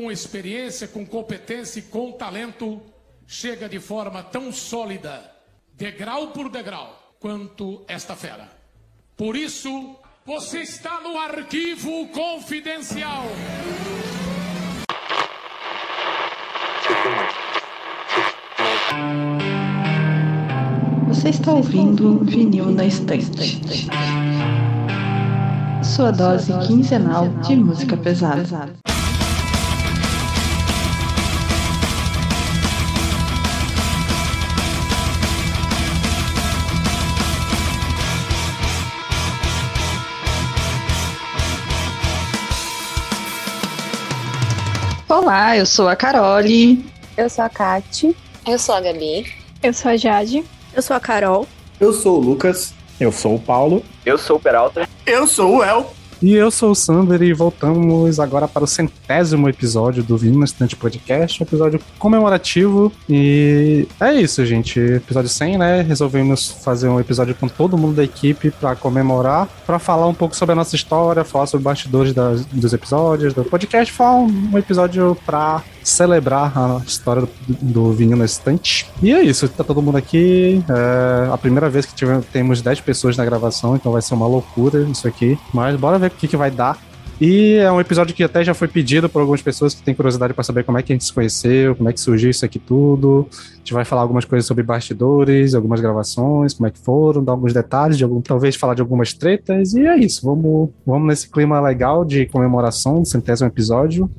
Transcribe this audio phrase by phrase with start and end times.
[0.00, 2.82] com experiência, com competência e com talento,
[3.26, 5.22] chega de forma tão sólida,
[5.72, 8.46] degrau por degrau, quanto esta fera.
[9.16, 9.96] Por isso,
[10.26, 13.24] você está no arquivo confidencial.
[21.08, 23.62] Você está ouvindo Vinil na Estante.
[25.82, 28.76] Sua dose quinzenal de música pesada.
[45.08, 46.84] Olá, eu sou a Carole.
[47.16, 48.16] Eu sou a Kati.
[48.44, 49.32] Eu sou a Gabi.
[49.62, 50.44] Eu sou a Jade.
[50.74, 51.46] Eu sou a Carol.
[51.78, 52.74] Eu sou o Lucas.
[52.98, 53.84] Eu sou o Paulo.
[54.04, 54.88] Eu sou o Peralta.
[55.06, 55.94] Eu sou o El.
[56.22, 60.74] E eu sou o Sander e voltamos agora para o centésimo episódio do Vinho Estante
[60.74, 62.90] Podcast, um episódio comemorativo.
[63.08, 64.80] E é isso, gente.
[64.80, 65.82] Episódio 100, né?
[65.82, 70.34] Resolvemos fazer um episódio com todo mundo da equipe para comemorar, para falar um pouco
[70.34, 73.92] sobre a nossa história, falar sobre bastidores das, dos episódios, do podcast.
[73.92, 78.86] Falar um, um episódio para celebrar a história do, do na estante.
[79.02, 80.62] E é isso, tá todo mundo aqui.
[80.68, 84.26] É a primeira vez que tivemos, temos 10 pessoas na gravação, então vai ser uma
[84.26, 85.38] loucura isso aqui.
[85.54, 86.78] Mas bora ver o que, que vai dar.
[87.20, 90.34] E é um episódio que até já foi pedido por algumas pessoas que têm curiosidade
[90.34, 92.58] para saber como é que a gente se conheceu, como é que surgiu isso aqui
[92.58, 93.26] tudo.
[93.30, 97.32] A gente vai falar algumas coisas sobre bastidores, algumas gravações, como é que foram, dar
[97.32, 99.72] alguns detalhes, de algum, talvez falar de algumas tretas.
[99.72, 104.10] E é isso, vamos, vamos nesse clima legal de comemoração do centésimo episódio.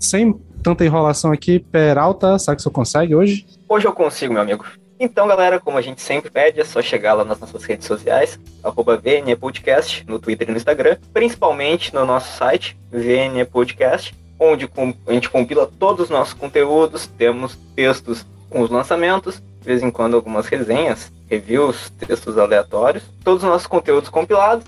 [0.00, 0.34] Sem
[0.66, 3.46] tanta enrolação aqui, Peralta, sabe que você consegue hoje?
[3.68, 4.66] Hoje eu consigo, meu amigo.
[4.98, 8.36] Então, galera, como a gente sempre pede, é só chegar lá nas nossas redes sociais,
[8.64, 9.00] arroba
[9.38, 14.68] Podcast, no Twitter e no Instagram, principalmente no nosso site, VNE Podcast, onde
[15.06, 19.90] a gente compila todos os nossos conteúdos, temos textos com os lançamentos, de vez em
[19.92, 24.64] quando algumas resenhas, reviews, textos aleatórios, todos os nossos conteúdos compilados.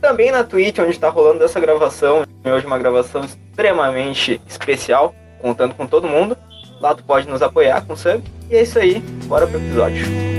[0.00, 5.86] Também na Twitch, onde está rolando essa gravação, hoje uma gravação extremamente especial, contando com
[5.86, 6.36] todo mundo.
[6.80, 8.22] Lá tu pode nos apoiar com sub.
[8.48, 10.30] E é isso aí, bora pro episódio.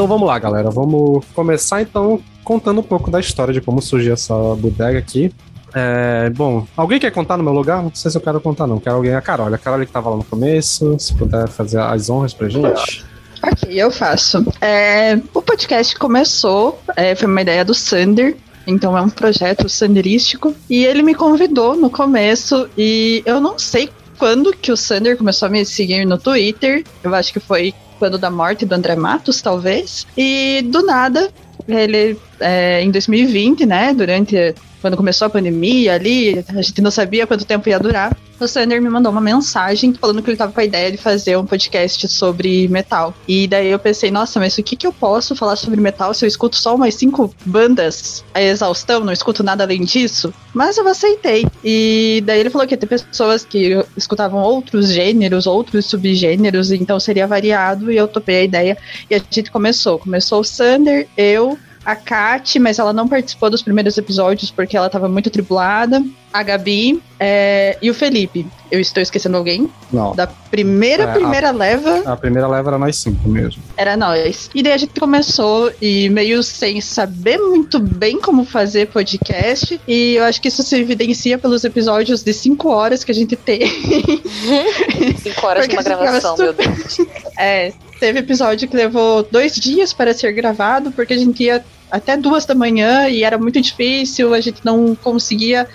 [0.00, 0.70] Então vamos lá, galera.
[0.70, 5.30] Vamos começar então contando um pouco da história de como surgiu essa bodega aqui.
[5.74, 7.82] É, bom, alguém quer contar no meu lugar?
[7.82, 8.80] Não sei se eu quero contar, não.
[8.80, 9.52] Quero alguém, a Carol.
[9.52, 13.04] A Carol que tava lá no começo, se puder fazer as honras pra gente.
[13.42, 14.44] Ok, eu faço.
[14.60, 18.36] É, o podcast começou, é, foi uma ideia do Sander.
[18.66, 20.54] Então é um projeto sanderístico.
[20.68, 22.68] E ele me convidou no começo.
[22.76, 23.88] E eu não sei
[24.18, 26.84] quando que o Sander começou a me seguir no Twitter.
[27.02, 30.06] Eu acho que foi quando da morte do André Matos, talvez.
[30.16, 31.30] E do nada,
[31.66, 37.26] ele, é, em 2020, né, durante quando começou a pandemia ali, a gente não sabia
[37.26, 38.16] quanto tempo ia durar.
[38.40, 41.36] O Sander me mandou uma mensagem falando que ele tava com a ideia de fazer
[41.36, 43.14] um podcast sobre metal.
[43.28, 46.24] E daí eu pensei, nossa, mas o que que eu posso falar sobre metal se
[46.24, 50.32] eu escuto só umas cinco bandas a exaustão, não escuto nada além disso?
[50.54, 51.46] Mas eu aceitei.
[51.62, 56.98] E daí ele falou que ia ter pessoas que escutavam outros gêneros, outros subgêneros, então
[56.98, 58.78] seria variado e eu topei a ideia.
[59.10, 59.98] E a gente começou.
[59.98, 64.86] Começou o Sander, eu, a Kat, mas ela não participou dos primeiros episódios porque ela
[64.86, 66.02] estava muito tribulada.
[66.32, 68.46] A Gabi é, e o Felipe.
[68.70, 69.68] Eu estou esquecendo alguém?
[69.92, 70.14] Não.
[70.14, 73.60] Da primeira, É, primeira a- leva, A primeira leva era nós cinco mesmo.
[73.76, 74.48] era nós.
[74.54, 79.80] E daí a gente começou e meio sem saber muito bem como fazer podcast.
[79.88, 83.34] E eu acho que isso se evidencia pelos episódios de cinco horas que a gente
[83.34, 83.62] tem.
[85.20, 86.98] Cinco horas de uma gravação, ficava meu Deus.
[87.38, 92.16] É, teve episódio que levou dois dias para ser gravado, porque a gente ia até
[92.16, 95.68] duas da manhã e era muito difícil, a gente não conseguia.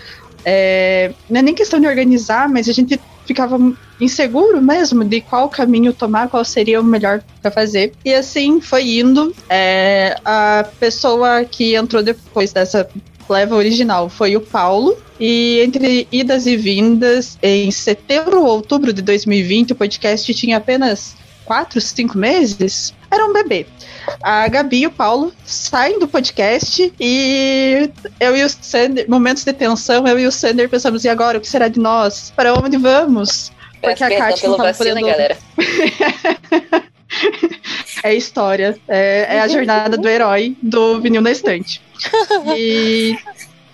[0.44, 3.58] é, não é nem questão de organizar, mas a gente ficava
[3.99, 7.94] inseguro mesmo de qual caminho tomar, qual seria o melhor para fazer.
[8.03, 9.34] E assim foi indo.
[9.49, 12.88] É, a pessoa que entrou depois dessa
[13.29, 14.97] leva original foi o Paulo.
[15.20, 21.16] E entre idas e vindas, em setembro ou outubro de 2020, o podcast tinha apenas
[21.46, 22.94] quatro, cinco meses.
[23.09, 23.66] Era um bebê.
[24.22, 27.90] A Gabi e o Paulo saem do podcast e
[28.20, 31.42] eu e o Sander, momentos de tensão, eu e o Sander pensamos, e agora, o
[31.42, 32.32] que será de nós?
[32.36, 33.52] Para onde vamos?
[33.82, 35.38] Peço perdão pelo vacilo, hein, galera.
[38.03, 38.78] É história.
[38.88, 41.82] É, é a jornada do herói do vinil na estante.
[42.56, 43.18] E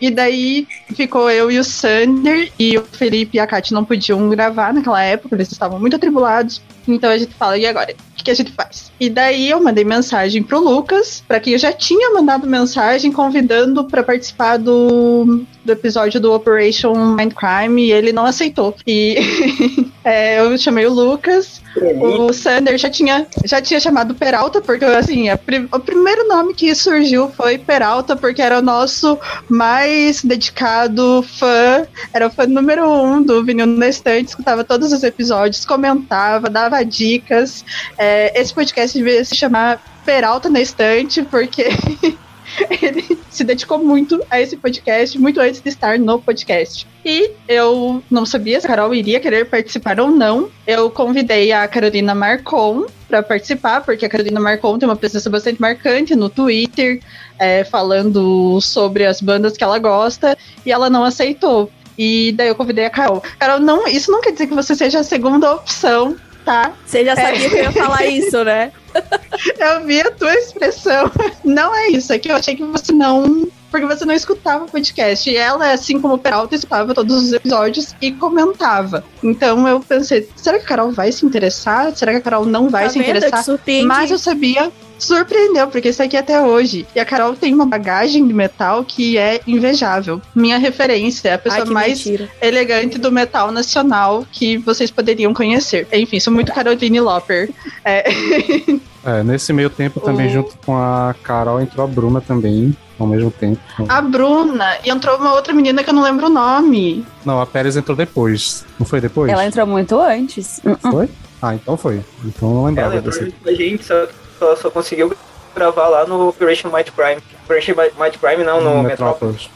[0.01, 4.27] E daí ficou eu e o Sander, e o Felipe e a Kátia não podiam
[4.29, 6.59] gravar naquela época, eles estavam muito atribulados.
[6.87, 7.93] Então a gente fala, e agora?
[8.19, 8.91] O que, a gente faz?
[8.99, 13.83] E daí eu mandei mensagem pro Lucas, para quem eu já tinha mandado mensagem convidando
[13.85, 18.75] para participar do, do episódio do Operation Mindcrime, e ele não aceitou.
[18.85, 19.15] E
[20.03, 21.60] é, eu chamei o Lucas,
[22.01, 25.39] o Sander já tinha, já tinha chamado Peralta, porque assim, a,
[25.71, 32.27] o primeiro nome que surgiu foi Peralta, porque era o nosso mais dedicado fã, era
[32.27, 37.63] o fã número um do Vinil na Estante, escutava todos os episódios, comentava, dava dicas.
[37.97, 41.65] É, esse podcast devia se chamar Peralta na Estante, porque
[42.81, 46.87] ele se dedicou muito a esse podcast, muito antes de estar no podcast.
[47.03, 50.49] E eu não sabia se a Carol iria querer participar ou não.
[50.67, 55.59] Eu convidei a Carolina Marcon para participar, porque a Carolina Marcon tem uma presença bastante
[55.59, 57.01] marcante no Twitter,
[57.39, 61.71] é, falando sobre as bandas que ela gosta, e ela não aceitou.
[61.97, 63.21] E daí eu convidei a Carol.
[63.37, 66.73] Carol, não, isso não quer dizer que você seja a segunda opção tá?
[66.85, 67.49] Você já sabia é.
[67.49, 68.71] que eu ia falar isso, né?
[69.59, 71.11] eu vi a tua expressão.
[71.43, 73.47] Não é isso, é que eu achei que você não.
[73.69, 75.29] Porque você não escutava o podcast.
[75.29, 79.03] E ela, assim como o Peralta, escutava todos os episódios e comentava.
[79.23, 81.95] Então eu pensei, será que a Carol vai se interessar?
[81.95, 83.45] Será que a Carol não vai tá se interessar?
[83.85, 84.69] Mas eu sabia
[85.01, 86.85] surpreendeu, porque isso aqui é até hoje.
[86.95, 90.21] E a Carol tem uma bagagem de metal que é invejável.
[90.33, 92.29] Minha referência é a pessoa Ai, mais mentira.
[92.41, 95.87] elegante do metal nacional que vocês poderiam conhecer.
[95.91, 97.49] Enfim, sou muito Caroline Lopper.
[97.83, 98.09] É.
[99.03, 100.29] é nesse meio tempo também, o...
[100.29, 103.59] junto com a Carol, entrou a Bruna também ao mesmo tempo.
[103.89, 107.03] A Bruna, e entrou uma outra menina que eu não lembro o nome.
[107.25, 108.63] Não, a Pérez entrou depois.
[108.79, 109.31] Não foi depois?
[109.31, 110.61] Ela entrou muito antes.
[110.79, 111.09] Foi?
[111.41, 112.01] Ah, então foi.
[112.23, 113.33] Então não lembrava Ela desse.
[113.43, 114.07] A gente, só
[114.41, 115.15] só, só conseguiu
[115.55, 117.21] gravar lá no Operation Might Prime.
[117.45, 119.49] Operation Might Prime não, no, no Metrópolis.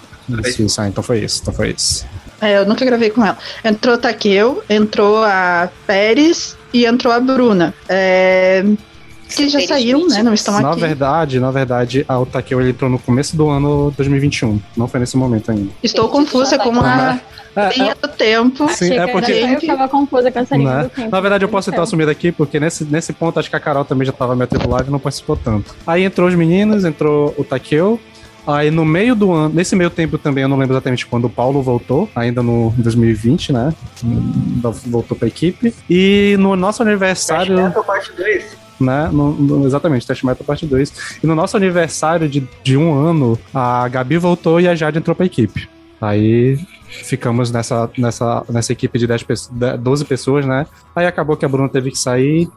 [0.46, 2.06] Isso, isso, ah, então foi isso, então foi isso.
[2.42, 3.38] É, eu nunca gravei com ela.
[3.64, 7.74] Entrou Takeo, entrou a Pérez e entrou a Bruna.
[7.90, 8.64] É,
[9.28, 10.24] que já saíram, né?
[10.24, 10.82] Não estão na aqui.
[10.82, 14.60] Na verdade, na verdade, a Takeo ele entrou no começo do ano 2021.
[14.76, 15.72] Não foi nesse momento ainda.
[15.82, 17.20] Estou confusa como uma
[17.56, 18.70] é, linha é, do tempo.
[18.70, 19.32] Sim, é porque...
[19.32, 20.84] Eu ficava confusa com essa linha né?
[20.84, 21.12] do tempo.
[21.12, 23.86] Na verdade, eu posso estar assumindo aqui, porque nesse, nesse ponto acho que a Carol
[23.86, 25.76] também já estava matriculada e não participou tanto.
[25.86, 28.00] Aí entrou os meninos, entrou o Takeo,
[28.48, 31.30] Aí no meio do ano, nesse meio tempo também, eu não lembro exatamente quando o
[31.30, 33.74] Paulo voltou, ainda no 2020, né?
[34.86, 35.74] Voltou pra equipe.
[35.90, 37.56] E no nosso aniversário.
[37.56, 38.65] Metal parte 2.
[38.80, 39.10] Né?
[39.12, 41.20] No, no, exatamente, Test Metal parte 2.
[41.24, 45.16] E no nosso aniversário de, de um ano, a Gabi voltou e a Jade entrou
[45.16, 45.70] pra equipe.
[46.02, 49.26] Aí ficamos nessa, nessa, nessa equipe de 10,
[49.80, 50.66] 12 pessoas, né?
[50.96, 52.48] Aí acabou que a Bruna teve que sair,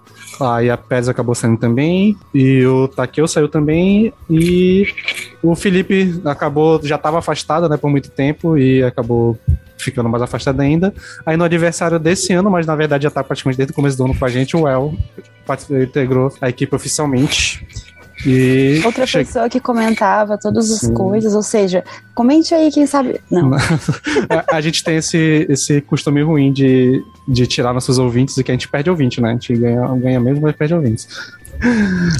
[0.40, 4.86] aí a Pérez acabou saindo também, e o Takeo saiu também, e
[5.42, 9.38] o Felipe acabou, já estava afastado, né, por muito tempo, e acabou
[9.78, 10.92] ficando mais afastado ainda.
[11.24, 14.04] Aí no aniversário desse ano, mas na verdade já tá praticamente desde o começo do
[14.04, 14.94] ano com a gente, o El
[15.82, 17.66] integrou a equipe oficialmente.
[18.26, 19.18] E Outra che...
[19.18, 20.94] pessoa que comentava todas as Sim.
[20.94, 21.84] coisas, ou seja,
[22.14, 23.20] comente aí, quem sabe.
[23.30, 23.54] Não.
[24.28, 28.50] a, a, gente tem esse, esse costume ruim de, de tirar nossos ouvintes e que
[28.50, 29.30] a gente perde ouvinte, né?
[29.30, 31.08] A gente ganha, ganha mesmo, mas perde ouvintes.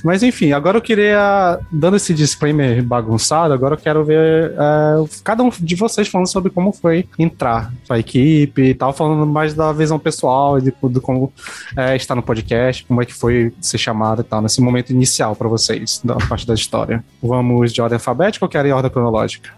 [0.04, 5.42] Mas enfim, agora eu queria, dando esse disclaimer bagunçado, agora eu quero ver é, cada
[5.42, 9.72] um de vocês falando sobre como foi entrar pra equipe e tal, falando mais da
[9.72, 11.32] visão pessoal e de, de como
[11.76, 15.34] é, estar no podcast, como é que foi ser chamado e tal, nesse momento inicial
[15.36, 17.04] para vocês, da parte da história.
[17.22, 19.50] Vamos de ordem alfabética ou querem ordem cronológica?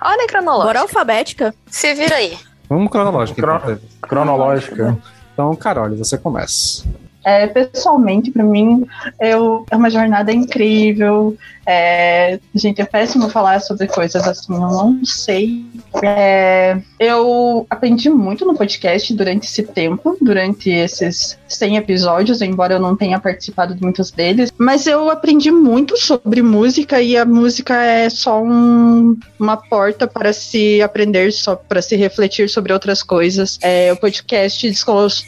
[0.00, 0.66] Ordem cronológica.
[0.66, 1.54] Bora alfabética.
[1.66, 2.36] Se vira aí.
[2.68, 3.40] Vamos cronológica.
[3.40, 3.78] Então.
[4.00, 4.98] Cronológica.
[5.32, 6.84] Então, Carol, você começa.
[7.24, 8.86] É, pessoalmente, para mim,
[9.20, 11.36] eu, é uma jornada incrível.
[11.64, 15.64] É, gente, é péssimo falar sobre coisas assim, eu não sei.
[16.02, 22.80] É, eu aprendi muito no podcast durante esse tempo, durante esses 100 episódios, embora eu
[22.80, 27.74] não tenha participado de muitos deles, mas eu aprendi muito sobre música e a música
[27.82, 33.58] é só um, uma porta para se aprender, só para se refletir sobre outras coisas.
[33.62, 34.68] É, o podcast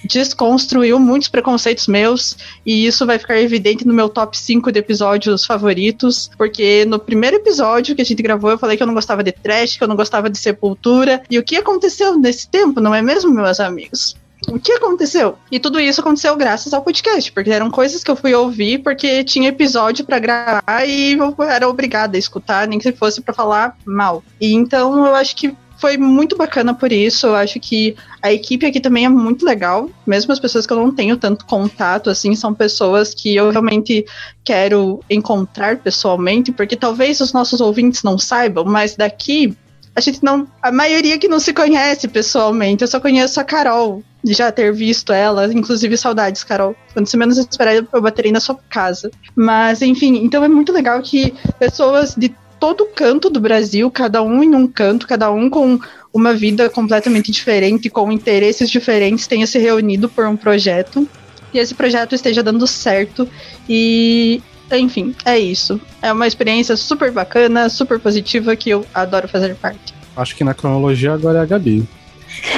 [0.04, 2.36] desconstruiu muitos preconceitos meus
[2.66, 7.36] e isso vai ficar evidente no meu top 5 de episódios favoritos porque no primeiro
[7.36, 9.88] episódio que a gente gravou, eu falei que eu não gostava de trash, que eu
[9.88, 11.22] não gostava de sepultura.
[11.30, 14.16] E o que aconteceu nesse tempo, não é mesmo, meus amigos?
[14.48, 15.38] O que aconteceu?
[15.50, 19.24] E tudo isso aconteceu graças ao podcast, porque eram coisas que eu fui ouvir porque
[19.24, 23.76] tinha episódio para gravar e eu era obrigada a escutar, nem que fosse para falar
[23.84, 24.22] mal.
[24.40, 27.26] E então eu acho que foi muito bacana por isso.
[27.26, 29.90] Eu acho que a equipe aqui também é muito legal.
[30.06, 34.06] Mesmo as pessoas que eu não tenho tanto contato, assim, são pessoas que eu realmente
[34.42, 39.54] quero encontrar pessoalmente, porque talvez os nossos ouvintes não saibam, mas daqui
[39.94, 40.48] a gente não.
[40.62, 42.80] A maioria que não se conhece pessoalmente.
[42.80, 45.52] Eu só conheço a Carol, já ter visto ela.
[45.52, 46.74] Inclusive, saudades, Carol.
[46.94, 49.10] Quando você menos esperar, eu baterei na sua casa.
[49.36, 52.34] Mas, enfim, então é muito legal que pessoas de
[52.64, 55.78] todo canto do Brasil, cada um em um canto, cada um com
[56.14, 61.06] uma vida completamente diferente, com interesses diferentes, tenha se reunido por um projeto.
[61.52, 63.28] E esse projeto esteja dando certo.
[63.68, 64.40] E
[64.72, 65.78] enfim, é isso.
[66.00, 69.94] É uma experiência super bacana, super positiva que eu adoro fazer parte.
[70.16, 71.86] Acho que na cronologia agora é a Gabi.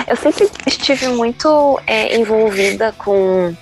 [0.06, 3.52] Eu sempre estive muito é, envolvida com,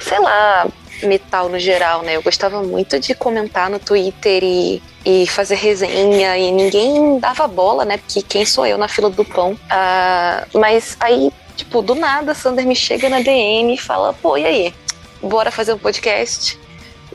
[0.00, 0.66] sei lá,
[1.04, 2.16] metal no geral, né?
[2.16, 7.82] Eu gostava muito de comentar no Twitter e, e fazer resenha e ninguém dava bola,
[7.82, 7.96] né?
[7.96, 9.52] Porque quem sou eu na fila do pão?
[9.52, 14.44] Uh, mas aí, tipo, do nada, Sander me chega na DM e fala: pô, e
[14.44, 14.74] aí?
[15.22, 16.58] Bora fazer um podcast?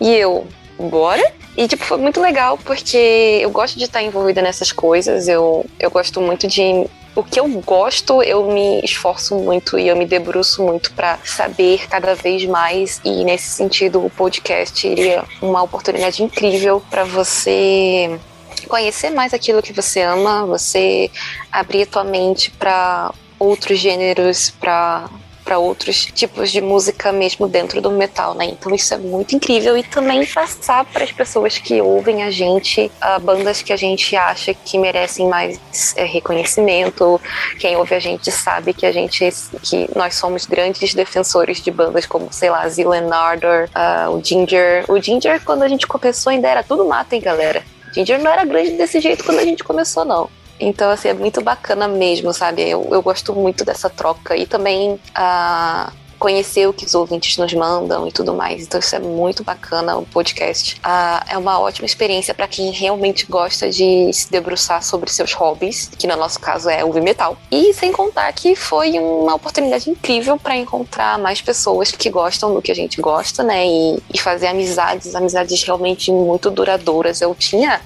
[0.02, 0.48] E eu,
[0.80, 1.24] bora?
[1.56, 5.28] E, tipo, foi muito legal porque eu gosto de estar envolvida nessas coisas.
[5.28, 6.88] Eu, eu gosto muito de.
[7.16, 11.88] O que eu gosto, eu me esforço muito e eu me debruço muito para saber
[11.88, 13.00] cada vez mais.
[13.06, 18.20] E, nesse sentido, o podcast seria uma oportunidade incrível para você
[18.68, 21.12] conhecer mais aquilo que você ama, você
[21.52, 25.08] abrir a tua mente para outros gêneros, para
[25.44, 28.46] para outros tipos de música mesmo dentro do metal, né?
[28.46, 32.92] Então isso é muito incrível e também passar para as pessoas que ouvem a gente,
[33.02, 35.60] uh, bandas que a gente acha que merecem mais
[35.96, 37.20] é, reconhecimento.
[37.60, 39.30] Quem ouve a gente sabe que a gente
[39.62, 44.86] que nós somos grandes defensores de bandas como, sei lá, Zilan Ardor, uh, o Ginger.
[44.90, 47.64] O Ginger quando a gente começou ainda era tudo mato, hein, galera?
[47.94, 50.30] Ginger não era grande desse jeito quando a gente começou, não.
[50.60, 52.62] Então, assim, é muito bacana mesmo, sabe?
[52.62, 54.36] Eu, eu gosto muito dessa troca.
[54.36, 55.92] E também a.
[55.92, 58.64] Uh, conhecer o que os ouvintes nos mandam e tudo mais.
[58.64, 60.80] Então isso é muito bacana o podcast.
[60.82, 65.92] Ah, é uma ótima experiência para quem realmente gosta de se debruçar sobre seus hobbies,
[65.98, 67.38] que no nosso caso é ouvir metal.
[67.52, 72.62] E sem contar que foi uma oportunidade incrível para encontrar mais pessoas que gostam do
[72.62, 73.68] que a gente gosta, né?
[73.68, 77.20] E, e fazer amizades, amizades realmente muito duradouras.
[77.20, 77.82] Eu tinha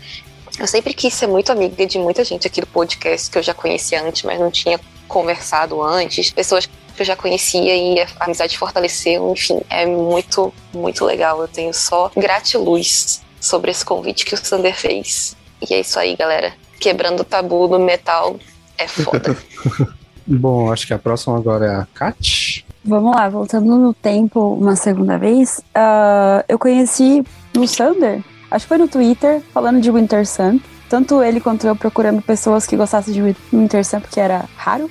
[0.60, 3.54] eu sempre quis ser muito amiga de muita gente aqui do podcast que eu já
[3.54, 6.32] conhecia antes, mas não tinha conversado antes.
[6.32, 9.32] Pessoas que eu já conhecia e a amizade fortaleceu.
[9.32, 11.40] Enfim, é muito, muito legal.
[11.42, 15.38] Eu tenho só gratiluz sobre esse convite que o Sander fez.
[15.62, 16.54] E é isso aí, galera.
[16.80, 18.38] Quebrando o tabu do metal
[18.78, 19.38] é foda.
[20.26, 22.66] Bom, acho que a próxima agora é a Kat.
[22.84, 25.60] Vamos lá, voltando no tempo uma segunda vez.
[25.60, 27.24] Uh, eu conheci
[27.58, 30.60] o Sander acho que foi no Twitter, falando de Winter Sun.
[30.89, 34.89] Tanto ele quanto eu procurando pessoas que gostassem de Winter Sun, porque era raro.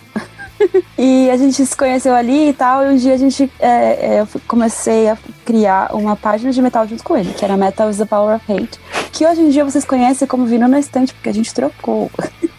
[0.99, 4.21] e a gente se conheceu ali e tal, e um dia a gente é, é,
[4.21, 7.99] eu comecei a criar uma página de metal junto com ele, que era Metal is
[7.99, 8.79] the Power of Hate,
[9.13, 12.11] que hoje em dia vocês conhecem como Vindo na Estante, porque a gente trocou.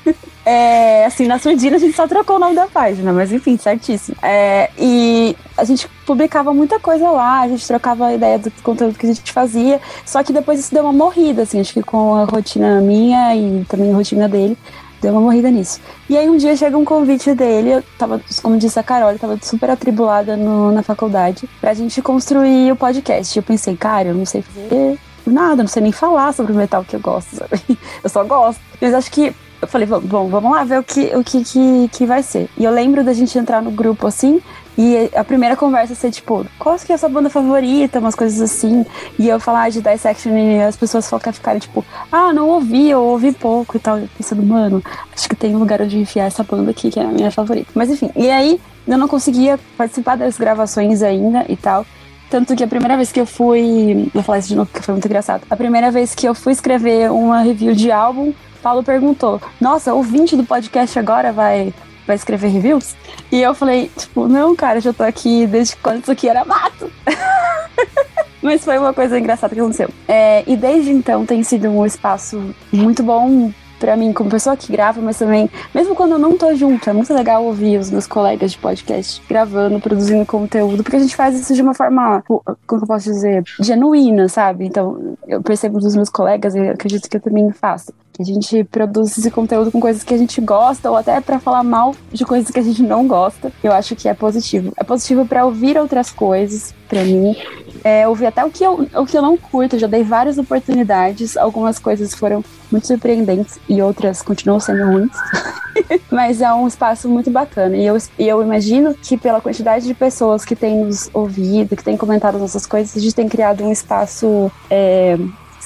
[0.50, 4.16] É, assim, na surdina a gente só trocou o nome da página, mas enfim, certíssimo.
[4.24, 8.98] É, e a gente publicava muita coisa lá, a gente trocava a ideia do conteúdo
[8.98, 12.16] que a gente fazia, só que depois isso deu uma morrida, assim, acho que com
[12.16, 14.58] a rotina minha e também a rotina dele,
[15.01, 15.82] deu uma morrida nisso.
[16.10, 19.20] E aí um dia chega um convite dele, eu tava, como disse a Carol, eu
[19.20, 23.36] tava super atribulada no, na faculdade, pra gente construir o podcast.
[23.36, 26.86] Eu pensei, cara, eu não sei fazer nada, não sei nem falar sobre o metal
[26.86, 27.62] que eu gosto, sabe?
[28.01, 28.62] Eu só gosto.
[28.80, 32.06] Mas acho que eu falei, bom, vamos lá ver o que, o que, que, que
[32.06, 32.50] vai ser.
[32.58, 34.42] E eu lembro da gente entrar no grupo assim,
[34.78, 38.00] e a primeira conversa ser tipo, qual que é a sua banda favorita?
[38.00, 38.86] Umas coisas assim.
[39.18, 43.32] E eu falar de Dissection e as pessoas ficarem tipo, ah, não ouvi, eu ouvi
[43.32, 43.98] pouco e tal.
[43.98, 47.04] Eu pensando, mano, acho que tem um lugar onde enfiar essa banda aqui, que é
[47.04, 47.72] a minha favorita.
[47.74, 51.84] Mas enfim, e aí eu não conseguia participar das gravações ainda e tal.
[52.30, 54.12] Tanto que a primeira vez que eu fui.
[54.14, 55.42] Vou falar isso de novo porque foi muito engraçado.
[55.50, 59.98] A primeira vez que eu fui escrever uma review de álbum Paulo perguntou: Nossa, o
[59.98, 61.74] ouvinte do podcast agora vai,
[62.06, 62.96] vai escrever reviews?
[63.32, 66.92] E eu falei: Tipo, não, cara, já tô aqui desde quando isso aqui era mato.
[68.42, 69.90] Mas foi uma coisa engraçada que aconteceu.
[70.08, 74.72] É, e desde então tem sido um espaço muito bom para mim como pessoa que
[74.72, 78.08] grava, mas também, mesmo quando eu não tô junto, é muito legal ouvir os meus
[78.08, 82.82] colegas de podcast gravando, produzindo conteúdo, porque a gente faz isso de uma forma, como
[82.84, 84.66] eu posso dizer, genuína, sabe?
[84.66, 87.94] Então, eu percebo dos meus colegas e acredito que eu também faço.
[88.20, 91.64] A gente produz esse conteúdo com coisas que a gente gosta, ou até para falar
[91.64, 93.52] mal de coisas que a gente não gosta.
[93.64, 94.74] Eu acho que é positivo.
[94.76, 97.36] É positivo para ouvir outras coisas, para mim.
[97.84, 101.38] É, ouvir até o que, eu, o que eu não curto, já dei várias oportunidades.
[101.38, 105.12] Algumas coisas foram muito surpreendentes e outras continuam sendo ruins.
[106.12, 107.76] Mas é um espaço muito bacana.
[107.76, 111.84] E eu, e eu imagino que, pela quantidade de pessoas que têm nos ouvido, que
[111.84, 114.52] têm comentado nossas coisas, a gente tem criado um espaço.
[114.70, 115.18] É,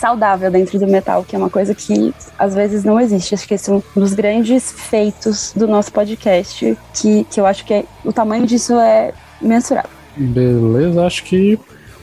[0.01, 3.36] saudável dentro do metal, que é uma coisa que às vezes não existe.
[3.36, 7.63] Acho que esse é um dos grandes feitos do nosso podcast, que, que eu acho
[7.63, 9.91] que é, o tamanho disso é mensurável.
[10.18, 11.60] Beleza, acho que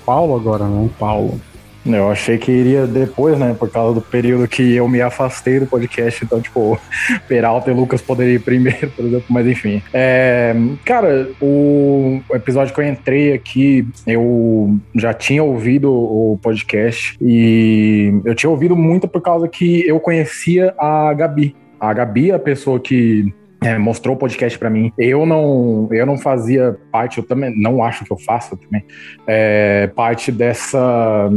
[0.09, 0.89] Paulo agora, né?
[0.99, 1.39] Paulo.
[1.85, 3.55] Eu achei que iria depois, né?
[3.59, 6.25] Por causa do período que eu me afastei do podcast.
[6.25, 6.81] Então, tipo,
[7.29, 9.27] Peralta e Lucas poderiam ir primeiro, por exemplo.
[9.29, 9.83] Mas enfim.
[9.93, 17.15] É, cara, o episódio que eu entrei aqui, eu já tinha ouvido o podcast.
[17.21, 21.55] E eu tinha ouvido muito por causa que eu conhecia a Gabi.
[21.79, 23.31] A Gabi é a pessoa que
[23.63, 24.93] é, mostrou o podcast para mim.
[24.99, 28.85] Eu não, eu não fazia parte, eu também não acho que eu faço também,
[29.27, 31.31] é, parte dessa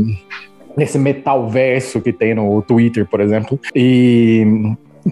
[0.78, 3.60] desse metalverso que tem no Twitter, por exemplo.
[3.75, 4.46] E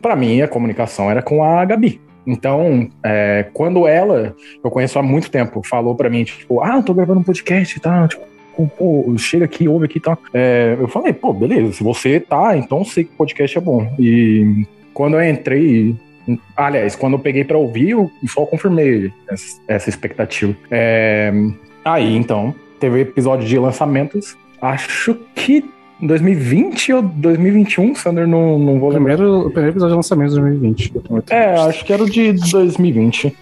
[0.01, 2.01] para mim a comunicação era com a Gabi.
[2.25, 6.84] Então, é, quando ela, eu conheço há muito tempo, falou para mim, tipo, ah, eu
[6.84, 8.24] tô gravando um podcast e tal, tipo,
[8.78, 10.18] pô, chega aqui, ouve aqui e tal.
[10.34, 13.92] É, eu falei, pô, beleza, se você tá, então sei que podcast é bom.
[13.98, 15.96] E quando eu entrei,
[16.55, 20.55] Aliás, quando eu peguei para ouvir, eu só confirmei essa, essa expectativa.
[20.69, 21.31] É,
[21.83, 24.38] aí, então, teve episódio de lançamentos.
[24.62, 25.63] Acho que
[26.01, 29.15] 2020 ou 2021, Sander, não, não vou lembrar.
[29.15, 30.93] Primeiro, o primeiro episódio de lançamento de 2020.
[31.29, 33.36] É, acho que era o de 2020.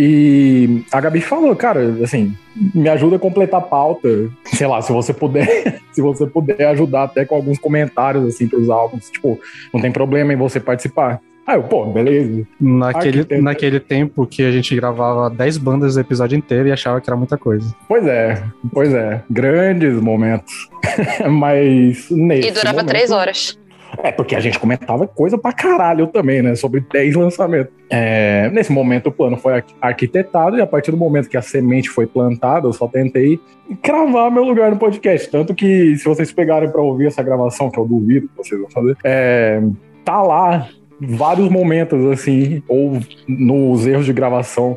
[0.00, 2.32] E a Gabi falou, cara, assim,
[2.72, 4.08] me ajuda a completar a pauta.
[4.44, 8.60] Sei lá, se você puder, se você puder ajudar até com alguns comentários assim para
[8.60, 9.40] os álbuns, tipo,
[9.74, 11.20] não tem problema em você participar.
[11.48, 12.46] Ah, eu, pô, beleza.
[12.60, 17.08] Naquele, naquele tempo que a gente gravava 10 bandas do episódio inteiro e achava que
[17.08, 17.74] era muita coisa.
[17.88, 19.22] Pois é, pois é.
[19.30, 20.68] Grandes momentos.
[21.26, 23.58] Mas nesse E durava momento, 3 horas.
[24.02, 26.54] É, porque a gente comentava coisa pra caralho também, né?
[26.54, 27.72] Sobre 10 lançamentos.
[27.88, 31.88] É, nesse momento o plano foi arquitetado e a partir do momento que a semente
[31.88, 33.40] foi plantada, eu só tentei
[33.82, 35.30] cravar meu lugar no podcast.
[35.30, 38.68] Tanto que se vocês pegarem pra ouvir essa gravação, que eu duvido que vocês vão
[38.68, 39.62] fazer, é,
[40.04, 40.68] tá lá
[41.00, 44.76] vários momentos, assim, ou nos erros de gravação,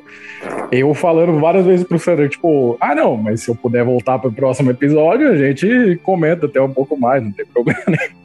[0.71, 4.31] eu falando várias vezes pro Sander, tipo, ah, não, mas se eu puder voltar pro
[4.31, 8.21] próximo episódio, a gente comenta até um pouco mais, não tem problema nenhum.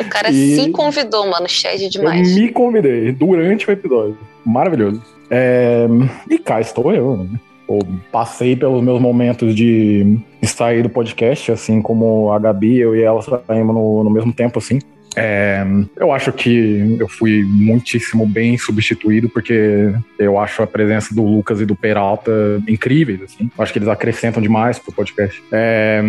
[0.00, 1.46] O cara E- se convidou, mano.
[1.46, 2.34] Eu demais.
[2.36, 4.16] me convidei durante o episódio.
[4.46, 5.02] Maravilhoso.
[5.30, 5.86] É,
[6.30, 7.40] E cá estou eu, né?
[7.68, 12.94] Eu passei pelos meus momentos de de sair do podcast, assim como a Gabi, eu
[12.94, 14.78] e ela saímos no, no mesmo tempo, assim.
[15.18, 21.22] É, eu acho que eu fui muitíssimo bem substituído, porque eu acho a presença do
[21.22, 22.30] Lucas e do Peralta
[22.68, 23.50] incríveis, assim.
[23.56, 25.42] Eu acho que eles acrescentam demais pro podcast.
[25.52, 26.02] É,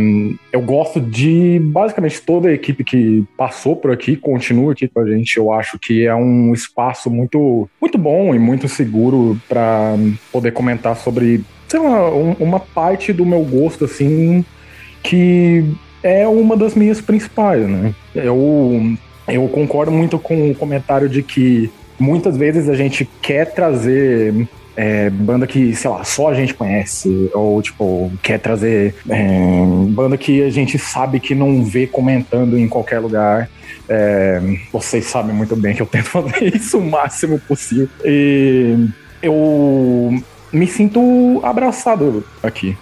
[0.52, 5.08] eu gosto de basicamente toda a equipe que passou por aqui, continua aqui com a
[5.10, 5.38] gente.
[5.38, 9.96] Eu acho que é um espaço muito, muito bom e muito seguro para
[10.32, 14.44] poder comentar sobre, sei lá, um- uma parte do meu gosto, assim,
[15.04, 15.64] que
[16.04, 17.94] é uma das minhas principais, né?
[18.16, 18.96] Eu,
[19.28, 25.10] eu concordo muito com o comentário de que muitas vezes a gente quer trazer é,
[25.10, 30.42] banda que, sei lá, só a gente conhece, ou tipo, quer trazer é, banda que
[30.42, 33.50] a gente sabe que não vê comentando em qualquer lugar.
[33.90, 37.90] É, vocês sabem muito bem que eu tento fazer isso o máximo possível.
[38.06, 38.88] E
[39.22, 42.78] eu me sinto abraçado aqui.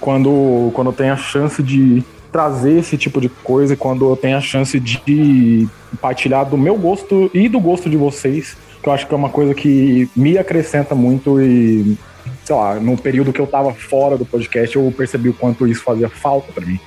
[0.00, 4.40] Quando, quando tenho a chance de trazer esse tipo de coisa, quando eu tenho a
[4.40, 5.68] chance de
[6.00, 9.28] partilhar do meu gosto e do gosto de vocês, que eu acho que é uma
[9.28, 11.96] coisa que me acrescenta muito e,
[12.42, 15.84] sei lá, no período que eu tava fora do podcast, eu percebi o quanto isso
[15.84, 16.80] fazia falta pra mim.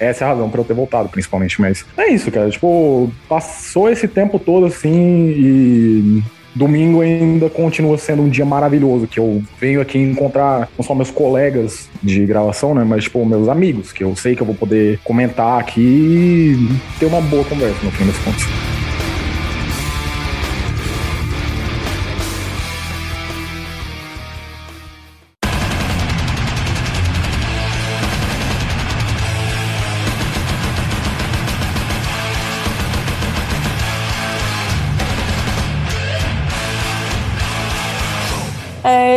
[0.00, 2.50] Essa é a razão pra eu ter voltado, principalmente, mas é isso, cara.
[2.50, 6.22] Tipo, passou esse tempo todo assim e
[6.56, 11.10] domingo ainda continua sendo um dia maravilhoso, que eu venho aqui encontrar não só meus
[11.10, 14.98] colegas de gravação, né, mas tipo meus amigos, que eu sei que eu vou poder
[15.04, 18.75] comentar aqui e ter uma boa conversa no fim das contas.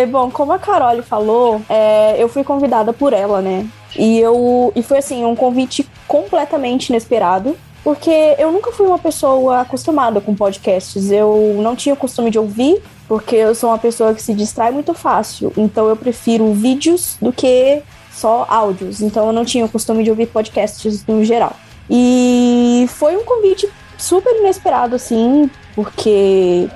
[0.06, 3.68] Bom, como a Carole falou, é, eu fui convidada por ela, né?
[3.98, 7.56] E eu e foi assim, um convite completamente inesperado.
[7.84, 11.12] Porque eu nunca fui uma pessoa acostumada com podcasts.
[11.12, 14.70] Eu não tinha o costume de ouvir, porque eu sou uma pessoa que se distrai
[14.72, 15.52] muito fácil.
[15.56, 17.82] Então eu prefiro vídeos do que
[18.12, 19.02] só áudios.
[19.02, 21.56] Então eu não tinha o costume de ouvir podcasts no geral.
[21.90, 26.70] E foi um convite super inesperado, assim, porque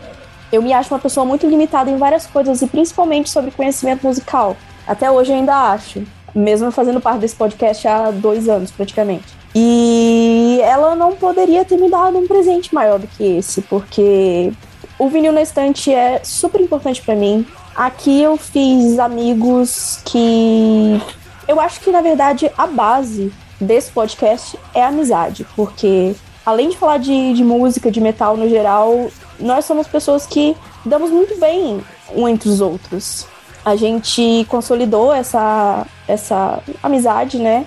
[0.54, 4.56] eu me acho uma pessoa muito limitada em várias coisas e principalmente sobre conhecimento musical.
[4.88, 6.04] Até hoje ainda acho,
[6.36, 9.26] mesmo fazendo parte desse podcast há dois anos praticamente.
[9.56, 14.54] E ela não poderia ter me dado um presente maior do que esse, porque
[15.00, 17.48] o vinil na estante é super importante para mim.
[17.76, 21.02] Aqui eu fiz amigos que
[21.48, 26.98] eu acho que na verdade a base desse podcast é amizade, porque além de falar
[26.98, 29.10] de, de música, de metal no geral,
[29.44, 31.82] nós somos pessoas que damos muito bem
[32.16, 33.28] um entre os outros.
[33.64, 37.66] A gente consolidou essa, essa amizade, né?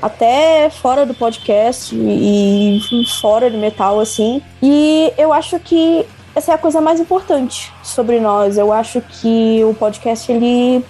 [0.00, 2.80] Até fora do podcast e
[3.20, 4.42] fora do metal, assim.
[4.62, 8.56] E eu acho que essa é a coisa mais importante sobre nós.
[8.56, 10.84] Eu acho que o podcast ele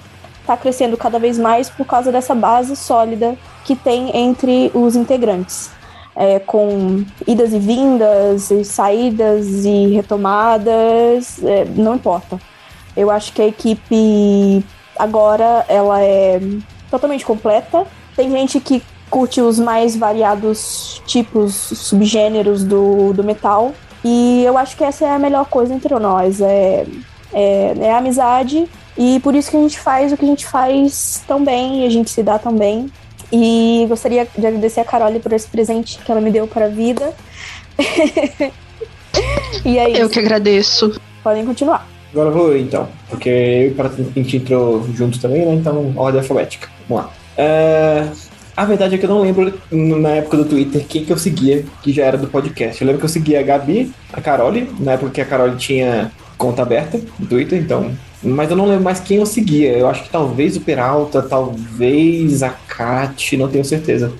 [0.46, 5.77] tá crescendo cada vez mais por causa dessa base sólida que tem entre os integrantes
[6.18, 12.40] é, com idas e vindas, e saídas e retomadas, é, não importa.
[12.96, 14.64] Eu acho que a equipe
[14.98, 16.40] agora ela é
[16.90, 17.86] totalmente completa.
[18.16, 23.72] Tem gente que curte os mais variados tipos, subgêneros do, do metal.
[24.04, 26.40] E eu acho que essa é a melhor coisa entre nós.
[26.40, 26.84] É,
[27.32, 28.68] é, é amizade.
[28.96, 31.86] E por isso que a gente faz o que a gente faz tão bem, e
[31.86, 32.90] a gente se dá tão bem.
[33.30, 36.68] E gostaria de agradecer a Carole por esse presente que ela me deu para a
[36.68, 37.12] vida.
[39.64, 40.00] e é isso.
[40.00, 41.00] Eu que agradeço.
[41.22, 41.86] Podem continuar.
[42.12, 45.54] Agora vou eu, então, porque eu e a gente entrou junto também, né?
[45.54, 46.68] Então, ordem alfabética.
[46.88, 47.12] Vamos lá.
[47.36, 48.08] É,
[48.56, 51.64] a verdade é que eu não lembro na época do Twitter quem que eu seguia,
[51.82, 52.80] que já era do podcast.
[52.80, 56.10] Eu lembro que eu seguia a Gabi, a Carole, na época que a Carole tinha
[56.38, 59.76] conta aberta no Twitter, então mas eu não lembro mais quem eu seguia.
[59.76, 64.12] Eu acho que talvez o Peralta, talvez a Kat, não tenho certeza.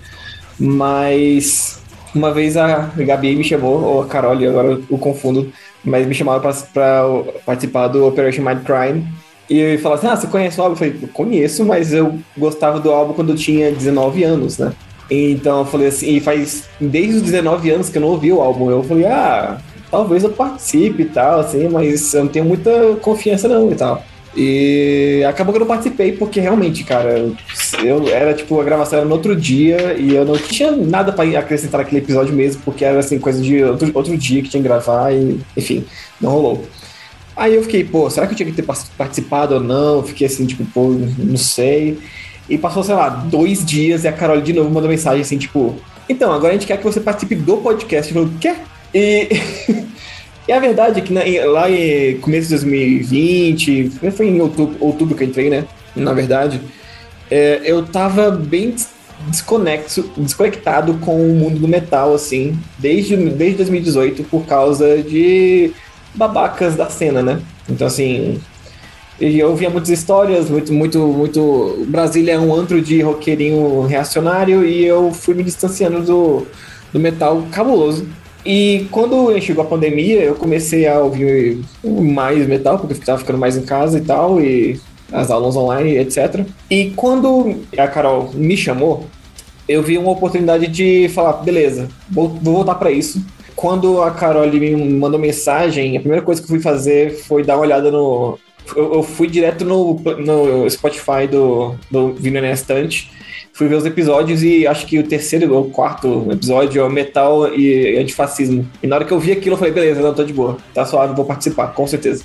[0.59, 1.81] Mas
[2.15, 5.53] uma vez a Gabi me chamou, ou a Carol, agora eu confundo,
[5.85, 7.05] mas me chamava para
[7.45, 9.07] participar do Operation Mind Crime.
[9.49, 10.75] E falou assim: Ah, você conhece o álbum?
[10.75, 14.73] Eu falei: eu Conheço, mas eu gostava do álbum quando eu tinha 19 anos, né?
[15.11, 18.41] Então eu falei assim: E faz desde os 19 anos que eu não ouvi o
[18.41, 18.71] álbum.
[18.71, 19.59] Eu falei: Ah,
[19.91, 22.71] talvez eu participe e tal, assim, mas eu não tenho muita
[23.01, 24.03] confiança não e tal.
[24.37, 27.29] E acabou que eu não participei, porque realmente, cara,
[27.83, 31.39] eu era tipo, a gravação era no outro dia e eu não tinha nada para
[31.39, 34.69] acrescentar naquele episódio mesmo, porque era assim, coisa de outro, outro dia que tinha que
[34.69, 35.85] gravar e, enfim,
[36.21, 36.65] não rolou.
[37.35, 40.03] Aí eu fiquei, pô, será que eu tinha que ter participado ou não?
[40.03, 41.99] Fiquei assim, tipo, pô, não sei.
[42.49, 45.77] E passou, sei lá, dois dias e a Carol de novo mandou mensagem assim, tipo,
[46.09, 48.15] então, agora a gente quer que você participe do podcast.
[48.15, 48.55] Eu falei, quê?
[48.99, 49.29] E,
[50.49, 51.21] e a verdade é que na,
[51.53, 55.65] lá em começo de 2020, foi em outubro, outubro que eu entrei, né?
[55.95, 56.61] Na verdade,
[57.31, 58.75] é, eu tava bem
[59.29, 65.73] desconexo, desconectado com o mundo do metal, assim, desde, desde 2018, por causa de
[66.15, 67.41] babacas da cena, né?
[67.69, 68.41] Então, assim,
[69.21, 71.85] eu via muitas histórias, muito, muito, muito.
[71.89, 76.47] Brasília é um antro de roqueirinho reacionário e eu fui me distanciando do,
[76.93, 78.07] do metal cabuloso.
[78.49, 83.39] E quando chegou a pandemia, eu comecei a ouvir mais metal, porque eu estava ficando
[83.39, 84.81] mais em casa e tal, e
[85.13, 86.47] as aulas online, etc.
[86.71, 89.05] E quando a Carol me chamou,
[89.69, 93.23] eu vi uma oportunidade de falar, beleza, vou, vou voltar para isso.
[93.55, 97.57] Quando a Carol me mandou mensagem, a primeira coisa que eu fui fazer foi dar
[97.57, 98.39] uma olhada no.
[98.75, 103.11] Eu, eu fui direto no, no Spotify do, do Vino na Estante
[103.59, 107.53] fui ver os episódios e acho que o terceiro ou quarto episódio é o metal
[107.53, 108.65] e antifascismo.
[108.81, 110.87] E na hora que eu vi aquilo, eu falei, beleza, não, tô de boa, tá
[110.87, 112.25] suave, vou participar, com certeza.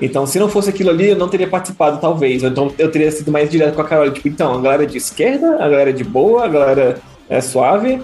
[0.00, 2.42] Então, se não fosse aquilo ali, eu não teria participado, talvez.
[2.42, 4.10] Então, eu teria sido mais direto com a Carol.
[4.10, 8.00] Tipo, então, a galera de esquerda, a galera de boa, a galera é suave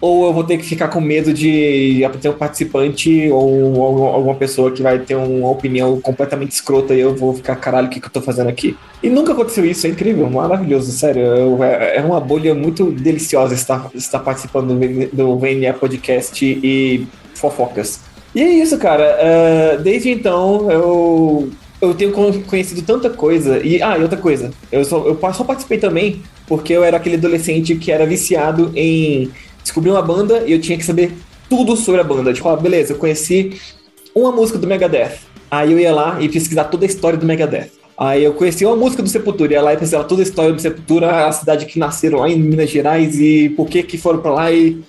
[0.00, 4.70] ou eu vou ter que ficar com medo de ter um participante ou, alguma pessoa
[4.70, 8.06] que vai ter uma opinião completamente escrota e eu vou ficar, caralho, o que, que
[8.06, 8.76] eu tô fazendo aqui?
[9.02, 11.22] E nunca aconteceu isso, é incrível, maravilhoso, sério.
[11.22, 14.78] Eu, é, é uma bolha muito deliciosa estar, estar participando
[15.12, 18.00] do, VNE Podcast e fofocas.
[18.34, 19.18] E é isso, cara.
[19.18, 23.58] Uh, desde então, eu eu tenho conhecido tanta coisa.
[23.58, 27.14] E, ah, e outra coisa, eu só, eu só participei também porque eu era aquele
[27.14, 29.30] adolescente que era viciado em
[29.62, 31.12] descobri uma banda e eu tinha que saber
[31.48, 32.32] tudo sobre a banda.
[32.32, 33.60] Tipo, ah, beleza, eu conheci
[34.14, 35.18] uma música do Megadeth.
[35.50, 37.70] Aí eu ia lá e pesquisar toda a história do Megadeth.
[37.98, 40.60] Aí eu conheci uma música do Sepultura, ia lá e pesquisava toda a história do
[40.60, 44.30] Sepultura, a cidade que nasceram lá em Minas Gerais e por que que foram para
[44.30, 44.80] lá e...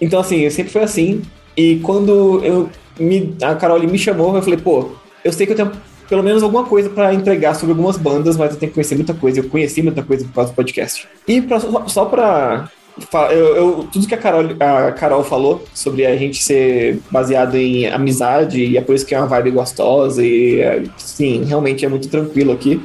[0.00, 1.22] Então, assim, sempre foi assim.
[1.56, 4.90] E quando eu me, a Carol me chamou, eu falei, pô,
[5.24, 5.72] eu sei que eu tenho
[6.08, 9.14] pelo menos alguma coisa para entregar sobre algumas bandas, mas eu tenho que conhecer muita
[9.14, 9.40] coisa.
[9.40, 11.06] Eu conheci muita coisa por causa do podcast.
[11.26, 12.70] E pra, só para
[13.30, 17.86] eu, eu, tudo que a Carol, a Carol falou sobre a gente ser baseado em
[17.86, 21.88] amizade e é por isso que é uma vibe gostosa e é, sim, realmente é
[21.88, 22.80] muito tranquilo aqui.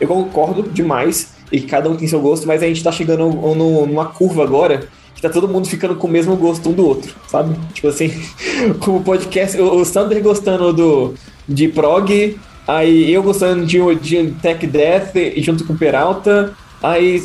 [0.00, 3.86] Eu concordo demais e cada um tem seu gosto, mas a gente tá chegando no,
[3.86, 7.14] numa curva agora que tá todo mundo ficando com o mesmo gosto um do outro,
[7.26, 7.56] sabe?
[7.72, 8.10] Tipo assim,
[8.80, 11.14] como podcast, o, o Sander gostando do,
[11.48, 12.38] de prog,
[12.68, 17.22] aí eu gostando de, de Tech Death junto com o Peralta, aí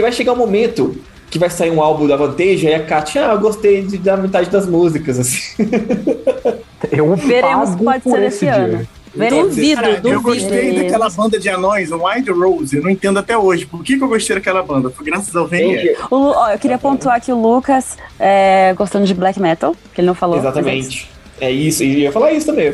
[0.00, 0.96] vai chegar um momento
[1.30, 4.16] que vai sair um álbum da Vantage, aí a Kátia, ah, eu gostei de, da
[4.16, 5.38] metade das músicas, assim.
[6.90, 8.88] Eu Veremos se pode ser esse ano.
[9.14, 10.08] Duvido, Cara, duvido.
[10.08, 12.76] eu gostei daquela banda de anões, o Wild Rose.
[12.76, 13.66] Eu não entendo até hoje.
[13.66, 14.88] Por que, que eu gostei daquela banda?
[14.88, 15.46] Foi graças ao
[16.36, 20.14] ó, eu queria pontuar que o Lucas é, gostando de black metal, que ele não
[20.14, 20.38] falou.
[20.38, 21.10] Exatamente.
[21.40, 22.72] É isso, e eu ia falar isso também.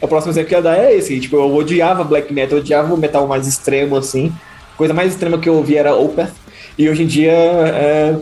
[0.00, 1.18] O próximo exemplo que eu ia dar é esse.
[1.20, 4.32] Tipo, eu odiava black metal, eu odiava o metal mais extremo, assim.
[4.74, 6.32] A coisa mais extrema que eu ouvi era Opeth.
[6.78, 8.16] E hoje em dia é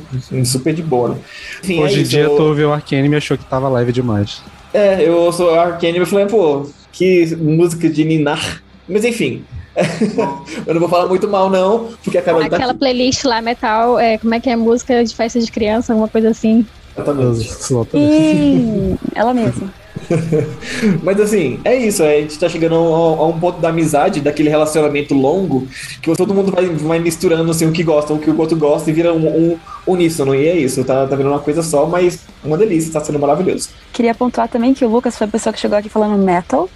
[0.44, 1.16] super de boa, né?
[1.62, 3.68] Enfim, Hoje é em isso, dia eu, tu ouviu o Arcane e achou que tava
[3.68, 4.40] leve demais.
[4.72, 8.62] É, eu sou Arcane e falei, pô, que música de Ninar.
[8.88, 9.44] Mas enfim.
[10.66, 12.78] eu não vou falar muito mal, não, porque a Carol tá Aquela aqui.
[12.78, 14.56] playlist lá, metal, é, como é que é?
[14.56, 16.64] Música de festa de criança, alguma coisa assim.
[16.96, 17.52] Exatamente.
[17.94, 19.70] Ih, ela mesma.
[21.02, 22.02] Mas assim, é isso.
[22.02, 25.66] A gente tá chegando a, a um ponto da amizade, daquele relacionamento longo,
[26.02, 28.90] que todo mundo vai, vai misturando assim, o que gosta, o que o outro gosta
[28.90, 30.34] e vira um, um uníssono.
[30.34, 33.70] E é isso, tá, tá virando uma coisa só, mas uma delícia, tá sendo maravilhoso.
[33.92, 36.68] Queria pontuar também que o Lucas foi a pessoa que chegou aqui falando metal.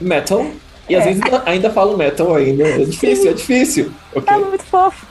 [0.00, 0.46] Metal.
[0.88, 1.08] E às É.
[1.08, 2.64] vezes ainda, ainda falo metal ainda.
[2.66, 3.92] É difícil, é difícil.
[4.14, 4.34] Ok.
[4.34, 5.06] É muito fofo.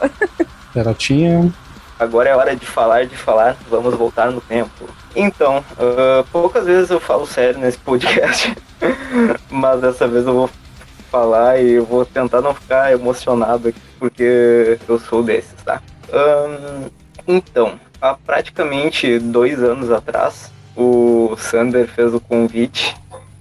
[0.73, 1.53] Perotinha.
[1.97, 4.85] Agora é hora de falar, de falar, vamos voltar no tempo.
[5.15, 8.55] Então, ah, poucas vezes eu falo sério nesse podcast,
[9.49, 10.49] mas dessa vez eu vou
[11.09, 15.81] falar e eu vou tentar não ficar emocionado aqui, porque eu sou desses, tá?
[16.11, 16.89] Ahn,
[17.27, 22.95] então, há praticamente dois anos atrás, o Sander fez o convite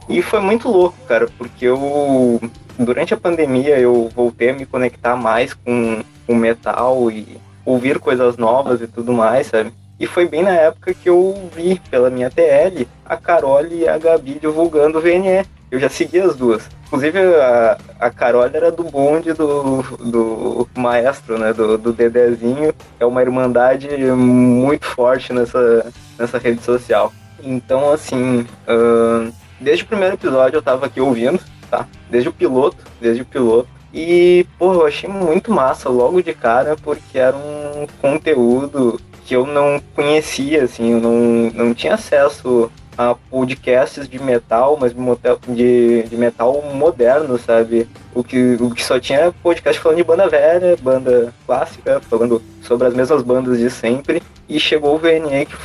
[0.08, 2.40] e foi muito louco, cara, porque eu,
[2.78, 8.38] durante a pandemia, eu voltei a me conectar mais com o metal e ouvir coisas
[8.38, 9.72] novas e tudo mais, sabe?
[9.98, 13.98] E foi bem na época que eu vi pela minha TL a Carol e a
[13.98, 15.44] Gabi divulgando o VNE.
[15.70, 16.68] Eu já segui as duas.
[16.86, 21.52] Inclusive a, a Carol era do bonde do, do maestro, né?
[21.52, 22.72] Do, do Dedezinho.
[22.98, 27.12] É uma irmandade muito forte nessa, nessa rede social.
[27.42, 29.30] Então, assim, ahn,
[29.60, 31.86] desde o primeiro episódio eu tava aqui ouvindo, tá?
[32.08, 33.68] Desde o piloto, desde o piloto.
[33.92, 39.46] E, pô, eu achei muito massa logo de cara, porque era um conteúdo que eu
[39.46, 44.94] não conhecia, assim, eu não, não tinha acesso a podcasts de metal, mas
[45.54, 47.86] de de metal moderno, sabe?
[48.14, 52.88] O que, o que só tinha podcast falando de banda velha, banda clássica, falando sobre
[52.88, 55.56] as mesmas bandas de sempre, e chegou o VNE que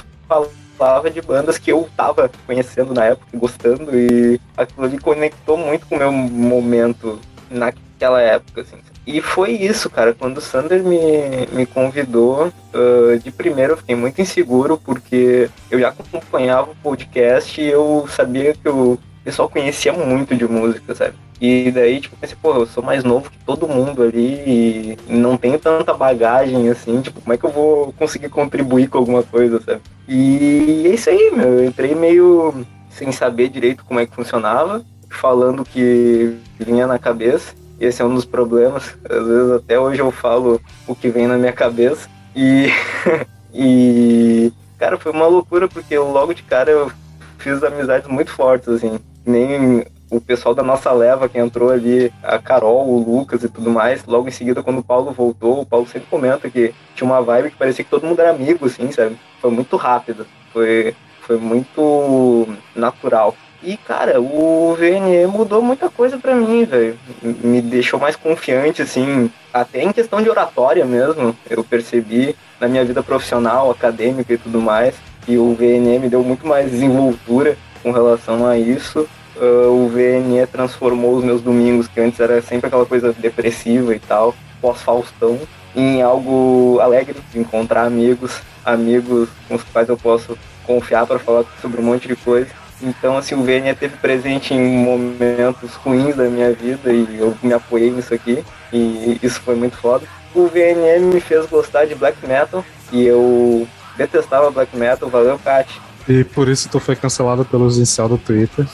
[0.77, 5.85] falava de bandas que eu tava conhecendo na época, gostando, e aquilo ali conectou muito
[5.87, 7.17] com o meu momento
[7.49, 8.77] naquela época, assim.
[9.05, 10.13] E foi isso, cara.
[10.13, 15.79] Quando o Sander me, me convidou, ah, de primeiro eu fiquei muito inseguro, porque eu
[15.79, 21.15] já acompanhava o podcast e eu sabia que o pessoal conhecia muito de música, sabe?
[21.41, 25.35] E daí, tipo, pensei, pô, eu sou mais novo que todo mundo ali e não
[25.35, 29.59] tenho tanta bagagem assim, tipo, como é que eu vou conseguir contribuir com alguma coisa,
[29.61, 29.81] sabe?
[30.07, 31.59] E é isso aí, meu.
[31.59, 36.97] Eu entrei meio sem saber direito como é que funcionava, falando o que vinha na
[36.97, 37.53] cabeça.
[37.83, 38.95] Esse é um dos problemas.
[39.09, 42.07] Às vezes até hoje eu falo o que vem na minha cabeça.
[42.33, 42.69] E.
[43.53, 44.53] e.
[44.79, 46.91] Cara, foi uma loucura, porque logo de cara eu
[47.37, 48.97] fiz amizades muito fortes, assim.
[49.25, 53.69] Nem o pessoal da nossa leva que entrou ali, a Carol, o Lucas e tudo
[53.69, 54.05] mais.
[54.05, 57.51] Logo em seguida, quando o Paulo voltou, o Paulo sempre comenta que tinha uma vibe
[57.51, 59.17] que parecia que todo mundo era amigo, assim, sabe?
[59.41, 60.25] Foi muito rápido.
[60.53, 63.35] Foi, foi muito natural.
[63.63, 66.97] E, cara, o VNE mudou muita coisa pra mim, velho.
[67.21, 71.33] Me deixou mais confiante, assim, até em questão de oratória mesmo.
[71.49, 74.95] Eu percebi na minha vida profissional, acadêmica e tudo mais.
[75.27, 79.07] E o VNE me deu muito mais desenvoltura com relação a isso.
[79.39, 83.99] Ah, o VNE transformou os meus domingos, que antes era sempre aquela coisa depressiva e
[83.99, 85.39] tal, pós-Faustão,
[85.75, 91.45] em algo alegre, de encontrar amigos, amigos com os quais eu posso confiar para falar
[91.61, 92.62] sobre um monte de coisa.
[92.83, 97.53] Então, assim, o VNE teve presente em momentos ruins da minha vida e eu me
[97.53, 98.43] apoiei nisso aqui
[98.73, 100.05] e isso foi muito foda.
[100.35, 103.65] O VNE me fez gostar de black metal e eu
[103.95, 105.81] detestava black metal, valeu, Kat.
[106.09, 108.67] E por isso tu foi cancelado pelos incel do Twitter.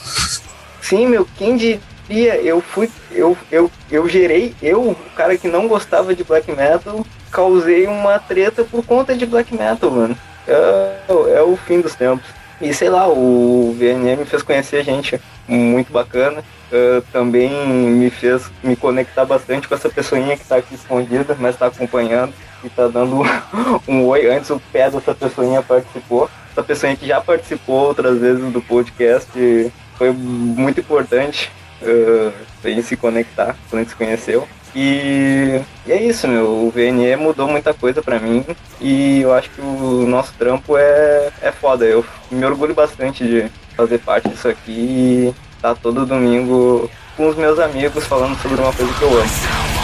[0.81, 5.67] Sim, meu, quem diria, eu fui, eu, eu, eu gerei, eu, o cara que não
[5.67, 10.17] gostava de black metal, causei uma treta por conta de black metal, mano.
[10.47, 10.99] É,
[11.35, 12.38] é o fim dos tempos.
[12.61, 16.43] E sei lá, o VNM fez conhecer gente muito bacana.
[16.71, 21.57] eh, também me fez me conectar bastante com essa pessoinha que tá aqui escondida, mas
[21.57, 22.33] tá acompanhando.
[22.63, 23.21] e tá dando
[23.87, 24.29] um oi.
[24.29, 26.29] Antes o pé dessa pessoinha participou.
[26.51, 32.83] Essa pessoinha que já participou outras vezes do podcast foi muito importante uh, pra gente
[32.83, 34.47] se conectar quando a gente se conheceu.
[34.81, 36.45] E, e, é isso, meu.
[36.45, 38.45] O VNE mudou muita coisa para mim
[38.79, 41.83] e eu acho que o nosso trampo é, é foda.
[41.83, 47.27] Eu me orgulho bastante de fazer parte disso aqui e estar tá todo domingo com
[47.27, 49.78] os meus amigos falando sobre uma coisa que eu amo.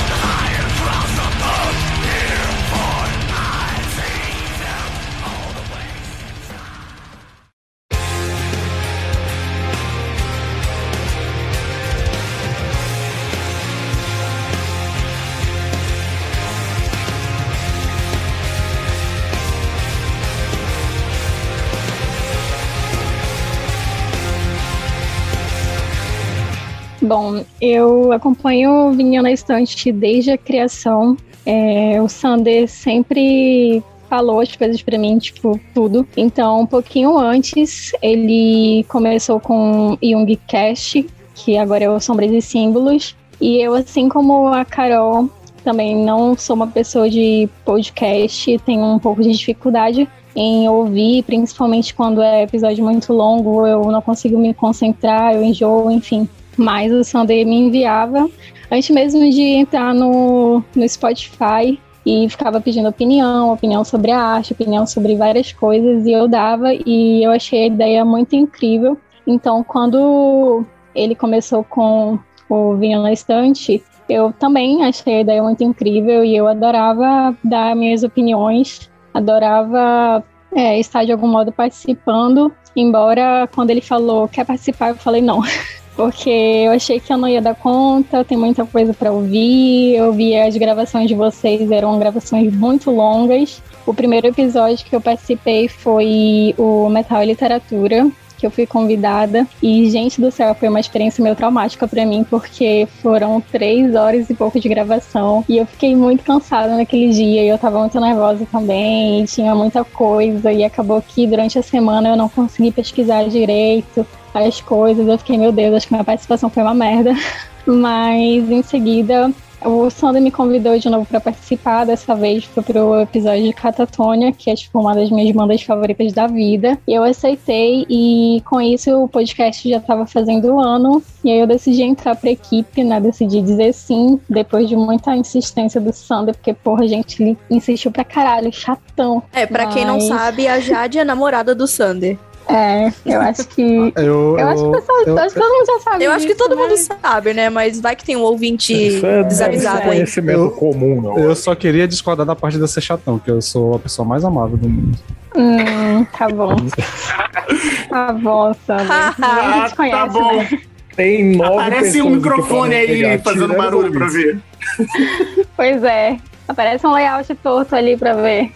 [27.05, 31.15] Bom, eu acompanho o Vinha na Estante desde a criação.
[31.45, 36.07] É, o Sander sempre falou as coisas para mim, tipo, tudo.
[36.17, 42.41] Então, um pouquinho antes, ele começou com Jung Cast, que agora é o Sombras e
[42.41, 43.15] Símbolos.
[43.39, 45.29] E eu, assim como a Carol,
[45.63, 51.93] também não sou uma pessoa de podcast, tenho um pouco de dificuldade em ouvir, principalmente
[51.93, 56.27] quando é episódio muito longo, eu não consigo me concentrar, eu enjoo, enfim.
[56.57, 58.29] Mas o Sunday me enviava
[58.71, 64.53] antes mesmo de entrar no, no Spotify e ficava pedindo opinião, opinião sobre a arte,
[64.53, 68.97] opinião sobre várias coisas e eu dava e eu achei a ideia muito incrível.
[69.25, 70.63] Então, quando
[70.93, 76.35] ele começou com o Vinho na Estante, eu também achei a ideia muito incrível e
[76.35, 83.81] eu adorava dar minhas opiniões, adorava é, estar de algum modo participando, embora quando ele
[83.81, 85.41] falou quer participar, eu falei não.
[85.95, 89.95] porque eu achei que eu não ia dar conta, tem muita coisa para ouvir.
[89.95, 93.61] Eu vi as gravações de vocês, eram gravações muito longas.
[93.85, 98.09] O primeiro episódio que eu participei foi o Metal e Literatura,
[98.45, 99.47] que eu fui convidada.
[99.61, 104.29] E, gente do céu, foi uma experiência meio traumática para mim, porque foram três horas
[104.29, 105.43] e pouco de gravação.
[105.49, 107.43] E eu fiquei muito cansada naquele dia.
[107.43, 109.23] E eu tava muito nervosa também.
[109.23, 110.51] E tinha muita coisa.
[110.51, 115.07] E acabou que durante a semana eu não consegui pesquisar direito as coisas.
[115.07, 117.13] Eu fiquei, meu Deus, acho que minha participação foi uma merda.
[117.65, 119.31] Mas em seguida
[119.65, 124.31] o Sander me convidou de novo para participar, dessa vez foi pro episódio de Catatônia,
[124.31, 126.77] que é tipo uma das minhas bandas favoritas da vida.
[126.87, 131.01] E eu aceitei e com isso o podcast já estava fazendo um ano.
[131.23, 132.99] E aí eu decidi entrar pra equipe, né?
[133.01, 137.91] Decidi dizer sim, depois de muita insistência do Sander, porque, porra, a gente ele insistiu
[137.91, 139.23] pra caralho, chatão.
[139.33, 139.73] É, pra Mas...
[139.73, 142.17] quem não sabe, a Jade é namorada do Sander.
[142.47, 143.93] É, eu acho que.
[143.95, 146.03] Eu, eu, acho que, pessoal, eu, acho que todo mundo já sabe.
[146.03, 146.61] Eu acho que todo né?
[146.61, 147.49] mundo sabe, né?
[147.49, 149.87] Mas vai que tem um ouvinte é, desavisado é aí.
[149.87, 151.17] conhecimento comum, não.
[151.17, 154.23] Eu só queria discordar da parte de ser chatão, que eu sou a pessoa mais
[154.23, 154.97] amável do mundo.
[155.35, 156.55] Hum, tá bom.
[157.89, 158.87] tá bom, Sander.
[158.89, 160.37] Ah, tá bom.
[160.37, 160.61] Né?
[160.95, 164.39] Tem nove Aparece um microfone aí pegar, fazendo barulho pra ver.
[165.55, 166.17] Pois é.
[166.47, 168.51] Aparece um layout torto ali pra ver.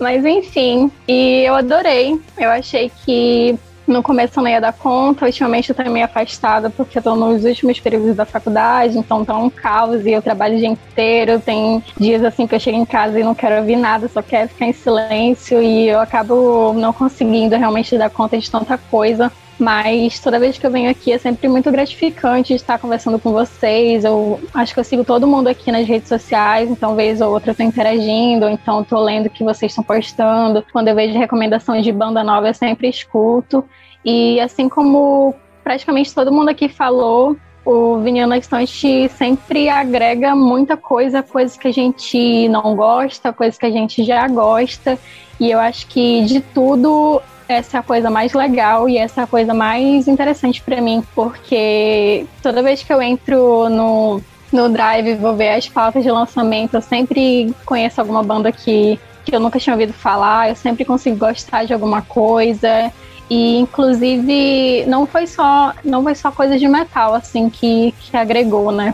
[0.00, 2.18] Mas enfim, e eu adorei.
[2.38, 6.70] Eu achei que no começo eu não ia dar conta, ultimamente eu tô meio afastada
[6.70, 10.54] porque eu tô nos últimos períodos da faculdade, então tá um caos e eu trabalho
[10.54, 11.40] o dia inteiro.
[11.40, 14.48] Tem dias assim que eu chego em casa e não quero ouvir nada, só quero
[14.48, 19.30] ficar em silêncio e eu acabo não conseguindo realmente dar conta de tanta coisa.
[19.60, 24.06] Mas toda vez que eu venho aqui é sempre muito gratificante estar conversando com vocês.
[24.06, 27.50] Eu acho que eu sigo todo mundo aqui nas redes sociais, então vez ou outra
[27.50, 30.64] eu tô interagindo, ou então tô lendo o que vocês estão postando.
[30.72, 33.62] Quando eu vejo recomendações de banda nova, eu sempre escuto.
[34.02, 41.22] E assim como praticamente todo mundo aqui falou, o Vinhando Estante sempre agrega muita coisa,
[41.22, 44.98] coisas que a gente não gosta, coisas que a gente já gosta.
[45.38, 47.20] E eu acho que de tudo
[47.52, 51.02] essa é a coisa mais legal e essa é a coisa mais interessante para mim,
[51.14, 54.20] porque toda vez que eu entro no,
[54.52, 59.34] no Drive vou ver as pautas de lançamento, eu sempre conheço alguma banda que, que
[59.34, 62.92] eu nunca tinha ouvido falar, eu sempre consigo gostar de alguma coisa.
[63.28, 68.72] E inclusive não foi só não foi só coisa de metal assim que, que agregou,
[68.72, 68.92] né?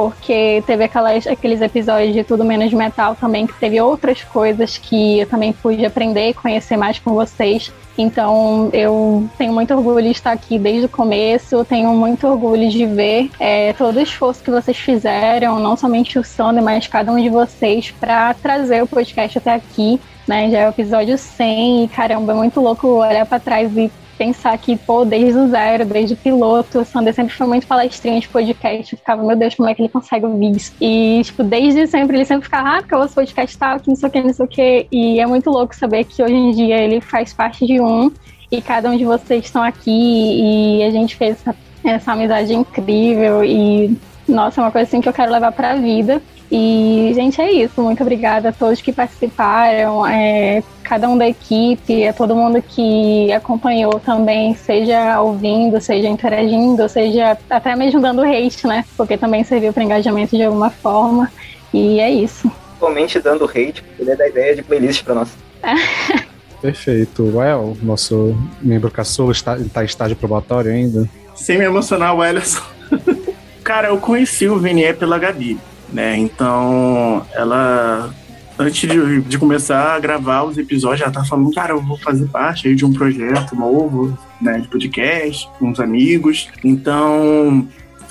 [0.00, 5.18] Porque teve aquelas, aqueles episódios de Tudo Menos Metal também, que teve outras coisas que
[5.18, 7.70] eu também pude aprender e conhecer mais com vocês.
[7.98, 12.86] Então eu tenho muito orgulho de estar aqui desde o começo, tenho muito orgulho de
[12.86, 17.20] ver é, todo o esforço que vocês fizeram, não somente o Sander, mas cada um
[17.20, 20.00] de vocês, para trazer o podcast até aqui.
[20.26, 23.90] Né, já é o episódio 100 e caramba, é muito louco olhar para trás e
[24.20, 28.20] pensar que, pô, desde o zero, desde o piloto, o Sander sempre foi muito palestrinha
[28.20, 28.92] de podcast.
[28.92, 30.74] Eu ficava, meu Deus, como é que ele consegue ouvir isso?
[30.78, 33.96] E, tipo, desde sempre, ele sempre ficava, ah, porque eu ouço podcast tal, que não
[33.96, 34.86] sei o que, não sei o que.
[34.92, 38.12] E é muito louco saber que hoje em dia ele faz parte de um
[38.52, 43.42] e cada um de vocês estão aqui e a gente fez essa, essa amizade incrível
[43.42, 43.96] e,
[44.28, 46.20] nossa, é uma coisa assim que eu quero levar para a vida.
[46.50, 47.80] E, gente, é isso.
[47.80, 53.32] Muito obrigada a todos que participaram, é, cada um da equipe, a todo mundo que
[53.32, 58.84] acompanhou também, seja ouvindo, seja interagindo, seja até mesmo dando hate, né?
[58.96, 61.30] Porque também serviu para engajamento de alguma forma.
[61.72, 62.50] E é isso.
[62.70, 65.28] Principalmente dando hate, ele é da ideia de playlist para nós.
[66.60, 67.22] Perfeito.
[67.36, 71.08] Well, nosso membro caçula está, está em estágio probatório ainda.
[71.36, 72.60] Sem me emocionar, o Ellison.
[73.62, 75.58] Cara, eu conheci o Venier pela Gabi
[75.92, 76.16] né?
[76.16, 78.12] Então, ela
[78.58, 82.26] antes de, de, começar a gravar os episódios, ela tá falando, cara, eu vou fazer
[82.26, 86.48] parte aí de um projeto novo, né, de podcast, com uns amigos.
[86.62, 87.66] Então,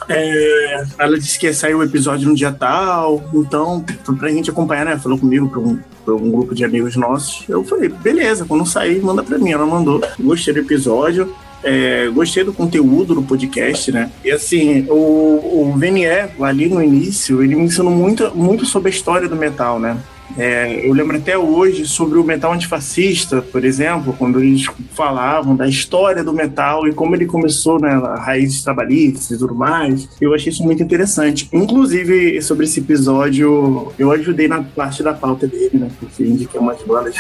[0.07, 3.86] é, ela disse que ia sair o episódio no dia tal, então,
[4.17, 7.47] pra gente acompanhar, né, falou comigo pra um, pra um grupo de amigos nossos.
[7.47, 9.51] Eu falei, beleza, quando sair, manda pra mim.
[9.51, 11.32] Ela mandou, gostei do episódio.
[11.64, 14.12] É, gostei do conteúdo do podcast, né?
[14.24, 18.91] E assim, o, o Venier, ali no início, ele me ensinou muito, muito sobre a
[18.91, 19.97] história do metal, né?
[20.38, 25.68] É, eu lembro até hoje sobre o metal antifascista, por exemplo, quando eles falavam da
[25.68, 30.07] história do metal e como ele começou, né, raízes trabalhistas e tudo mais.
[30.22, 31.49] Eu achei isso muito interessante.
[31.51, 36.82] Inclusive, sobre esse episódio, eu ajudei na parte da pauta dele, né, porque indiquei umas
[36.84, 37.16] bandas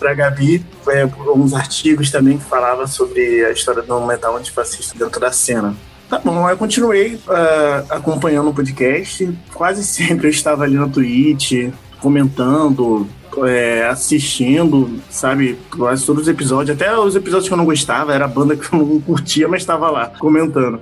[0.00, 1.04] para Gabi, é,
[1.36, 5.76] uns artigos também que falava sobre a história do metal antifascista dentro da cena.
[6.08, 9.30] Tá bom, eu continuei uh, acompanhando o podcast.
[9.54, 11.70] Quase sempre eu estava ali na Twitch,
[12.00, 13.06] comentando,
[13.46, 18.24] é, assistindo, sabe, quase todos os episódios, até os episódios que eu não gostava, era
[18.24, 20.80] a banda que eu não curtia, mas estava lá, comentando.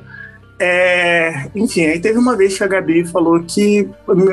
[0.61, 3.89] É, enfim, aí teve uma vez que a Gabi falou que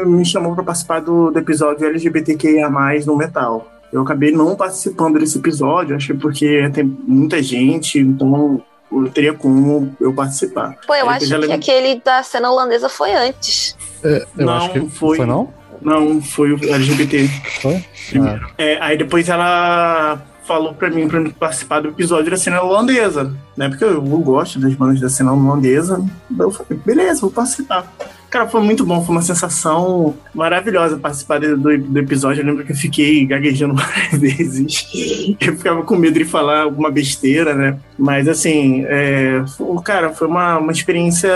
[0.05, 2.69] me chamou para participar do, do episódio LGBTQIA+,
[3.05, 3.74] no metal.
[3.95, 9.33] Eu acabei não participando desse episódio, acho que porque tem muita gente, então não teria
[9.33, 10.75] como eu participar.
[10.85, 13.77] Pô, eu aí acho que aquele da cena holandesa foi antes.
[14.03, 15.15] É, eu não, acho que foi.
[15.15, 15.53] Foi não?
[15.81, 17.25] Não, foi o LGBT.
[17.61, 17.85] Foi?
[18.09, 18.45] Primeiro.
[18.45, 18.51] Ah.
[18.57, 23.69] É, aí depois ela falou pra mim pra participar do episódio da cena holandesa, né?
[23.69, 26.05] Porque eu, eu gosto das bandas da cena holandesa.
[26.37, 27.89] Eu falei, beleza, vou participar.
[28.35, 32.41] Cara, foi muito bom, foi uma sensação maravilhosa participar do, do episódio.
[32.41, 35.37] Eu lembro que eu fiquei gaguejando várias vezes.
[35.39, 37.79] Eu ficava com medo de falar alguma besteira, né?
[37.97, 39.41] Mas assim, é,
[39.85, 41.31] cara, foi uma, uma experiência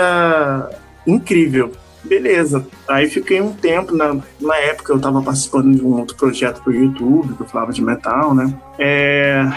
[1.06, 1.72] incrível.
[2.04, 2.66] Beleza.
[2.86, 6.74] Aí fiquei um tempo, na, na época eu estava participando de um outro projeto pro
[6.74, 8.52] YouTube, que eu falava de metal, né?
[8.78, 9.50] É,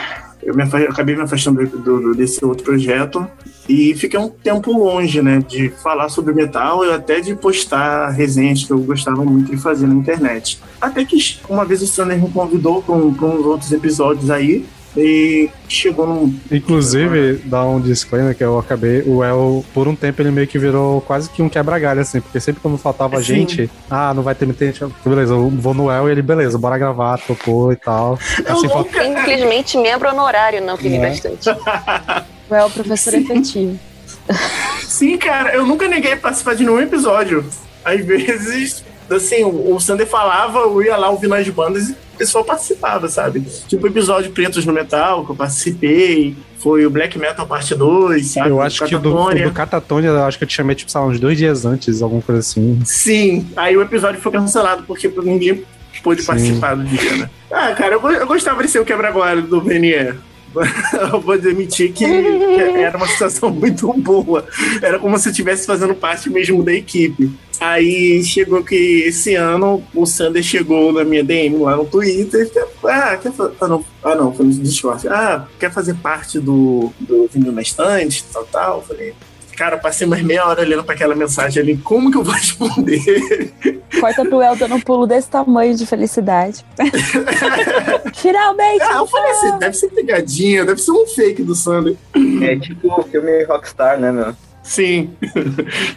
[0.46, 3.28] eu, me, eu acabei me afastando do, do, desse outro projeto
[3.68, 8.64] e fiquei um tempo longe, né, de falar sobre metal e até de postar resenhas
[8.64, 10.60] que eu gostava muito de fazer na internet.
[10.80, 11.18] Até que
[11.50, 14.66] uma vez o Sander me convidou para uns outros episódios aí,
[14.96, 16.40] e chegou num.
[16.52, 19.02] Inclusive, dá um disclaimer que eu acabei.
[19.02, 22.40] O El, por um tempo, ele meio que virou quase que um quebra-galho, assim, porque
[22.40, 23.24] sempre quando faltava Sim.
[23.24, 24.86] gente, ah, não vai ter gente.
[25.04, 28.20] Beleza, eu vou no El e ele, beleza, bora gravar, tocou e tal.
[28.46, 29.04] Assim, falta...
[29.04, 31.00] Infelizmente, membro honorário, não, que é.
[31.00, 31.50] bastante.
[32.50, 33.20] O El, professor Sim.
[33.20, 33.80] efetivo.
[34.86, 37.46] Sim, cara, eu nunca neguei participar de nenhum episódio.
[37.84, 42.44] Às vezes, assim, o Sander falava, eu ia lá ouvindo as bandas e o pessoal
[42.44, 43.42] participava, sabe?
[43.68, 46.36] Tipo o episódio Pretos no Metal, que eu participei.
[46.60, 48.50] Foi o Black Metal Parte 2, sabe?
[48.50, 51.02] Eu acho que o do, do Catatonia, eu acho que eu te chamei, tipo, sei
[51.02, 52.80] lá, uns dois dias antes, alguma coisa assim.
[52.86, 55.66] Sim, aí o episódio foi cancelado, porque ninguém
[56.02, 56.28] pôde Sim.
[56.28, 57.30] participar do dia, né?
[57.52, 60.16] Ah, cara, eu, eu gostava de ser o quebra-galho do Venier.
[61.24, 64.46] vou admitir que era uma situação muito boa.
[64.82, 67.32] Era como se eu estivesse fazendo parte mesmo da equipe.
[67.60, 72.52] Aí chegou que esse ano o Sander chegou na minha DM lá no Twitter.
[72.84, 73.32] Ah, quer.
[73.62, 75.08] Ah, não, ah, não foi no Discord.
[75.08, 78.82] Ah, quer fazer parte do, do Vinho na Estante, tal, tal.
[78.82, 79.14] Falei,
[79.56, 81.78] Cara, passei mais meia hora olhando para aquela mensagem ali.
[81.78, 83.52] Como que eu vou responder?
[84.00, 86.66] Corta pro El dando um pulo desse tamanho de felicidade.
[88.16, 88.84] Finalmente!
[88.84, 91.96] Ah, eu falei assim, deve ser pegadinha, deve ser um fake do Sander.
[92.42, 94.36] É tipo o filme Rockstar, né, meu?
[94.64, 95.14] Sim.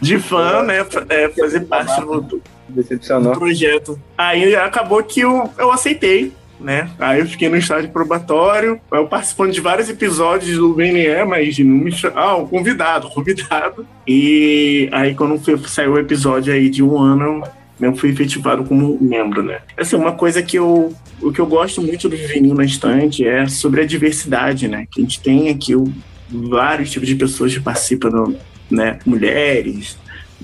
[0.01, 0.85] De fã, né?
[1.09, 3.99] É, fazer parte do, do projeto.
[4.17, 6.89] Aí acabou que eu, eu aceitei né?
[6.99, 11.75] Aí eu fiquei no estágio probatório, eu participando de vários episódios do BNE, mas não
[11.75, 13.87] me Ah, um convidado, convidado.
[14.07, 17.43] E aí quando saiu o episódio aí de um ano,
[17.79, 19.59] não fui efetivado como membro, né?
[19.77, 23.47] Assim, uma coisa que eu, o que eu gosto muito do Vinil na Estante é
[23.47, 24.87] sobre a diversidade, né?
[24.91, 25.91] Que a gente tem aqui o,
[26.29, 28.35] vários tipos de pessoas que participam,
[28.69, 28.97] né?
[29.05, 29.97] Mulheres,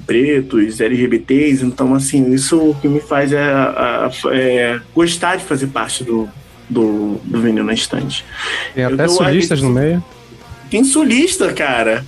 [0.06, 3.44] pretos, LGBTs, então assim, isso que me faz é,
[4.32, 6.28] é gostar de fazer parte do,
[6.70, 8.26] do, do Vinil na Estante.
[8.74, 10.04] Tem até sulistas no meio.
[10.70, 12.04] Tem sulista, cara.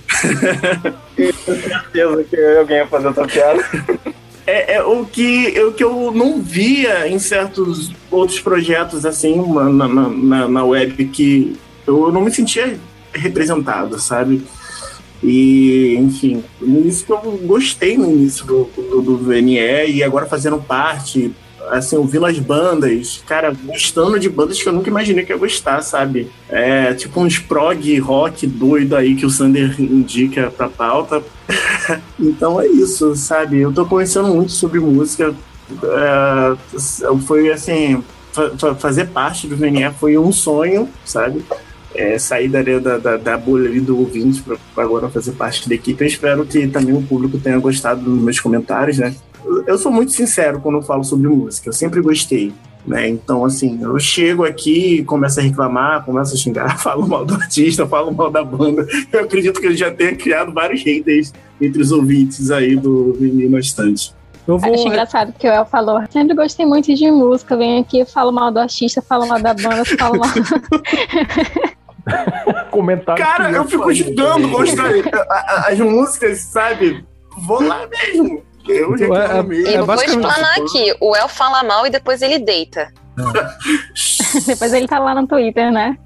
[1.14, 3.64] Tenho certeza que alguém ia fazer outra piada.
[4.48, 9.44] É, é, o, que, é o que eu não via em certos outros projetos assim
[9.52, 12.78] na, na, na web que eu não me sentia
[13.12, 14.46] representado, sabe?
[15.22, 20.58] E, enfim, isso que eu gostei no início do, do, do VNE e agora fazendo
[20.58, 21.32] parte,
[21.70, 25.82] assim, ouvindo as bandas, cara, gostando de bandas que eu nunca imaginei que ia gostar,
[25.82, 26.30] sabe?
[26.48, 31.22] É, tipo uns prog rock doido aí que o Sander indica pra pauta.
[32.20, 33.60] então é isso, sabe?
[33.60, 35.34] Eu tô conhecendo muito sobre música.
[35.82, 36.56] É,
[37.26, 38.02] foi assim,
[38.78, 41.42] fazer parte do VNE foi um sonho, sabe?
[41.94, 46.02] É, sair da, da, da, bolha ali do ouvinte para agora fazer parte da equipe.
[46.02, 49.14] Eu espero que também o público tenha gostado dos meus comentários, né?
[49.66, 52.52] Eu sou muito sincero quando eu falo sobre música, eu sempre gostei.
[52.86, 53.08] Né?
[53.08, 57.86] Então, assim, eu chego aqui, começo a reclamar, começo a xingar, falo mal do artista,
[57.86, 58.86] falo mal da banda.
[59.12, 63.58] Eu acredito que ele já tenha criado vários haters entre os ouvintes aí do Menino
[63.58, 64.14] Estante.
[64.46, 64.72] Eu vou...
[64.72, 66.00] Acho engraçado que o El falou.
[66.10, 67.56] Sempre gostei muito de música.
[67.56, 70.30] Venho aqui, falo mal do artista, falo mal da banda, falo mal.
[72.70, 73.22] Comentário.
[73.22, 74.90] Cara, eu fico ajudando gostar
[75.66, 77.04] as músicas, sabe?
[77.38, 78.42] Vou lá mesmo.
[78.68, 80.94] Eu já é, é, é, vou explanar aqui.
[81.00, 82.92] O El fala mal e depois ele deita.
[84.46, 85.96] depois ele tá lá no Twitter, né?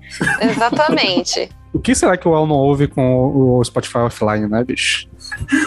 [0.41, 1.49] Exatamente.
[1.73, 5.09] O que será que o El não ouve com o Spotify offline, né, bicho?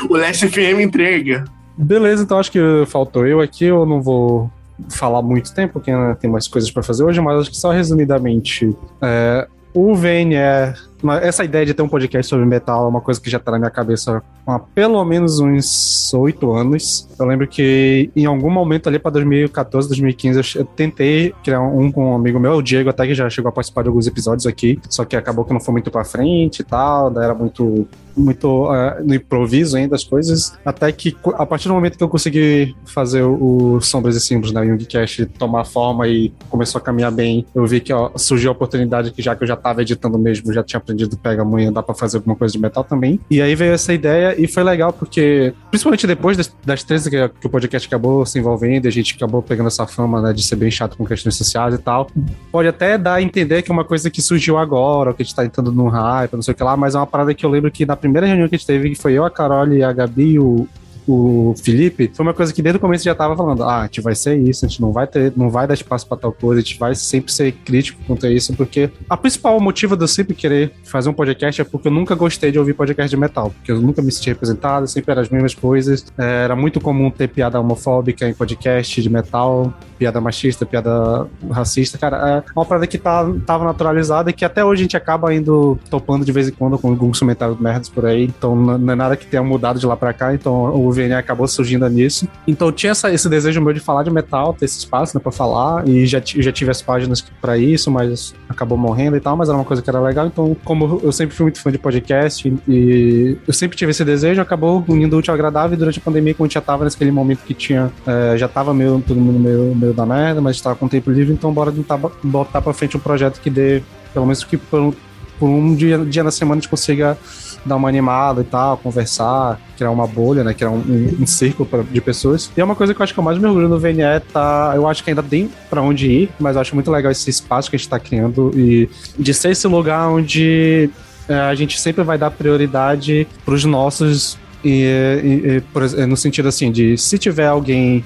[0.09, 1.45] o Last FM entrega.
[1.77, 3.65] Beleza, então acho que faltou eu aqui.
[3.65, 4.51] Eu não vou
[4.89, 7.71] falar muito tempo, porque né, tem mais coisas para fazer hoje, mas acho que só
[7.71, 8.75] resumidamente.
[9.01, 10.75] É, o VNE,
[11.21, 13.59] essa ideia de ter um podcast sobre metal é uma coisa que já tá na
[13.59, 17.07] minha cabeça há pelo menos uns oito anos.
[17.19, 22.11] Eu lembro que em algum momento ali para 2014, 2015, eu tentei criar um com
[22.11, 24.79] um amigo meu, o Diego, até que já chegou a participar de alguns episódios aqui,
[24.89, 29.03] só que acabou que não foi muito para frente e tal, era muito muito uh,
[29.03, 33.23] no improviso ainda as coisas, até que a partir do momento que eu consegui fazer
[33.23, 37.45] o, o Sombras e Símbolos na né, Youngcast tomar forma e começou a caminhar bem,
[37.53, 40.53] eu vi que ó, surgiu a oportunidade que já que eu já estava editando mesmo,
[40.53, 43.19] já tinha aprendido pega amanhã, dá para fazer alguma coisa de metal também.
[43.29, 47.29] E aí veio essa ideia e foi legal porque, principalmente depois das, das três que,
[47.29, 50.55] que, o podcast acabou se envolvendo, a gente acabou pegando essa fama né, de ser
[50.55, 52.07] bem chato com questões sociais e tal,
[52.51, 55.25] pode até dar a entender que é uma coisa que surgiu agora, ou que a
[55.25, 57.45] gente tá entrando num hype, não sei o que lá, mas é uma parada que
[57.45, 59.67] eu lembro que na primeira reunião que a gente teve, que foi eu, a Carol
[59.73, 60.67] e a Gabi, o,
[61.07, 64.01] o Felipe, foi uma coisa que desde o começo já tava falando: ah, a gente
[64.01, 66.61] vai ser isso, a gente não vai ter, não vai dar espaço para tal coisa,
[66.61, 70.07] a gente vai sempre ser crítico quanto a isso, porque a principal motivo de eu
[70.07, 73.51] sempre querer fazer um podcast é porque eu nunca gostei de ouvir podcast de metal,
[73.51, 76.05] porque eu nunca me senti representado, sempre eram as mesmas coisas.
[76.17, 81.97] É, era muito comum ter piada homofóbica em podcast de metal, piada machista, piada racista,
[81.97, 85.33] cara, é uma parada que tá, tava naturalizada e que até hoje a gente acaba
[85.33, 88.95] indo topando de vez em quando com alguns comentários merdas por aí, então não é
[88.95, 92.27] nada que tenha mudado de lá pra cá, então o VN acabou surgindo nisso.
[92.47, 95.31] Então tinha essa, esse desejo meu de falar de metal, ter esse espaço né, pra
[95.31, 99.49] falar, e já, já tive as páginas para isso, mas acabou morrendo e tal, mas
[99.49, 102.53] era uma coisa que era legal, então como eu sempre fui muito fã de podcast
[102.67, 106.01] e eu sempre tive esse desejo, acabou unindo o útil ao agradável e durante a
[106.01, 109.75] pandemia, quando já tava nesse momento que tinha, é, já tava meio, todo mundo meio,
[109.75, 112.99] meio da merda, mas estava com tempo livre, então bora tentar botar pra frente um
[112.99, 113.81] projeto que dê,
[114.13, 114.93] pelo menos que por um,
[115.39, 117.17] por um dia, dia na semana a gente consiga
[117.65, 120.53] dar uma animada e tal, conversar, criar uma bolha, né?
[120.53, 122.51] Criar um, um, um círculo pra, de pessoas.
[122.55, 124.73] E é uma coisa que eu acho que eu mais me orgulho no VNE, tá?
[124.75, 127.69] Eu acho que ainda tem para onde ir, mas eu acho muito legal esse espaço
[127.69, 130.89] que a gente tá criando e de ser esse lugar onde
[131.27, 134.83] é, a gente sempre vai dar prioridade pros nossos e,
[135.23, 138.03] e, e no sentido assim de se tiver alguém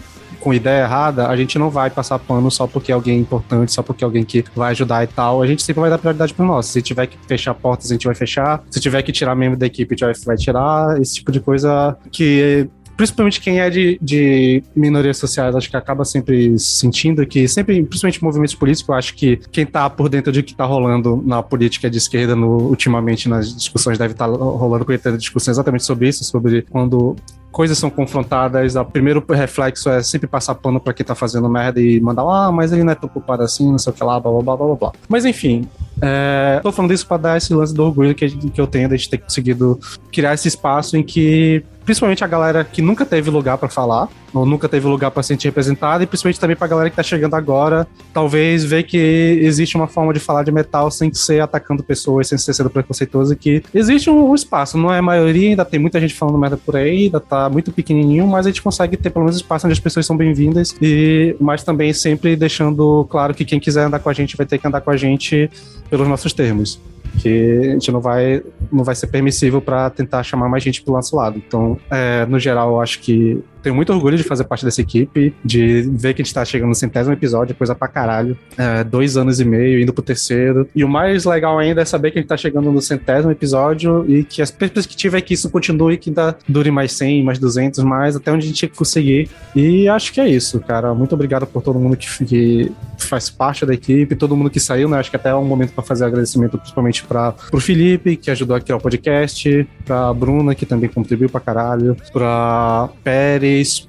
[0.48, 3.84] com ideia errada, a gente não vai passar pano só porque é alguém importante, só
[3.84, 5.44] porque é alguém que vai ajudar e tal.
[5.44, 6.70] A gente sempre vai dar prioridade pro nosso.
[6.70, 8.64] Se tiver que fechar portas, a gente vai fechar.
[8.70, 11.02] Se tiver que tirar membro da equipe, a gente vai tirar.
[11.02, 16.04] Esse tipo de coisa que principalmente quem é de, de minorias sociais, acho que acaba
[16.04, 20.42] sempre sentindo que, sempre, principalmente movimentos políticos, eu acho que quem tá por dentro de
[20.42, 24.84] que tá rolando na política de esquerda no, ultimamente nas discussões deve estar tá rolando
[24.84, 27.16] com discussão exatamente sobre isso, sobre quando
[27.52, 31.80] coisas são confrontadas, o primeiro reflexo é sempre passar pano para quem tá fazendo merda
[31.80, 34.20] e mandar, ah, mas ele não é tão culpado assim, não sei o que lá,
[34.20, 34.92] blá blá blá blá blá.
[35.08, 35.68] Mas enfim,
[36.02, 39.10] é, tô falando isso para dar esse lance do orgulho que, que eu tenho de
[39.10, 39.80] ter conseguido
[40.12, 44.46] criar esse espaço em que principalmente a galera que nunca teve lugar pra falar, ou
[44.46, 47.34] nunca teve lugar pra se sentir representada, e principalmente também pra galera que tá chegando
[47.34, 52.28] agora, talvez ver que existe uma forma de falar de metal sem ser atacando pessoas,
[52.28, 55.80] sem ser sendo preconceituoso, que existe um, um espaço, não é a maioria, ainda tem
[55.80, 59.10] muita gente falando merda por aí, ainda tá muito pequenininho, mas a gente consegue ter
[59.10, 63.46] pelo menos espaço onde as pessoas são bem-vindas, e mas também sempre deixando claro que
[63.46, 65.50] quem quiser andar com a gente vai ter que andar com a gente
[65.90, 66.80] pelos nossos termos
[67.20, 70.94] que a gente não vai, não vai ser permissível para tentar chamar mais gente pro
[70.94, 71.42] nosso lado.
[71.46, 75.34] Então, é, no geral, eu acho que tenho muito orgulho de fazer parte dessa equipe,
[75.44, 78.38] de ver que a gente tá chegando no centésimo episódio, coisa pra caralho.
[78.58, 80.68] É, dois anos e meio, indo pro terceiro.
[80.76, 84.06] E o mais legal ainda é saber que a gente tá chegando no centésimo episódio
[84.08, 87.84] e que a perspectiva é que isso continue, que ainda dure mais 100, mais 200,
[87.84, 89.30] mais, até onde a gente conseguir.
[89.56, 90.94] E acho que é isso, cara.
[90.94, 94.90] Muito obrigado por todo mundo que, que faz parte da equipe, todo mundo que saiu,
[94.90, 94.98] né?
[94.98, 98.56] Acho que até é um momento para fazer agradecimento, principalmente para pro Felipe, que ajudou
[98.56, 102.90] aqui ao podcast, pra Bruna, que também contribuiu pra caralho, pra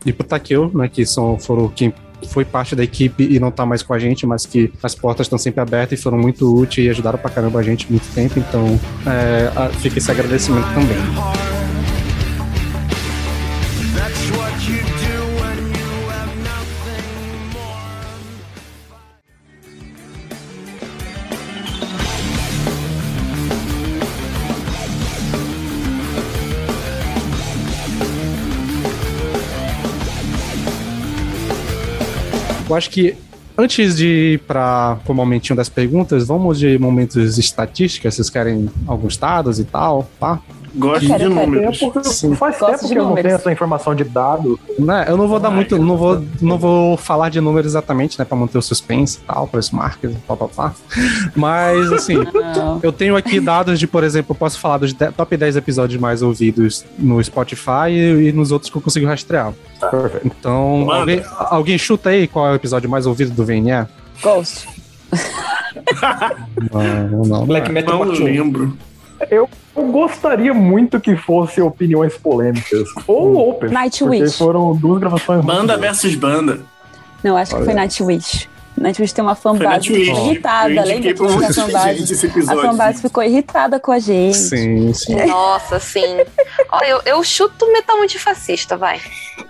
[0.05, 0.89] E pro Takeo, né?
[0.89, 1.93] Que são, foram quem
[2.29, 5.27] foi parte da equipe e não tá mais com a gente, mas que as portas
[5.27, 8.39] estão sempre abertas e foram muito úteis e ajudaram pra caramba a gente muito tempo.
[8.39, 11.58] Então, é, fica esse agradecimento também.
[32.79, 33.15] Acho que
[33.57, 38.15] antes de ir para o momentinho das perguntas, vamos de momentos estatísticas.
[38.15, 40.41] Vocês querem alguns dados e tal, tá?
[40.79, 41.81] Gosto de números.
[41.83, 44.59] Eu, faz Gosto tempo que eu não tenho essa informação de dado.
[44.79, 45.05] Né?
[45.09, 48.37] Eu não vou dar muito, não vou, não vou falar de números exatamente, né, para
[48.37, 50.75] manter o suspense e tal, para os marcas, pá, pá, pá.
[51.35, 52.17] Mas assim,
[52.57, 52.81] Não.
[52.83, 56.01] eu tenho aqui dados de, por exemplo, eu posso falar dos de- top 10 episódios
[56.01, 59.53] mais ouvidos no Spotify e, e nos outros que eu consigo rastrear.
[59.91, 60.27] Perfeito.
[60.27, 63.87] Então, alguém, alguém chuta aí qual é o episódio mais ouvido do VNE?
[64.23, 64.69] Ghost.
[66.73, 68.25] Não, não, Black Metal Não Part 1.
[68.25, 68.77] lembro.
[69.31, 72.89] Eu gostaria muito que fosse opiniões polêmicas.
[73.07, 73.71] Ou open.
[73.71, 74.19] Nightwish.
[74.19, 76.61] Porque foram duas gravações Banda versus banda.
[77.23, 78.49] Não, acho que foi Nightwish.
[78.77, 82.27] Nightwish tem uma fanbase irritada, Eu lembra que a fanbase?
[82.49, 84.37] A fanbase ficou irritada com a gente.
[84.37, 85.17] Sim, sim.
[85.27, 86.19] Nossa, sim.
[86.71, 89.01] Ó, eu, eu chuto metal antifascista, vai.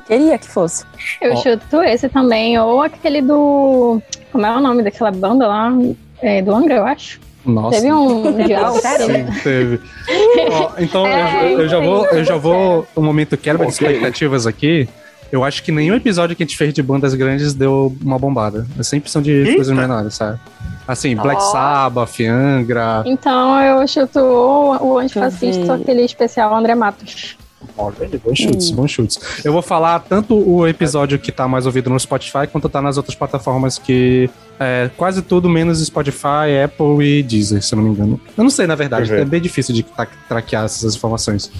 [0.06, 0.84] Queria que fosse.
[1.20, 1.36] Eu Ó.
[1.36, 4.00] chuto esse também, ou aquele do.
[4.32, 5.72] Como é o nome daquela banda lá?
[6.20, 7.20] É, do Angra, eu acho.
[7.48, 7.80] Nossa.
[7.80, 9.06] Teve um mundial, sério?
[9.06, 9.80] Sim, teve.
[10.52, 14.46] Ó, então, É, eu, eu já vou, eu já vou, um momento quebra de expectativas
[14.46, 14.88] aqui.
[15.30, 18.66] Eu acho que nenhum episódio que a gente fez de bandas grandes deu uma bombada.
[18.78, 19.56] É sempre são de Eita.
[19.56, 20.38] coisas menores, sabe?
[20.86, 21.42] Assim, Black.
[21.52, 23.02] Sabbath, Angra.
[23.04, 27.36] Então eu chuto o, o antifascista, aquele especial André Matos.
[27.76, 29.18] Bons chutes, bons chutes.
[29.44, 32.96] Eu vou falar tanto o episódio que tá mais ouvido no Spotify quanto tá nas
[32.96, 34.30] outras plataformas que
[34.60, 38.20] é quase tudo menos Spotify, Apple e Deezer, se eu não me engano.
[38.36, 39.18] Eu não sei, na verdade, Uhum.
[39.18, 41.50] é bem difícil de tra- traquear essas informações.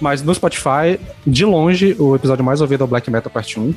[0.00, 3.62] Mas no Spotify, de longe, o episódio mais ouvido é o Black Metal Part 1.
[3.62, 3.74] Hum,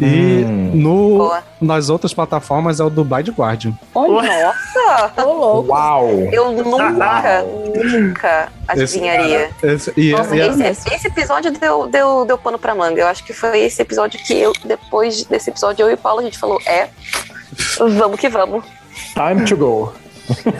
[0.00, 0.70] E Hum.
[0.74, 1.42] no, boa.
[1.60, 3.72] nas outras plataformas é o do Blind Guardian.
[3.94, 5.22] Olha, Nossa!
[5.24, 5.70] Ô, louco.
[5.72, 6.08] Uau!
[6.32, 9.50] Eu nunca, nunca adivinharia.
[9.62, 13.00] Esse, e, Nossa, e- esse, esse episódio deu, deu, deu pano pra manga.
[13.00, 16.20] Eu acho que foi esse episódio que eu, depois desse episódio, eu e o Paulo,
[16.20, 16.88] a gente falou, é,
[17.78, 18.64] vamos que vamos.
[19.14, 19.92] Time to go.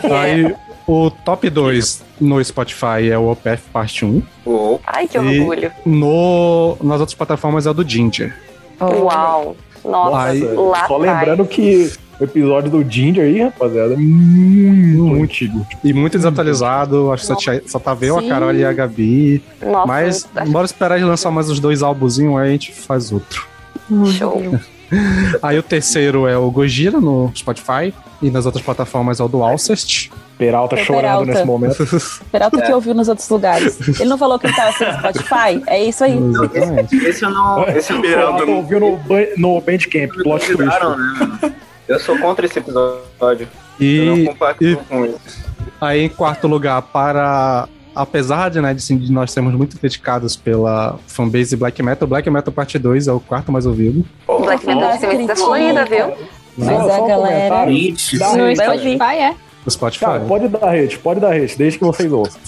[0.03, 0.55] aí
[0.87, 4.21] o top 2 no Spotify é o OPF Parte 1.
[4.45, 4.81] Uou.
[4.87, 5.71] Ai, que E- orgulho.
[5.85, 8.33] No, nas outras plataformas é o do Ginger.
[8.79, 9.55] Uau.
[9.83, 15.23] Nossa, Aí- lá Só lembrando que o episódio do Ginger aí, rapaziada, é muito, muito
[15.23, 15.65] antigo.
[15.83, 18.23] E muito desatualizado, acho que só, só tá eu, a.
[18.27, 19.41] Carol e a Gabi.
[19.61, 23.45] Nossa, Mas bora esperar ele lançar mais os dois álbumzinhos, aí a gente faz outro.
[24.17, 24.41] show.
[25.41, 27.93] Aí o terceiro é o Gojira no Spotify.
[28.21, 30.09] E nas outras plataformas é o do Alcest.
[30.39, 31.25] Peralta Foi chorando Peralta.
[31.31, 31.87] nesse momento.
[32.31, 33.99] Peralta que ouviu nos outros lugares.
[33.99, 35.63] Ele não falou que ele tava sem Spotify?
[35.67, 36.17] É isso aí.
[36.17, 36.95] Exatamente.
[36.95, 37.63] Esse eu não.
[37.67, 38.99] Esse eu Peralta Peralta ouviu no,
[39.37, 40.79] no Bandcamp, não plot twist.
[41.43, 41.53] né?
[41.87, 43.47] Eu sou contra esse episódio.
[43.79, 45.19] Eu não E compacto e- com isso.
[45.79, 47.67] aí, em quarto lugar, para.
[48.01, 52.29] Apesar de, né, de, assim, de nós sermos muito criticados pela fanbase Black Metal, Black
[52.29, 54.05] Metal Parte 2 é o quarto mais ouvido.
[54.27, 55.35] Black Metal critica.
[55.35, 56.13] Fluida, viu?
[56.57, 57.95] Mas Só- a um galera- comentário.
[58.19, 58.61] Dá No rede.
[58.63, 59.35] Spotify é.
[59.67, 60.05] No Spotify.
[60.05, 62.39] Cara, pode dar hate, pode dar hate, desde que vocês ouçam.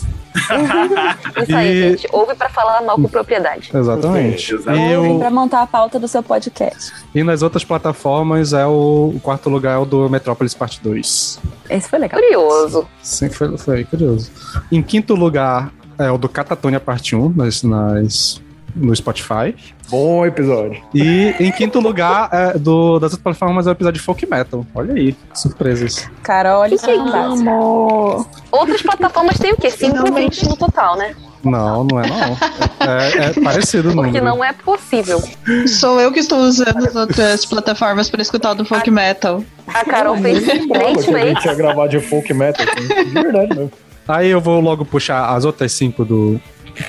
[1.44, 2.08] Isso aí, E- gente.
[2.14, 3.70] Ouve pra falar mal com propriedade.
[3.74, 4.54] Exatamente.
[4.56, 4.78] Exato.
[4.78, 6.94] E, Ouvem o- pra montar a pauta do seu podcast.
[7.14, 11.40] e nas outras plataformas é o, o quarto lugar é o do Metrópolis Parte 2.
[11.70, 12.22] Esse foi legal.
[12.22, 12.88] Curioso.
[13.04, 14.32] Sim, foi, foi curioso.
[14.72, 18.42] Em quinto lugar É o do Catatonia Parte 1 nas, nas,
[18.76, 19.56] no Spotify.
[19.90, 20.82] Bom episódio.
[20.94, 24.66] E em quinto lugar é, do, das outras plataformas é o episódio de Folk Metal.
[24.74, 26.10] Olha aí, surpresas.
[26.24, 28.26] Carol, olha isso aí, Amo.
[28.52, 29.72] Outras plataformas têm o quê?
[29.72, 31.16] Cinco ouvintes no total, né?
[31.44, 32.38] Não, não é não.
[32.86, 34.12] É, é parecido o número.
[34.12, 35.22] Porque não é possível.
[35.68, 39.44] Sou eu que estou usando as outras plataformas para escutar o do folk metal.
[39.68, 41.58] A Carol fez três que a gente ia vezes.
[41.58, 42.66] gravar de folk metal.
[42.76, 43.72] De verdade mesmo.
[44.08, 46.42] Aí eu vou logo puxar as outras cinco do.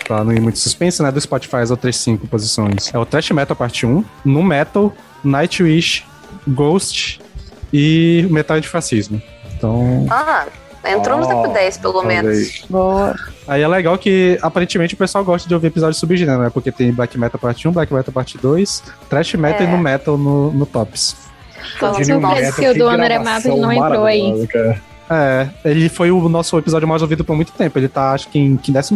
[0.06, 1.10] Pra não ir muito suspense, né?
[1.10, 2.92] Do Spotify, as outras cinco posições.
[2.92, 4.92] É o Trash Metal Parte 1, No Metal,
[5.24, 6.04] Nightwish,
[6.48, 7.20] Ghost
[7.72, 9.20] e Metal Antifascismo.
[9.56, 10.06] Então.
[10.10, 10.46] Ah,
[10.86, 12.64] entrou no top 10, pelo menos.
[12.68, 13.14] Boa.
[13.46, 16.50] Aí é legal que aparentemente o pessoal gosta de ouvir episódios subgênero, né?
[16.50, 19.64] Porque tem Black Metal Parte 1, Black Metal Parte 2, Trash Metal É.
[19.64, 21.16] e No Metal no, no Tops.
[21.80, 24.46] Genial surpresa Metal, que o do que André gravação Matos não entrou aí.
[24.46, 24.82] cara.
[25.10, 27.76] É, ele foi o nosso episódio mais ouvido por muito tempo.
[27.76, 28.94] Ele tá, acho que em 15.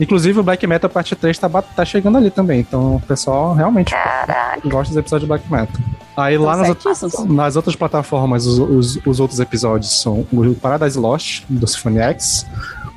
[0.00, 2.60] Inclusive, o Black Metal parte 3 tá, tá chegando ali também.
[2.60, 4.62] Então, o pessoal realmente Caralho.
[4.64, 5.80] gosta dos episódios de Black Metal.
[6.16, 7.24] Aí lá nas, certíssimos.
[7.26, 12.46] nas outras plataformas, os, os, os outros episódios são o Paradise Lost, do Symphony X,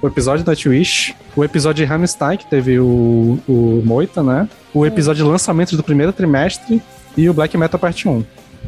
[0.02, 4.48] o episódio da Twitch, o episódio de Hammerstein, que teve o, o Moita, né?
[4.74, 6.82] O episódio de lançamento do primeiro trimestre
[7.16, 8.24] e o Black Metal parte 1,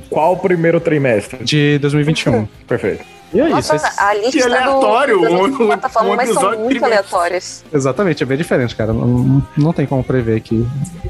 [0.10, 1.44] Qual o primeiro trimestre?
[1.44, 2.48] de 2021.
[2.68, 3.04] Perfeito.
[3.36, 3.52] E é isso.
[3.56, 6.86] Nossa, esse- a lista Que aleatório, do, das outras um- um plataformas são muito trimestre.
[6.86, 7.64] aleatórias.
[7.74, 8.94] Exatamente, é bem diferente, cara.
[8.94, 10.66] Não, não tem como prever aqui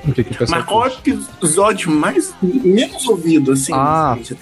[0.08, 3.72] o que, que o pessoal Mas qual é o episódio mais menos ouvido, assim?
[3.74, 4.18] Ah.
[4.20, 4.36] assim?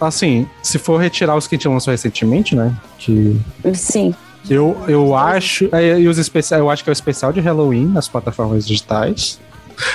[0.00, 2.74] Assim, se for retirar os que a gente lançou recentemente, né?
[2.98, 3.38] Que
[3.74, 4.14] Sim.
[4.48, 5.68] eu, eu acho.
[5.72, 9.38] é, e os especiais, eu acho que é o especial de Halloween nas plataformas digitais.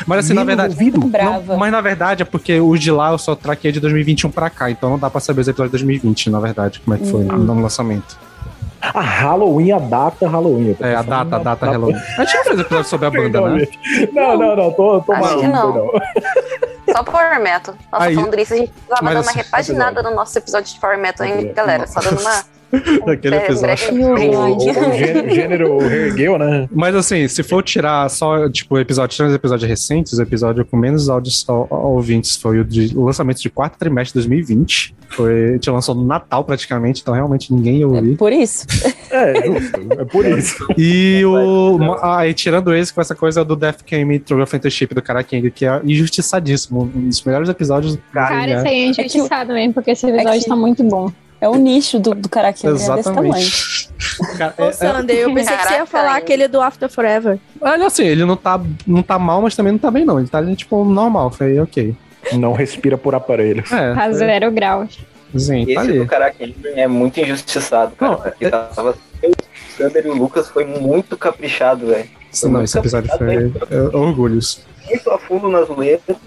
[0.08, 0.74] Mas assim, na Menos verdade.
[0.74, 1.00] ouvido?
[1.00, 1.58] não- Brava.
[1.58, 4.70] mas na verdade é porque os de lá eu só traquei de 2021 pra cá,
[4.70, 7.24] então não dá pra saber os episódios de 2020, na verdade, como é que foi
[7.24, 8.18] no lançamento.
[8.82, 10.68] A Halloween, a data Halloween.
[10.70, 11.96] Eu tô É, a data, na- a data na- Halloween.
[11.96, 13.68] A gente não fez episódio sobre a banda, né?
[14.14, 14.72] Não, não, não.
[14.74, 15.72] Tô, tô Acho maluco, que não.
[15.74, 16.02] perdão.
[16.92, 17.76] Só Power Metal.
[17.92, 20.80] Nossa, Aí- falando disso, a gente precisava dar uma assim, repaginada no nosso episódio de
[20.80, 21.88] Power Metal, hein, galera?
[21.88, 22.44] Só dando uma.
[23.06, 23.94] Daquele episódio.
[23.94, 24.60] breve O, o
[24.98, 26.68] gê- gênero reergueu, né?
[26.72, 30.78] Mas assim, se for tirar só, tipo, episódios, tirando os episódios recentes, o episódio com
[30.78, 34.96] menos áudios ouvintes foi o de o lançamento de quarto trimestre de 2020.
[35.10, 38.16] Foi, a gente lançou no Natal praticamente, então realmente ninguém ia ouvir.
[38.18, 38.66] Por isso.
[39.12, 39.80] É, justo.
[39.98, 40.68] É por isso.
[40.78, 41.78] E o.
[42.02, 45.50] Aí, tirando esse, com essa coisa do Death Game True of Friendship do Cara King,
[45.52, 46.92] que é injustiçadíssimo.
[46.94, 48.58] Um dos melhores episódios do Cara, né?
[48.58, 51.10] isso aí é injustiçado mesmo, porque esse episódio que- tá muito bom.
[51.42, 53.00] É o nicho do, do Karakin, é desse tamanho.
[53.36, 53.90] Exatamente.
[54.38, 56.90] Cara, é- Ô, é- Sander, eu pensei que você ia Caraca, falar aquele do After
[56.90, 57.38] Forever.
[57.62, 60.20] olha assim, ele não tá, não tá mal, mas também não tá bem, não.
[60.20, 61.30] Ele tá ali, tipo, normal.
[61.32, 61.96] Foi ok.
[62.34, 63.72] Não respira por aparelhos.
[63.72, 63.94] É.
[63.94, 64.98] Tá zero graus.
[65.38, 66.00] Sim, tá Esse ali.
[66.00, 68.12] do Caraquinho é muito injustiçado, cara.
[68.14, 68.92] Não, porque tava...
[69.24, 72.10] O Sander e o Lucas foi muito caprichado, velho.
[72.44, 74.62] Não, esse episódio foi é, orgulhos.
[74.88, 76.18] Muito a fundo nas letras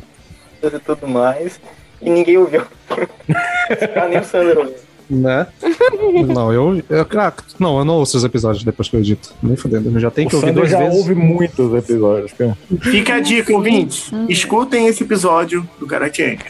[0.63, 1.59] e tudo mais.
[2.03, 2.63] E ninguém ouviu.
[2.91, 4.75] ah, nem o Sander ouviu.
[5.11, 5.47] Né?
[6.35, 7.07] não, eu, eu.
[7.19, 9.33] ah, Não, eu não ouço os episódios depois que eu edito.
[9.43, 9.89] Nem fudendo.
[9.97, 10.99] Eu já tenho O que ouvir Sander duas já vezes.
[10.99, 12.57] ouve muitos episódios, cara.
[12.83, 14.11] Fica a dica, ouvintes.
[14.29, 16.45] Escutem esse episódio do Karakenga.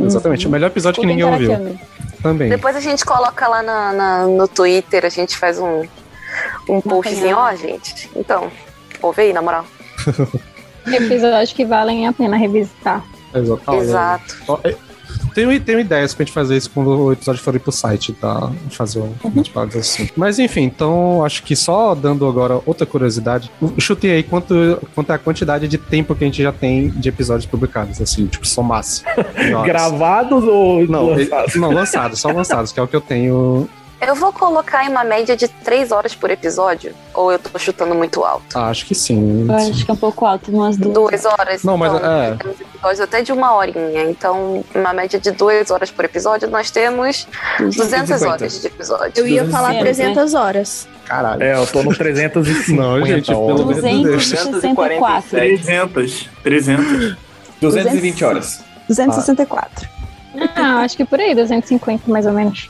[0.00, 0.46] Exatamente.
[0.46, 1.78] O melhor episódio que ninguém ouviu.
[2.22, 2.48] Também.
[2.48, 5.82] Depois a gente coloca lá na, na- no Twitter, a gente faz um,
[6.68, 8.08] um postzinho, ó, gente.
[8.16, 8.50] Então,
[9.00, 9.64] ouve aí, na moral.
[10.86, 13.04] Episódios que valem a pena revisitar.
[13.34, 13.62] Exato.
[13.66, 14.36] Olha, Exato.
[15.34, 18.50] Tenho, tenho ideias pra gente fazer isso quando o episódio for ir pro site, tá?
[18.70, 20.08] Fazer um- umas paradas assim.
[20.16, 24.54] Mas enfim, então acho que só dando agora outra curiosidade, chutei aí quanto,
[24.94, 28.26] quanto é a quantidade de tempo que a gente já tem de episódios publicados, assim,
[28.26, 29.02] tipo, somasse.
[29.64, 31.54] Gravados ou Não, lançados?
[31.56, 33.68] não, lançados, só lançados, que é o que eu tenho.
[34.04, 37.94] Eu vou colocar em uma média de 3 horas por episódio, ou eu tô chutando
[37.94, 38.58] muito alto?
[38.58, 39.46] Ah, acho que sim.
[39.48, 40.92] Eu acho que é um pouco alto, umas duas.
[40.92, 41.62] Duas horas?
[41.62, 42.34] Não, mas então, é.
[42.34, 44.02] Temos episódios até de uma horinha.
[44.10, 47.28] Então, uma média de duas horas por episódio, nós temos
[47.60, 49.12] 200 horas de episódio.
[49.14, 49.84] Eu ia falar 250.
[49.84, 50.88] 300 horas.
[51.04, 51.42] Caralho.
[51.42, 54.30] É, eu tô no 350 Não, gente, pelo Deus.
[54.30, 55.30] 264.
[55.30, 56.28] 300.
[56.42, 57.16] 300.
[57.60, 58.64] 220 horas.
[58.88, 59.88] 264.
[60.56, 62.68] Ah, acho que por aí, 250 mais ou menos.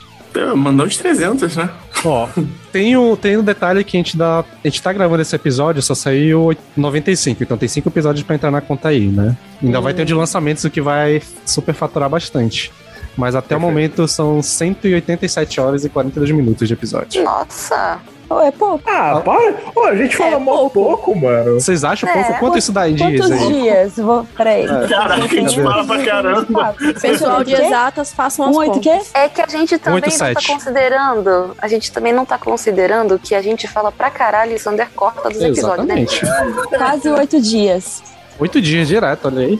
[0.55, 1.69] Mandou uns 300, né?
[2.05, 2.27] Ó,
[2.71, 4.39] tem um, tem um detalhe que a gente dá.
[4.39, 8.51] A gente tá gravando esse episódio, só saiu 95, então tem cinco episódios pra entrar
[8.51, 9.37] na conta aí, né?
[9.61, 12.71] Ainda vai ter o de lançamentos, o que vai superfaturar bastante.
[13.15, 17.23] Mas até o momento são 187 horas e 42 minutos de episódio.
[17.23, 17.99] Nossa!
[18.35, 18.83] Oh, é pouco.
[18.89, 19.53] Ah, para.
[19.75, 21.15] Ô, a gente fala É mó pouco.
[21.15, 21.53] mano.
[21.55, 22.39] Vocês acham É, pouco?
[22.39, 23.53] Quanto isso dá em dias Quantos aí?
[23.61, 23.95] dias?
[23.97, 24.65] Vou, peraí.
[24.89, 26.75] Caraca, a gente fala pra caramba.
[27.01, 29.07] Pessoal de exatas, façam as Um oito contas.
[29.11, 29.17] quê?
[29.19, 30.47] É que a gente também Oito, não tá sete.
[30.47, 31.55] considerando.
[31.61, 35.29] A gente também não tá considerando que a gente fala pra caralho e Sander corta
[35.29, 36.01] dos episódios, né?
[36.01, 36.77] Exatamente.
[36.77, 38.01] Quase oito dias.
[38.39, 39.59] Oito dias direto, olha aí.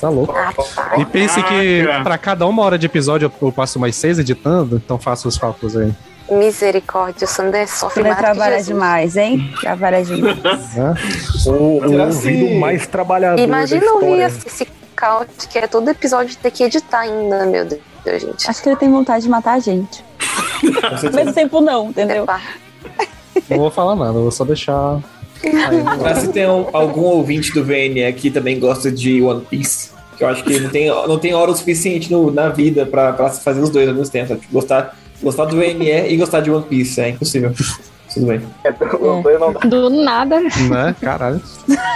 [0.00, 0.32] Tá louco.
[0.32, 0.74] Rapaz.
[0.98, 4.76] E pense que pra cada uma hora de episódio eu- eu passo mais seis editando,
[4.76, 5.90] então faço os cálculos aí.
[6.30, 8.66] Misericórdia, o Sander sofre Você vai mais Jesus.
[8.66, 9.54] demais, hein?
[9.60, 10.38] Trabalhar demais.
[11.46, 14.26] O, o ouvido mais trabalhador Imagina ouvir história.
[14.26, 14.66] esse,
[14.96, 18.48] caos que é todo episódio ter que editar ainda, meu Deus, gente.
[18.50, 20.04] Acho que ele tem vontade de matar a gente.
[21.04, 22.24] Ao mesmo tempo, não, entendeu?
[22.24, 22.40] Epá.
[23.50, 24.98] Não vou falar nada, vou só deixar.
[26.00, 30.24] Pra se tem um- algum ouvinte do VNE que também gosta de One Piece, que
[30.24, 33.28] eu acho que não tem, não tem hora o suficiente no- na vida pra, pra
[33.28, 34.28] fazer os dois ao mesmo tempo.
[34.28, 34.40] sabe?
[34.50, 37.52] Gostar, gostar do VNE e gostar de One Piece, é impossível.
[38.12, 38.40] Tudo bem.
[39.38, 39.60] Não dá.
[39.60, 40.40] Do nada.
[40.40, 40.94] né?
[41.00, 41.40] Caralho.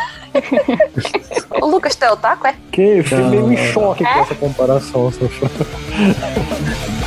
[1.61, 2.55] O Lucas, tu é otaku, é?
[2.71, 5.11] Que eu fiquei meio em choque com essa comparação.
[5.11, 5.29] seu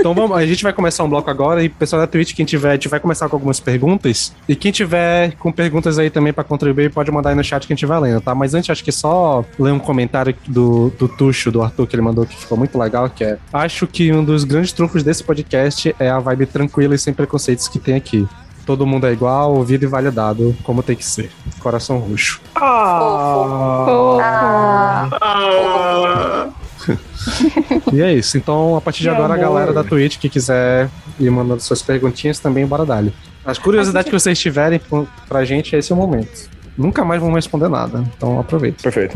[0.00, 2.70] Então vamos, a gente vai começar um bloco agora e pessoal da Twitch, quem tiver,
[2.70, 4.32] a gente vai começar com algumas perguntas.
[4.48, 7.72] E quem tiver com perguntas aí também pra contribuir, pode mandar aí no chat que
[7.74, 8.34] a gente vai lendo, tá?
[8.34, 12.02] Mas antes, acho que só ler um comentário do, do Tuxo, do Arthur, que ele
[12.02, 15.94] mandou que ficou muito legal, que é Acho que um dos grandes trunfos desse podcast
[15.98, 18.26] é a vibe tranquila e sem preconceitos que tem aqui.
[18.64, 21.30] Todo mundo é igual, ouvido e validado, como tem que ser.
[21.58, 22.40] Coração roxo.
[22.54, 26.48] Ah, Ah,
[27.92, 28.36] E é isso.
[28.38, 31.82] Então, a partir de Meu agora, a galera da Twitch que quiser ir mandando suas
[31.82, 33.12] perguntinhas também, bora dali.
[33.44, 34.80] As curiosidades que vocês tiverem
[35.28, 36.48] pra gente, esse é o momento.
[36.76, 38.82] Nunca mais vamos responder nada, então aproveita.
[38.82, 39.14] Perfeito.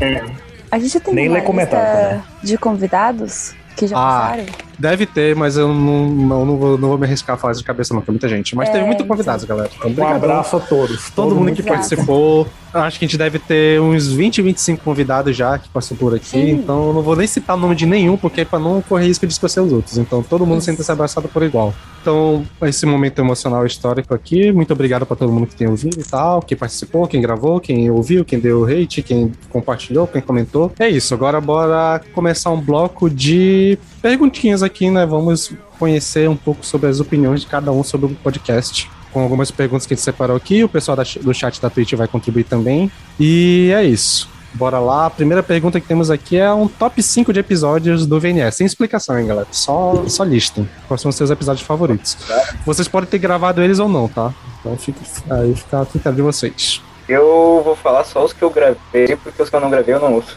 [0.70, 2.22] A gente tem Nem uma lista também.
[2.42, 4.00] de convidados que já Ah,
[4.30, 4.44] passaram.
[4.78, 7.60] Deve ter, mas eu não, não, não vou, não vou me arriscar a falar isso
[7.60, 8.54] de cabeça, não, porque é muita gente.
[8.56, 9.70] Mas É, teve muito convidados, galera.
[9.84, 11.10] Então, Um abraço a todos.
[11.10, 12.46] Todo mundo que participou.
[12.72, 16.26] Acho que a gente deve ter uns 20, 25 convidados já que passou por aqui.
[16.26, 16.50] Sim.
[16.50, 19.06] Então eu não vou nem citar o nome de nenhum, porque é pra não correr
[19.06, 19.96] risco de esquecer os outros.
[19.96, 21.72] Então todo mundo sente se abraçado por igual.
[22.02, 24.52] Então, esse momento emocional histórico aqui.
[24.52, 27.90] Muito obrigado pra todo mundo que tem ouvido e tal, que participou, quem gravou, quem
[27.90, 30.70] ouviu, quem deu hate, quem compartilhou, quem comentou.
[30.78, 31.14] É isso.
[31.14, 35.04] Agora bora começar um bloco de perguntinhas aqui, né?
[35.06, 39.50] Vamos conhecer um pouco sobre as opiniões de cada um sobre o podcast com algumas
[39.50, 40.64] perguntas que a gente separou aqui.
[40.64, 42.90] O pessoal da- do chat da Twitch vai contribuir também.
[43.18, 44.28] E é isso.
[44.54, 45.06] Bora lá.
[45.06, 48.56] A primeira pergunta que temos aqui é um top 5 de episódios do VNS.
[48.56, 49.46] Sem explicação, hein, galera?
[49.50, 50.64] Só, só lista.
[50.86, 52.16] Quais são os seus episódios favoritos?
[52.64, 54.32] Vocês podem ter gravado eles ou não, tá?
[54.60, 55.00] Então fica,
[55.30, 56.80] aí fica a critério de vocês.
[57.08, 60.00] Eu vou falar só os que eu gravei, porque os que eu não gravei eu
[60.00, 60.36] não ouço.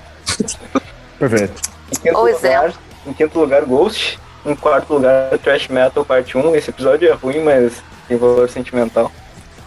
[1.20, 1.62] Perfeito.
[1.92, 2.58] Em quinto, Pois é.
[2.60, 2.74] lugar,
[3.08, 4.20] em quinto lugar, Ghost.
[4.46, 6.56] Em quarto lugar, Trash Metal Parte 1.
[6.56, 9.12] Esse episódio é ruim, mas tem valor sentimental.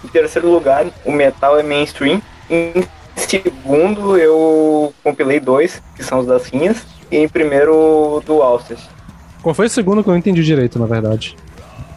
[0.05, 2.23] Em terceiro lugar, o Metal é mainstream.
[2.49, 2.85] Em
[3.17, 6.87] segundo, eu compilei dois, que são os das rinhas.
[7.11, 8.89] E em primeiro, o do Alcest.
[9.43, 11.37] Qual foi o segundo que eu não entendi direito, na verdade?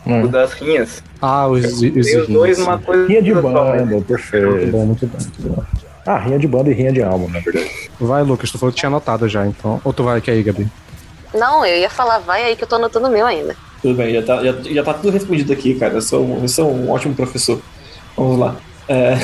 [0.05, 1.01] O das rinhas.
[1.21, 4.47] Ah, os, os, os dois numa coisa Rinha de banda, perfeito.
[4.47, 5.63] Muito bom, muito bom, muito bom.
[6.05, 7.71] Ah, rinha de banda e rinha de álbum, na verdade.
[7.99, 9.79] Vai, Lucas, tu falou que tinha anotado já, então.
[9.83, 10.67] Ou tu vai aqui aí, Gabi?
[11.33, 13.55] Não, eu ia falar, vai aí que eu tô anotando o meu ainda.
[13.81, 15.93] Tudo bem, já tá, já, já tá tudo respondido aqui, cara.
[15.95, 17.59] Eu sou, um- eu sou um ótimo professor.
[18.15, 18.55] Vamos lá.
[18.87, 19.15] É,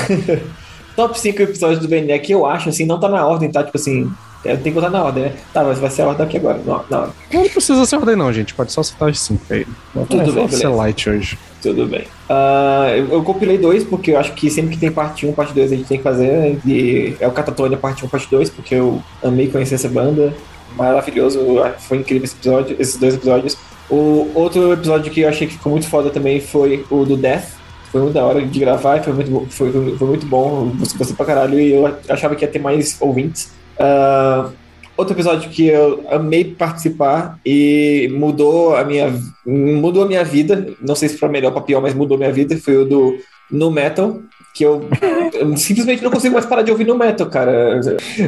[0.96, 3.62] Top 5 episódios do VNE que eu acho, assim, não tá na ordem, tá?
[3.62, 4.10] Tipo assim,
[4.44, 5.32] é, tem que botar na ordem, né?
[5.52, 7.14] Tá, mas vai ser a ordem aqui agora, na, na ordem.
[7.32, 8.52] Não precisa ser ordem, não, gente.
[8.54, 9.66] Pode só citar os cinco aí.
[10.08, 11.38] Tudo bem, só ser light hoje.
[11.62, 12.04] Tudo bem.
[12.28, 15.54] Ah, eu, eu compilei dois, porque eu acho que sempre que tem parte 1, parte
[15.54, 16.26] 2 a gente tem que fazer.
[16.26, 16.58] né?
[16.66, 20.34] E é o Catatonia parte 1, parte 2, porque eu amei conhecer essa banda.
[20.76, 21.40] Maravilhoso,
[21.78, 23.56] foi incrível esse episódio, esses dois episódios.
[23.90, 27.58] O outro episódio que eu achei que ficou muito foda também foi o do Death.
[27.90, 30.70] Foi muito da hora de gravar foi muito, foi, foi, foi muito bom.
[30.78, 33.52] Gostei gostei pra caralho e eu achava que ia ter mais ouvintes.
[33.78, 34.50] Ah,
[34.96, 39.12] outro episódio que eu amei participar e mudou a minha
[39.44, 42.18] mudou a minha vida, não sei se pra melhor ou pra pior, mas mudou a
[42.18, 43.18] minha vida, foi o do
[43.50, 44.20] No Metal,
[44.54, 44.86] que eu,
[45.34, 47.80] eu simplesmente não consigo mais parar de ouvir No Metal, cara.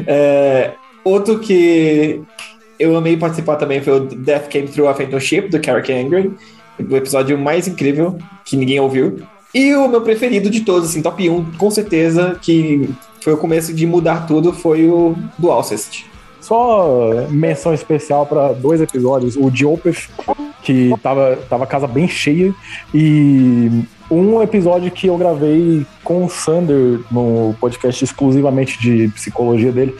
[0.06, 0.72] É,
[1.04, 2.22] outro que
[2.78, 6.32] eu amei participar também foi o Death Came Through a Phantom Ship, do Carrick Angry,
[6.78, 9.22] o episódio mais incrível, que ninguém ouviu.
[9.54, 12.88] E o meu preferido de todos, assim, top 1, com certeza, que
[13.20, 16.06] foi o começo de mudar tudo, foi o do Alcest.
[16.40, 19.36] Só menção especial para dois episódios.
[19.36, 20.08] O de Opeth,
[20.62, 22.52] que tava, tava a casa bem cheia,
[22.92, 29.94] e um episódio que eu gravei com o Sander no podcast exclusivamente de psicologia dele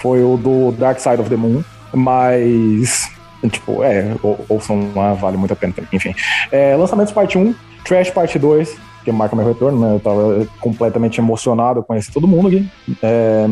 [0.00, 1.62] foi o do Dark Side of the Moon,
[1.94, 3.10] mas.
[3.52, 5.88] Tipo, é, ou- ouçam lá, vale muito a pena também.
[5.92, 6.12] Enfim.
[6.50, 9.94] É, lançamentos parte 1, Trash parte 2, que marca meu retorno, né?
[9.94, 12.68] Eu tava completamente emocionado, eu conheci todo mundo aqui.
[13.00, 13.46] É,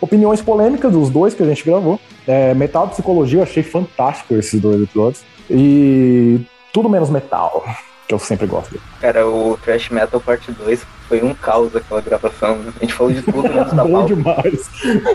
[0.00, 1.98] opiniões polêmicas dos dois que a gente gravou.
[2.26, 5.24] É, metal psicologia, eu achei fantástico esses dois episódios.
[5.50, 6.40] E
[6.72, 7.64] tudo menos metal,
[8.10, 8.80] que eu sempre gosto.
[9.00, 12.56] Cara, o Trash Metal Parte 2 foi um caos aquela gravação.
[12.56, 12.72] né?
[12.76, 14.14] A gente falou de tudo menos da Bom pauta.
[14.14, 14.68] demais.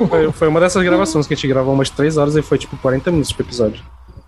[0.10, 2.78] Foi, foi uma dessas gravações que a gente gravou umas 3 horas e foi tipo
[2.78, 3.84] 40 minutos pro episódio.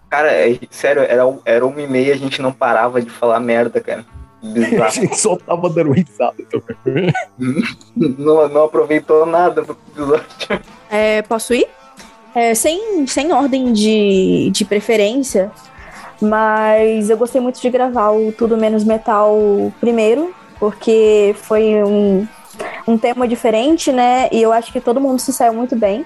[0.10, 3.80] Cara, é- sério, era, era uma e meia a gente não parava de falar merda,
[3.80, 4.06] cara.
[4.86, 7.12] A gente só tava dando risada também.
[7.96, 10.26] não, não aproveitou nada do episódio.
[10.92, 11.68] É, posso ir?
[12.36, 15.52] É, sem, sem ordem de, de preferência,
[16.22, 19.38] mas eu gostei muito de gravar o Tudo Menos Metal
[19.80, 22.28] primeiro, porque foi um,
[22.88, 24.30] um tema diferente, né?
[24.32, 26.06] E eu acho que todo mundo se saiu muito bem.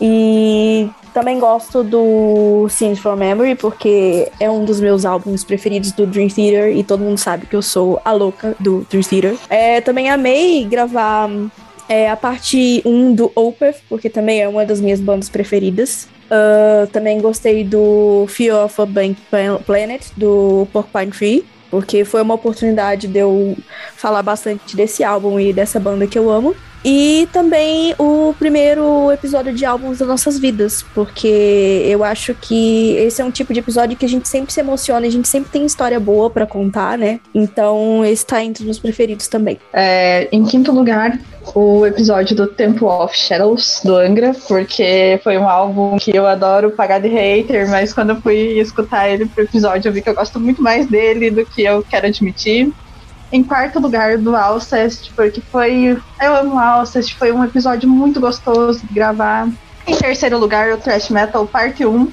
[0.00, 6.06] E também gosto do Scenes from Memory, porque é um dos meus álbuns preferidos do
[6.06, 9.36] Dream Theater e todo mundo sabe que eu sou a louca do Dream Theater.
[9.50, 11.28] É, também amei gravar
[11.88, 16.08] é, a parte 1 do Opeth, porque também é uma das minhas bandas preferidas.
[16.30, 19.16] Ah, também gostei do Fear of a Blank
[19.66, 23.56] Planet, do Porcupine Tree, porque foi uma oportunidade de eu
[23.96, 26.54] falar bastante desse álbum e dessa banda que eu amo.
[26.84, 33.20] E também o primeiro episódio de álbuns das nossas vidas, porque eu acho que esse
[33.20, 35.66] é um tipo de episódio que a gente sempre se emociona, a gente sempre tem
[35.66, 37.18] história boa pra contar, né?
[37.34, 39.58] Então esse tá entre os meus preferidos também.
[39.72, 41.18] É, em quinto lugar,
[41.54, 46.70] o episódio do Temple of Shadows, do Angra, porque foi um álbum que eu adoro
[46.70, 50.14] pagar de hater, mas quando eu fui escutar ele pro episódio, eu vi que eu
[50.14, 52.72] gosto muito mais dele do que eu quero admitir.
[53.30, 55.98] Em quarto lugar, do Alcest, porque foi.
[56.20, 59.48] Eu amo Alcest, foi um episódio muito gostoso de gravar.
[59.86, 62.10] Em terceiro lugar, o Trash Metal Parte 1,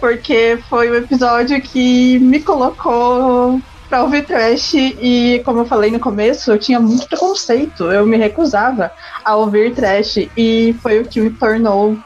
[0.00, 5.98] porque foi o episódio que me colocou pra ouvir trash e, como eu falei no
[5.98, 8.92] começo, eu tinha muito preconceito, eu me recusava
[9.24, 11.96] a ouvir trash e foi o que me tornou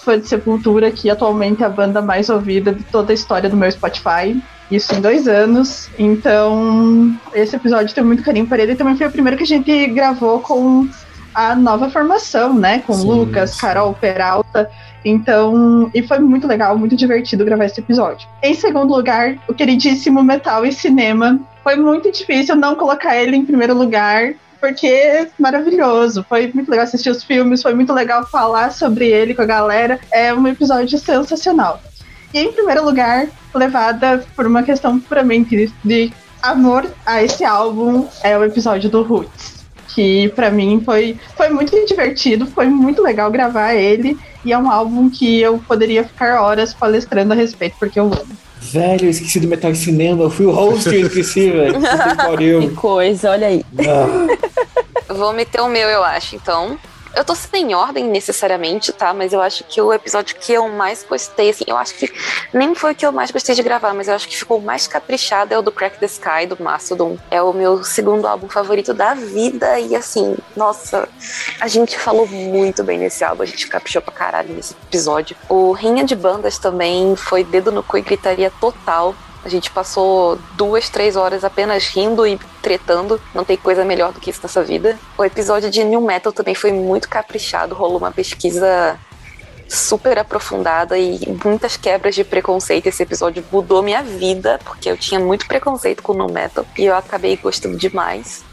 [0.00, 3.56] fã de Sepultura, que atualmente é a banda mais ouvida de toda a história do
[3.56, 4.42] meu Spotify.
[4.70, 5.90] Isso em dois anos.
[5.98, 8.76] Então, esse episódio tem muito carinho para ele.
[8.76, 10.88] Também foi o primeiro que a gente gravou com
[11.34, 12.80] a nova formação, né?
[12.86, 13.60] Com Sim, Lucas, sim.
[13.60, 14.70] Carol Peralta.
[15.04, 18.28] Então, e foi muito legal, muito divertido gravar esse episódio.
[18.42, 21.40] Em segundo lugar, o queridíssimo Metal e Cinema.
[21.62, 26.24] Foi muito difícil não colocar ele em primeiro lugar, porque é maravilhoso.
[26.28, 29.98] Foi muito legal assistir os filmes, foi muito legal falar sobre ele com a galera.
[30.12, 31.80] É um episódio sensacional.
[32.32, 36.12] E em primeiro lugar, levada por uma questão puramente de
[36.42, 39.59] amor a esse álbum, é o episódio do Roots.
[39.94, 44.16] Que pra mim foi, foi muito divertido, foi muito legal gravar ele.
[44.44, 48.38] E é um álbum que eu poderia ficar horas palestrando a respeito, porque eu amo.
[48.60, 50.22] Velho, eu esqueci do Metal em Cinema.
[50.22, 51.80] Eu fui o host e eu esqueci, velho.
[52.60, 53.64] Que coisa, olha aí.
[53.80, 56.78] Ah, Vou meter o meu, eu acho, então.
[57.14, 59.12] Eu tô sem ordem necessariamente, tá?
[59.12, 62.12] Mas eu acho que o episódio que eu mais gostei, assim, eu acho que
[62.52, 64.86] nem foi o que eu mais gostei de gravar, mas eu acho que ficou mais
[64.86, 67.18] caprichado é o do Crack the Sky, do Mastodon.
[67.30, 71.08] É o meu segundo álbum favorito da vida e, assim, nossa,
[71.60, 75.36] a gente falou muito bem nesse álbum, a gente caprichou pra caralho nesse episódio.
[75.48, 79.14] O Rinha de Bandas também foi dedo no cu e gritaria total.
[79.44, 83.20] A gente passou duas, três horas apenas rindo e tretando.
[83.34, 84.98] Não tem coisa melhor do que isso nessa vida.
[85.16, 87.74] O episódio de New Metal também foi muito caprichado.
[87.74, 88.98] Rolou uma pesquisa
[89.66, 92.86] super aprofundada e muitas quebras de preconceito.
[92.88, 96.84] Esse episódio mudou minha vida, porque eu tinha muito preconceito com o New Metal e
[96.84, 98.44] eu acabei gostando demais.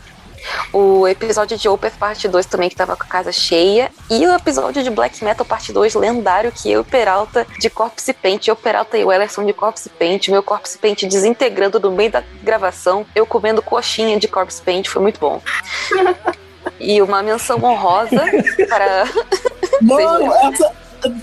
[0.72, 3.92] O episódio de Opeth Parte 2 também, que tava com a casa cheia.
[4.10, 8.14] E o episódio de Black Metal Parte 2, lendário, que eu e Peralta de Corpse
[8.14, 12.12] Paint, eu, Peralta e o Ellerson de Corpse Paint, meu Corpse Paint desintegrando no meio
[12.12, 15.42] da gravação, eu comendo coxinha de Corpse Paint, foi muito bom.
[16.80, 18.24] E uma menção honrosa
[18.68, 19.06] para.
[19.82, 20.74] Mano, essa,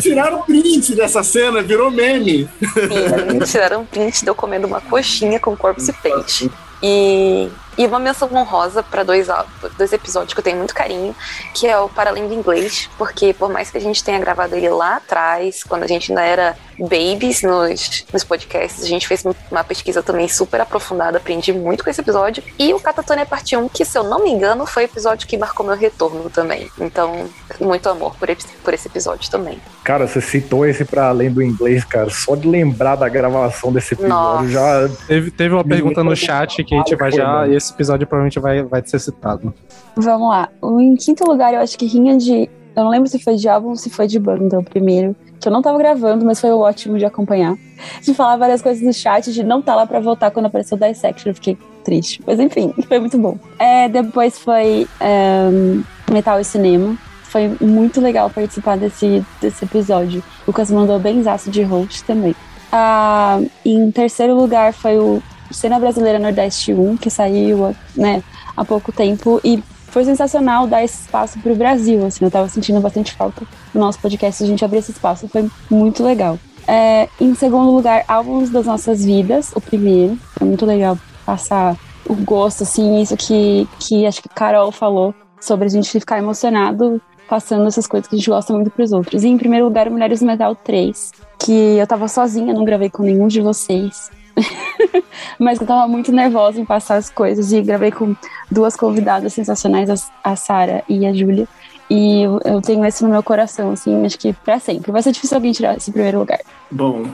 [0.01, 2.49] tiraram print dessa cena, virou meme.
[2.61, 6.51] Sim, tiraram print de eu comendo uma coxinha com Corpse Paint.
[6.83, 9.29] E E uma menção honrosa para dois,
[9.77, 11.15] dois episódios que eu tenho muito carinho,
[11.55, 14.55] que é o Para Além do Inglês, porque por mais que a gente tenha gravado
[14.55, 19.25] ele lá atrás, quando a gente ainda era babies nos, nos podcasts, a gente fez
[19.51, 22.43] uma pesquisa também super aprofundada, aprendi muito com esse episódio.
[22.59, 25.37] E o Catatonia Parte 1, que se eu não me engano, foi o episódio que
[25.37, 26.69] marcou meu retorno também.
[26.79, 27.29] Então,
[27.61, 28.29] muito amor por,
[28.63, 29.59] por esse episódio também.
[29.83, 32.11] Cara, você citou esse para além do inglês, cara.
[32.11, 34.49] Só de lembrar da gravação desse episódio Nossa.
[34.49, 34.89] já.
[35.07, 37.47] Teve, teve uma pergunta no chat que a gente vai já.
[37.65, 39.55] Esse episódio provavelmente vai, vai ser citado.
[39.97, 40.51] Vamos lá.
[40.63, 42.51] Em quinto lugar, eu acho que Rinha de.
[42.77, 45.17] Eu não lembro se foi de álbum ou se foi de banda o primeiro.
[45.41, 47.57] Que eu não tava gravando, mas foi ótimo de acompanhar.
[48.03, 50.81] De falar várias coisas no chat, de não tá lá pra votar quando apareceu o
[50.81, 51.31] Dissection.
[51.31, 52.23] Eu fiquei triste.
[52.27, 53.39] Mas enfim, foi muito bom.
[53.59, 60.23] É, depois foi um, Metal e Cinema foi muito legal participar desse, desse episódio.
[60.43, 62.33] O Lucas mandou benzaço de host também.
[62.71, 65.21] Ah, em terceiro lugar foi o
[65.55, 68.23] Cena Brasileira Nordeste 1, que saiu né,
[68.57, 72.05] há pouco tempo e foi sensacional dar esse espaço para o Brasil.
[72.05, 75.49] Assim, eu estava sentindo bastante falta no nosso podcast, a gente abrir esse espaço, foi
[75.71, 76.39] muito legal.
[76.67, 80.19] É, em segundo lugar, Álbuns das Nossas Vidas, o primeiro.
[80.37, 81.77] Foi muito legal passar
[82.07, 87.01] o gosto, assim, isso que, que acho que Carol falou sobre a gente ficar emocionado
[87.29, 89.25] passando essas coisas que a gente gosta muito pros outros.
[89.25, 93.03] E em primeiro lugar, Mulheres do Metal 3, que eu tava sozinha, não gravei com
[93.03, 94.11] nenhum de vocês.
[95.39, 98.15] Mas eu tava muito nervosa em passar as coisas e gravei com
[98.51, 101.49] duas convidadas sensacionais, a Sara e a Júlia.
[101.91, 104.91] E eu tenho esse no meu coração, assim, acho que pra sempre.
[104.91, 106.41] Vai ser difícil alguém tirar esse primeiro lugar.
[106.71, 107.05] Bom,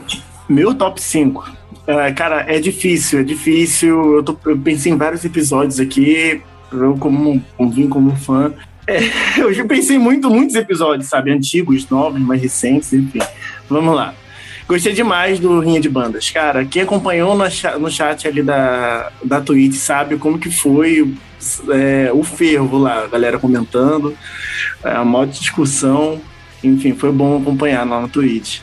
[0.47, 1.39] meu top 5.
[1.41, 4.15] Uh, cara, é difícil, é difícil.
[4.15, 6.41] Eu, tô, eu pensei em vários episódios aqui.
[6.71, 8.53] Eu, como, como vim como fã,
[8.87, 8.99] é,
[9.39, 11.31] eu já pensei muito, muitos episódios, sabe?
[11.31, 13.19] Antigos, novos, mais recentes, enfim.
[13.69, 14.13] Vamos lá.
[14.71, 16.29] Gostei demais do Rinha de Bandas.
[16.29, 21.13] Cara, quem acompanhou no chat, ali da, da Twitch sabe como que foi
[21.69, 24.15] é, o fervo lá, a galera comentando,
[24.81, 26.21] é, a maior discussão.
[26.63, 28.61] Enfim, foi bom acompanhar lá na Twitch.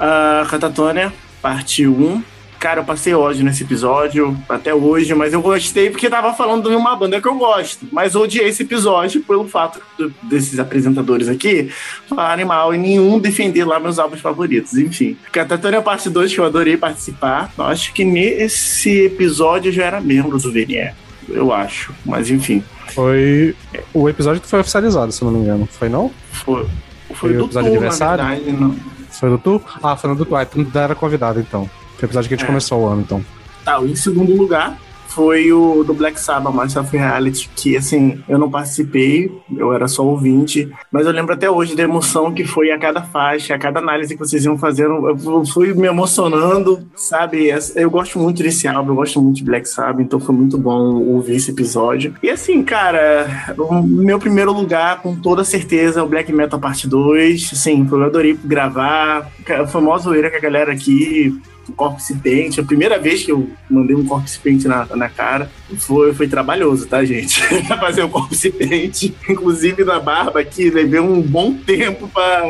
[0.00, 2.20] A Catatônia, parte 1,
[2.64, 6.74] Cara, eu passei ódio nesse episódio, até hoje, mas eu gostei porque tava falando de
[6.74, 7.86] uma banda que eu gosto.
[7.92, 9.82] Mas odiei esse episódio pelo fato
[10.22, 11.68] desses apresentadores aqui
[12.08, 14.78] falarem mal e nenhum defender lá meus álbuns favoritos.
[14.78, 15.14] Enfim.
[15.30, 17.52] Catatônia Parte 2, que eu adorei participar.
[17.58, 20.90] Eu acho que nesse episódio eu já era membro do VNE.
[21.28, 21.92] Eu acho.
[22.02, 22.64] Mas enfim.
[22.94, 23.54] Foi
[23.92, 25.68] o episódio que foi oficializado, se não me engano.
[25.70, 26.10] Foi não?
[26.32, 26.64] Foi.
[27.08, 28.24] Foi, foi do episódio aniversário?
[28.24, 28.74] Verdade.
[29.10, 29.62] Foi do Tu?
[29.82, 30.34] Ah, foi no do Tu.
[30.34, 31.68] Ah, tu não era convidado então.
[31.96, 32.46] Foi o episódio que a gente é.
[32.46, 33.24] começou o ano, então.
[33.64, 34.78] Tá, em segundo lugar
[35.14, 39.86] foi o do Black Sabbath, Master of Reality, que assim, eu não participei, eu era
[39.86, 43.58] só ouvinte, mas eu lembro até hoje da emoção que foi a cada faixa, a
[43.58, 47.48] cada análise que vocês iam fazendo, eu fui me emocionando, sabe?
[47.76, 50.96] Eu gosto muito desse álbum, eu gosto muito de Black Sabbath, então foi muito bom
[50.96, 52.14] ouvir esse episódio.
[52.20, 56.88] E assim, cara, o meu primeiro lugar, com toda certeza, é o Black Metal Parte
[56.88, 61.40] 2, assim, eu adorei gravar, a famosa zoeira que a galera aqui
[61.72, 62.58] corpse paint.
[62.58, 66.86] A primeira vez que eu mandei um corpse paint na, na cara foi, foi trabalhoso,
[66.86, 67.42] tá, gente?
[67.66, 69.12] Fazer o um corpse paint.
[69.28, 72.42] Inclusive na barba aqui, levei um bom tempo pra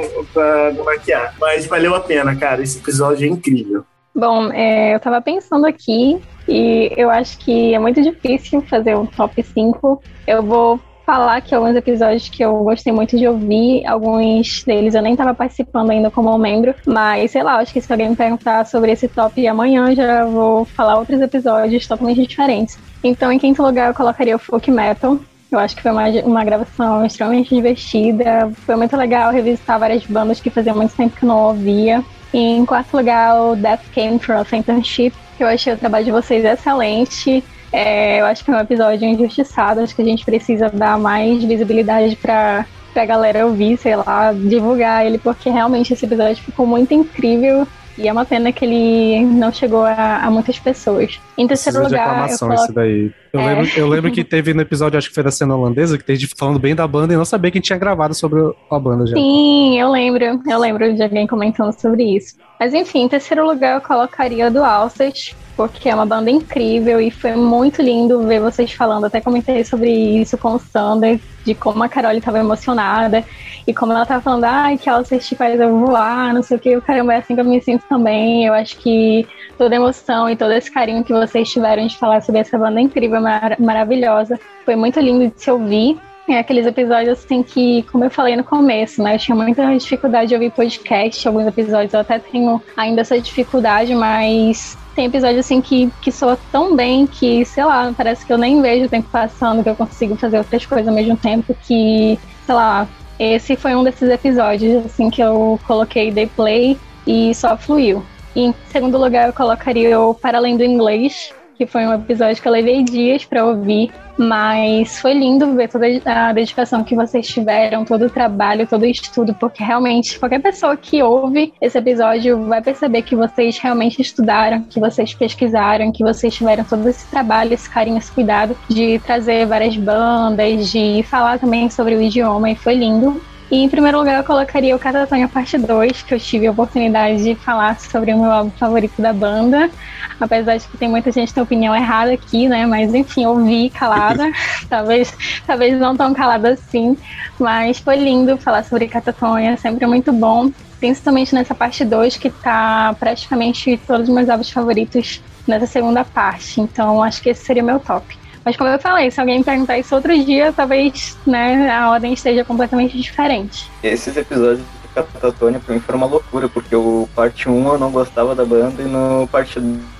[0.84, 1.34] maquiar.
[1.40, 2.62] Mas valeu a pena, cara.
[2.62, 3.84] Esse episódio é incrível.
[4.14, 9.06] Bom, é, eu tava pensando aqui e eu acho que é muito difícil fazer um
[9.06, 10.02] top 5.
[10.26, 15.02] Eu vou falar que alguns episódios que eu gostei muito de ouvir, alguns deles eu
[15.02, 18.64] nem estava participando ainda como membro, mas sei lá, acho que se alguém me perguntar
[18.66, 22.78] sobre esse top amanhã, já vou falar outros episódios totalmente diferentes.
[23.02, 25.18] Então, em quinto lugar, eu colocaria o folk metal.
[25.52, 28.50] Eu acho que foi uma, uma gravação extremamente divertida.
[28.66, 32.02] Foi muito legal revisitar várias bandas que fazia muito tempo que não ouvia.
[32.32, 35.12] E em quarto lugar, o Death Came from a Censorship.
[35.38, 37.44] Eu achei o trabalho de vocês excelente.
[37.74, 41.42] É, eu acho que é um episódio injustiçado, acho que a gente precisa dar mais
[41.42, 42.64] visibilidade para
[42.94, 47.66] a galera ouvir, sei lá, divulgar ele, porque realmente esse episódio ficou muito incrível.
[47.98, 51.20] E é uma pena que ele não chegou a, a muitas pessoas.
[51.36, 52.28] Em terceiro Precisa lugar.
[52.28, 52.62] De coloco...
[52.62, 53.12] esse daí.
[53.32, 53.46] Eu, é.
[53.46, 56.28] lembro, eu lembro que teve no episódio, acho que foi da cena holandesa, que teve
[56.36, 59.16] falando bem da banda e não sabia que tinha gravado sobre a banda já.
[59.16, 60.40] Sim, eu lembro.
[60.46, 62.36] Eu lembro de alguém comentando sobre isso.
[62.58, 67.10] Mas enfim, em terceiro lugar eu colocaria do Alcest, porque é uma banda incrível e
[67.10, 69.04] foi muito lindo ver vocês falando.
[69.04, 73.24] Até comentei sobre isso com o Sander, de como a Carol estava emocionada
[73.66, 76.60] e como ela estava falando, ah, que ela te faz eu voar, não sei o
[76.60, 76.76] que.
[76.76, 78.44] O caramba, é assim que eu me sinto também.
[78.44, 79.26] Eu acho que
[79.56, 82.80] toda a emoção e todo esse carinho que vocês tiveram de falar sobre essa banda
[82.80, 85.98] incrível, mar maravilhosa, foi muito lindo de se ouvir.
[86.28, 89.14] É aqueles episódios assim que, como eu falei no começo, né?
[89.14, 93.94] Eu tinha muita dificuldade de ouvir podcast, alguns episódios eu até tenho ainda essa dificuldade,
[93.94, 98.38] mas tem episódios assim que, que soa tão bem que, sei lá, parece que eu
[98.38, 102.18] nem vejo o tempo passando, que eu consigo fazer outras coisas ao mesmo tempo que,
[102.46, 102.88] sei lá,
[103.18, 108.04] esse foi um desses episódios assim que eu coloquei day play e só fluiu.
[108.34, 112.40] E em segundo lugar eu colocaria o Para Além do Inglês, que foi um episódio
[112.40, 117.26] que eu levei dias para ouvir, mas foi lindo ver toda a dedicação que vocês
[117.26, 122.44] tiveram, todo o trabalho, todo o estudo, porque realmente qualquer pessoa que ouve esse episódio
[122.46, 127.54] vai perceber que vocês realmente estudaram, que vocês pesquisaram, que vocês tiveram todo esse trabalho,
[127.54, 132.56] esse carinho, esse cuidado de trazer várias bandas, de falar também sobre o idioma, e
[132.56, 133.20] foi lindo.
[133.50, 137.22] E em primeiro lugar eu colocaria o Catatonha Parte 2, que eu tive a oportunidade
[137.22, 139.70] de falar sobre o meu álbum favorito da banda.
[140.18, 142.66] Apesar de que tem muita gente que tem opinião errada aqui, né?
[142.66, 144.30] Mas enfim, ouvi calada.
[144.68, 145.14] talvez,
[145.46, 146.96] talvez não tão calada assim.
[147.38, 150.50] Mas foi lindo falar sobre Catatonha, sempre muito bom.
[150.80, 156.60] Principalmente nessa parte 2, que tá praticamente todos os meus álbuns favoritos nessa segunda parte.
[156.60, 158.23] Então acho que esse seria o meu top.
[158.44, 162.12] Mas como eu falei, se alguém me perguntar isso outro dia, talvez né, a ordem
[162.12, 163.70] esteja completamente diferente.
[163.82, 167.90] Esses episódios de Catatônia pra mim foram uma loucura, porque o parte 1 eu não
[167.90, 169.58] gostava da banda e no parte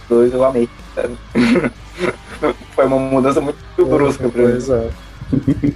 [0.08, 0.68] 2 eu amei.
[2.74, 4.58] Foi uma mudança muito brusca pra mim.
[4.58, 5.03] É.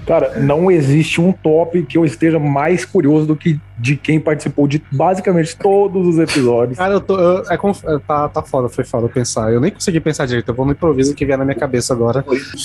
[0.06, 4.66] Cara, não existe um top que eu esteja mais curioso do que de quem participou
[4.66, 6.78] de basicamente todos os episódios.
[6.78, 7.18] Cara, eu tô.
[7.18, 9.52] Eu, é, é, tá, tá foda, foi foda pensar.
[9.52, 12.24] Eu nem consegui pensar direito, eu vou no improviso que vier na minha cabeça agora.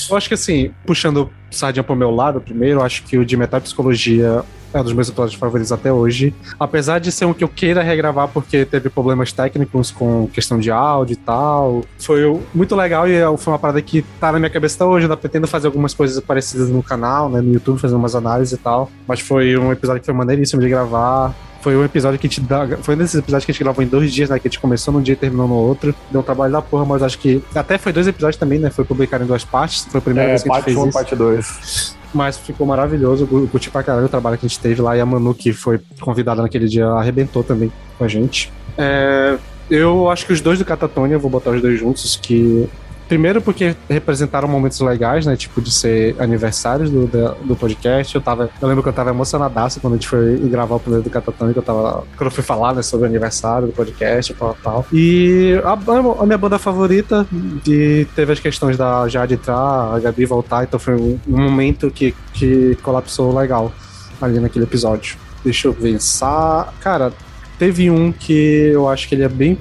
[0.09, 3.37] Eu acho que assim, puxando sardinha pro meu lado primeiro, eu acho que o de
[3.37, 4.43] Metapsicologia
[4.73, 6.33] é um dos meus episódios favoritos até hoje.
[6.59, 10.71] Apesar de ser um que eu queira regravar porque teve problemas técnicos com questão de
[10.71, 11.83] áudio e tal.
[11.99, 15.07] Foi muito legal e foi uma parada que tá na minha cabeça até hoje.
[15.07, 18.57] Eu pretendo fazer algumas coisas parecidas no canal, né, no YouTube, fazendo umas análises e
[18.57, 18.89] tal.
[19.07, 21.33] Mas foi um episódio que foi maneiríssimo de gravar.
[21.61, 23.81] Foi um episódio que a gente dá, Foi um desses episódios que a gente gravou
[23.81, 24.37] em dois dias, né?
[24.37, 25.95] Que a gente começou num dia e terminou no outro.
[26.11, 27.41] Deu um trabalho da porra, mas acho que.
[27.55, 28.69] Até foi dois episódios também, né?
[28.69, 29.85] Foi publicado em duas partes.
[29.85, 30.75] Foi a primeira é, vez que a gente fez.
[30.75, 30.97] Parte 1 isso.
[30.97, 32.02] parte 2.
[32.13, 33.27] Mas ficou maravilhoso.
[33.31, 34.95] Eu curti pra caralho o trabalho que a gente teve lá.
[34.95, 38.51] E a Manu, que foi convidada naquele dia, arrebentou também com a gente.
[38.77, 39.37] É,
[39.69, 42.69] eu acho que os dois do Catatônia, vou botar os dois juntos, que
[43.13, 45.35] Primeiro porque representaram momentos legais, né?
[45.35, 48.15] Tipo, de ser aniversários do, do podcast.
[48.15, 48.49] Eu tava.
[48.59, 51.59] Eu lembro que eu tava emocionadaço quando a gente foi gravar o primeiro do Catatônico.
[51.59, 52.07] Eu tava.
[52.17, 54.85] Quando eu fui falar, né, sobre o aniversário do podcast e tal, tal.
[54.91, 57.27] E a, a, minha banda favorita,
[57.67, 61.91] e teve as questões da Jade entrar, a Gabi voltar, então foi um, um momento
[61.91, 63.71] que, que colapsou legal
[64.19, 65.17] ali naquele episódio.
[65.43, 66.73] Deixa eu pensar.
[66.81, 67.13] Cara,
[67.59, 69.55] teve um que eu acho que ele é bem.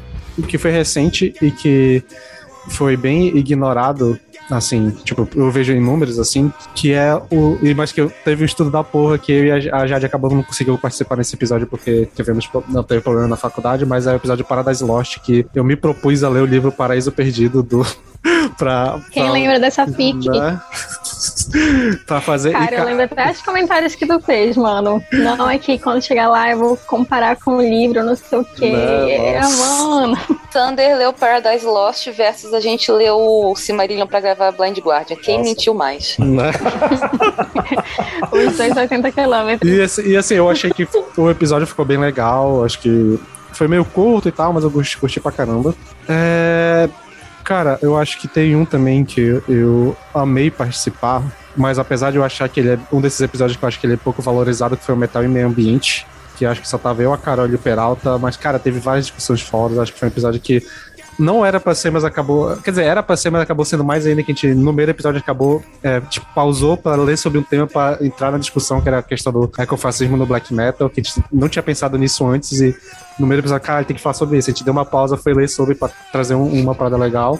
[0.49, 2.03] que foi recente e que
[2.69, 4.19] foi bem ignorado,
[4.51, 7.59] assim, tipo, eu vejo em números, assim, que é o.
[7.77, 10.45] Mas que eu teve um estudo da porra que eu e a Jade acabamos não
[10.45, 14.45] conseguindo participar nesse episódio porque tivemos, não teve problema na faculdade, mas é o episódio
[14.45, 17.87] Paradise Lost, que eu me propus a ler o livro Paraíso Perdido do.
[18.57, 20.29] pra, Quem pra, lembra dessa fic?
[20.29, 20.61] Né?
[22.07, 22.53] pra fazer.
[22.53, 25.03] Cara, eu lembro até os comentários que tu fez, mano.
[25.12, 28.44] Não é que quando chegar lá eu vou comparar com o livro, não sei o
[28.44, 28.66] quê.
[28.66, 30.16] É, mano.
[30.53, 35.16] Thunder leu Paradise Lost versus a gente leu o Silmarillion pra gravar Blind Guardian.
[35.16, 35.51] Quem Nossa.
[35.51, 36.16] mentiu mais?
[36.19, 36.51] Né?
[38.31, 39.99] Os 280 quilômetros.
[39.99, 40.86] E, e assim, eu achei que
[41.16, 42.65] o episódio ficou bem legal.
[42.65, 43.19] Acho que
[43.53, 45.74] foi meio curto e tal, mas eu curti, curti pra caramba.
[46.09, 46.89] É,
[47.44, 51.23] Cara, eu acho que tem um também que eu, amei participar,
[51.56, 53.86] mas apesar de eu achar que ele é um desses episódios que eu acho que
[53.86, 56.06] ele é pouco valorizado, que foi o Metal e Meio Ambiente,
[56.36, 59.06] que acho que só tava eu, a Carol e o Peralta, mas, cara, teve várias
[59.06, 60.64] discussões fora, acho que foi um episódio que
[61.19, 62.57] não era pra ser, mas acabou.
[62.57, 64.89] Quer dizer, era pra ser, mas acabou sendo mais ainda que a gente, no meio
[64.89, 68.81] do episódio, acabou, é, tipo, pausou pra ler sobre um tema pra entrar na discussão,
[68.81, 71.99] que era a questão do ecofascismo no black metal, que a gente não tinha pensado
[71.99, 72.75] nisso antes, e
[73.19, 74.51] no meio do episódio, cara, tem que falar sobre isso.
[74.51, 77.39] A gente deu uma pausa, foi ler sobre pra trazer um, uma parada legal.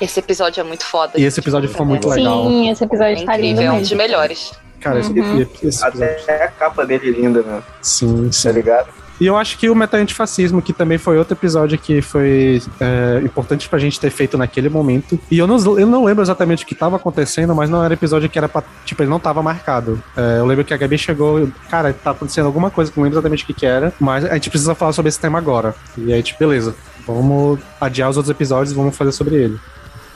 [0.00, 1.12] Esse episódio é muito foda.
[1.16, 2.44] E esse episódio ficou muito legal.
[2.44, 3.60] Sim, esse episódio é tá lindo.
[3.60, 4.52] É um dos melhores.
[4.80, 5.40] Cara, esse, uhum.
[5.40, 6.04] esse episódio...
[6.04, 7.62] Até a capa dele é linda, né?
[7.80, 8.48] Sim, sim.
[8.48, 9.01] Tá ligado?
[9.22, 13.68] E eu acho que o meta-antifascismo, que também foi outro episódio que foi é, importante
[13.68, 15.16] pra gente ter feito naquele momento.
[15.30, 18.28] E eu não, eu não lembro exatamente o que tava acontecendo, mas não era episódio
[18.28, 18.64] que era pra.
[18.84, 20.02] Tipo, ele não tava marcado.
[20.16, 21.48] É, eu lembro que a Gabi chegou.
[21.70, 24.34] Cara, tá acontecendo alguma coisa que não lembro exatamente o que, que era, mas a
[24.34, 25.72] gente precisa falar sobre esse tema agora.
[25.96, 26.74] E aí, tipo, beleza.
[27.06, 29.60] Vamos adiar os outros episódios e vamos fazer sobre ele.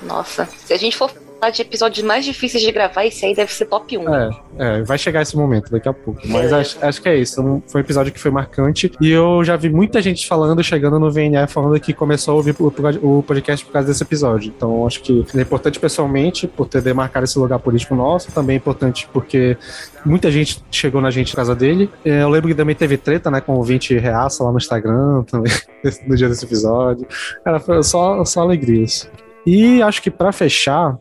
[0.03, 1.12] Nossa, se a gente for
[1.53, 4.15] de episódios mais difíceis de gravar, esse aí deve ser top 1.
[4.15, 6.21] É, é, vai chegar esse momento daqui a pouco.
[6.27, 7.41] Mas acho, acho que é isso.
[7.41, 8.91] Um- Foi um episódio que foi marcante.
[9.01, 12.55] E eu já vi muita gente falando, chegando no VNE, falando que começou a ouvir
[12.59, 12.73] o,
[13.19, 14.53] o podcast por causa desse episódio.
[14.57, 18.33] Então acho que é importante pessoalmente, por ter demarcado esse lugar político nosso.
[18.33, 19.57] Também é importante porque
[20.05, 21.91] muita gente chegou na gente por causa dele.
[22.05, 25.23] É, Eu lembro que também teve treta, né, com o 20 reaça lá no Instagram
[25.25, 25.53] também,
[26.07, 27.07] no dia desse episódio.
[27.45, 29.09] Cara, foi só, só alegrias.
[29.47, 30.99] E acho que pra fechar,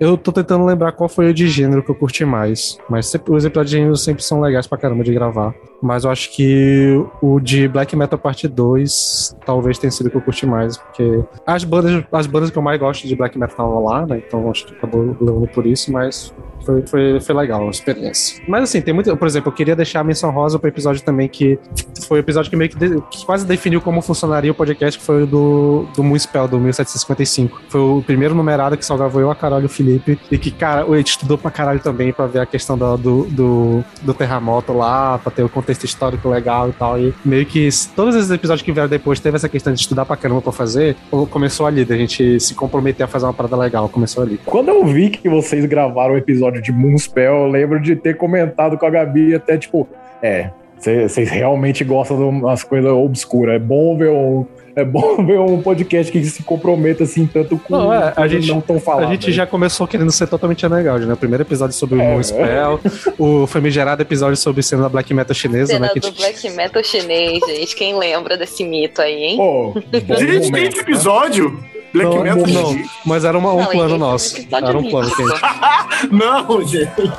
[0.00, 2.78] eu tô tentando lembrar qual foi o de gênero que eu curti mais.
[2.88, 5.54] Mas os episódios de gênero sempre são legais pra caramba de gravar.
[5.82, 10.16] Mas eu acho que o de Black Metal Parte 2 talvez tenha sido o que
[10.16, 10.76] eu curti mais.
[10.76, 14.22] Porque as bandas, as bandas que eu mais gosto de Black Metal estavam lá, né?
[14.26, 16.32] Então acho que acabou levando por isso, mas
[16.64, 18.42] foi, foi, foi legal a experiência.
[18.46, 19.16] Mas assim, tem muito.
[19.16, 21.58] Por exemplo, eu queria deixar a menção rosa pro episódio também que
[22.06, 25.04] foi o episódio que meio que, de- que quase definiu como funcionaria o podcast, que
[25.04, 27.62] foi o do, do Moonspell, do 1755.
[27.68, 30.18] Foi o primeiro numerado que só gravou eu, a Carol e o Felipe.
[30.30, 33.24] E que, cara, a gente estudou pra caralho também pra ver a questão do, do,
[33.24, 36.98] do, do terremoto lá, pra ter o contexto histórico legal e tal.
[36.98, 40.16] E meio que todos esses episódios que vieram depois teve essa questão de estudar pra
[40.16, 40.96] caramba pra fazer.
[41.10, 43.88] ou Começou ali, da gente se comprometer a fazer uma parada legal.
[43.88, 44.40] Começou ali.
[44.44, 48.76] Quando eu vi que vocês gravaram o episódio de Moonspell, eu lembro de ter comentado
[48.76, 49.88] com a Gabi até tipo,
[50.22, 53.56] é, vocês realmente gostam de umas coisas obscuras.
[53.56, 54.46] É bom ver um.
[54.80, 58.48] É bom ver um podcast que se comprometa assim tanto com Não, é, a gente,
[58.48, 59.10] não tão a faladas.
[59.10, 61.12] gente já começou querendo ser totalmente underground, né?
[61.14, 62.80] O primeiro episódio sobre o É, Moonspell,
[63.18, 65.92] o famigerado episódio sobre cena da black metal chinesa, Cena né?
[65.92, 67.76] Que do black metal chinês, gente.
[67.76, 69.36] Quem lembra desse mito aí, hein?
[69.36, 69.74] Pô,
[70.18, 71.58] Gente, tem esse episódio?
[71.92, 72.90] Black não, Metal não, Chinês?
[73.04, 74.36] mas era uma- um Não, plano é nosso.
[74.52, 75.40] Era um plano que a gente.
[76.14, 77.12] Não, gente.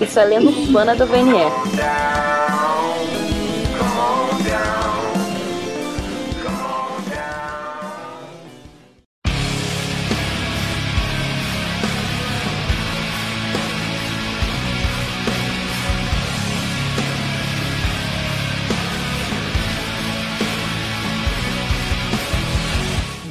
[0.00, 1.34] Isso é lenda urbana do VNE.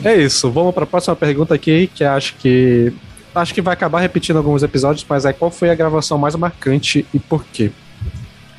[0.04, 2.94] É isso, vamos para a próxima pergunta aqui, que acho que.
[3.34, 7.04] Acho que vai acabar repetindo alguns episódios, mas é qual foi a gravação mais marcante
[7.12, 7.72] e por quê?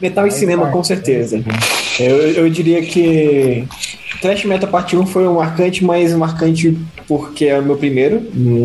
[0.00, 1.40] Metal e cinema, com certeza.
[2.00, 3.68] Eu, eu diria que
[4.20, 6.76] Trash Metal Parte 1 foi um marcante, mas marcante
[7.06, 8.22] porque é o meu primeiro.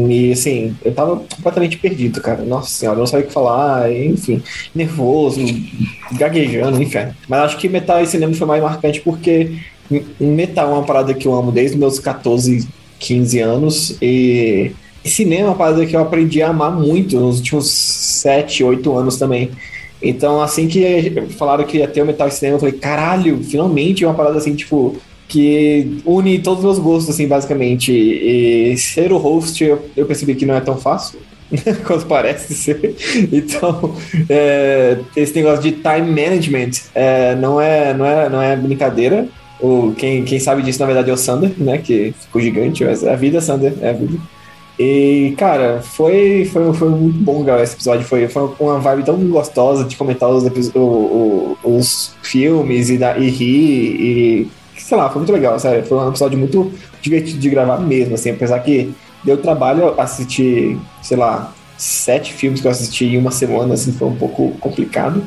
[0.10, 2.43] E assim, eu tava completamente perdido, cara.
[2.43, 4.41] Nossa senhora, eu não sabia o que falar, enfim,
[4.73, 5.41] nervoso,
[6.14, 6.99] gaguejando, enfim.
[7.27, 9.51] Mas acho que Metal e cinema foi mais marcante porque
[10.19, 12.67] Metal é uma parada que eu amo desde meus 14,
[12.99, 13.97] 15 anos.
[14.01, 14.71] E
[15.03, 19.17] cinema é uma parada que eu aprendi a amar muito nos últimos 7, 8 anos
[19.17, 19.51] também.
[20.01, 24.05] Então, assim que falaram que ia ter o Metal e Cinema, eu falei, caralho, finalmente
[24.05, 24.95] uma parada assim, tipo,
[25.27, 27.91] que une todos os meus gostos, assim, basicamente.
[27.91, 31.19] E ser o host, eu, eu percebi que não é tão fácil.
[31.85, 32.95] quanto parece ser.
[33.31, 33.95] Então,
[34.29, 39.27] é, esse negócio de time management é, não, é, não, é, não é brincadeira.
[39.61, 41.77] O, quem, quem sabe disso, na verdade, é o Sander, né?
[41.80, 44.18] Que ficou gigante, mas é a vida, Sander, é a vida.
[44.80, 48.06] E, cara, foi, foi, foi muito bom gravar esse episódio.
[48.06, 53.18] Foi, foi uma vibe tão gostosa de comentar os, o- o- os filmes e, da,
[53.18, 54.02] e rir.
[54.02, 55.84] E, sei lá, foi muito legal, sério.
[55.86, 56.72] Foi um episódio muito
[57.02, 58.30] divertido de gravar mesmo, assim.
[58.31, 63.73] Apesar que deu trabalho assistir, sei lá, sete filmes que eu assisti em uma semana,
[63.73, 65.22] assim, foi um pouco complicado.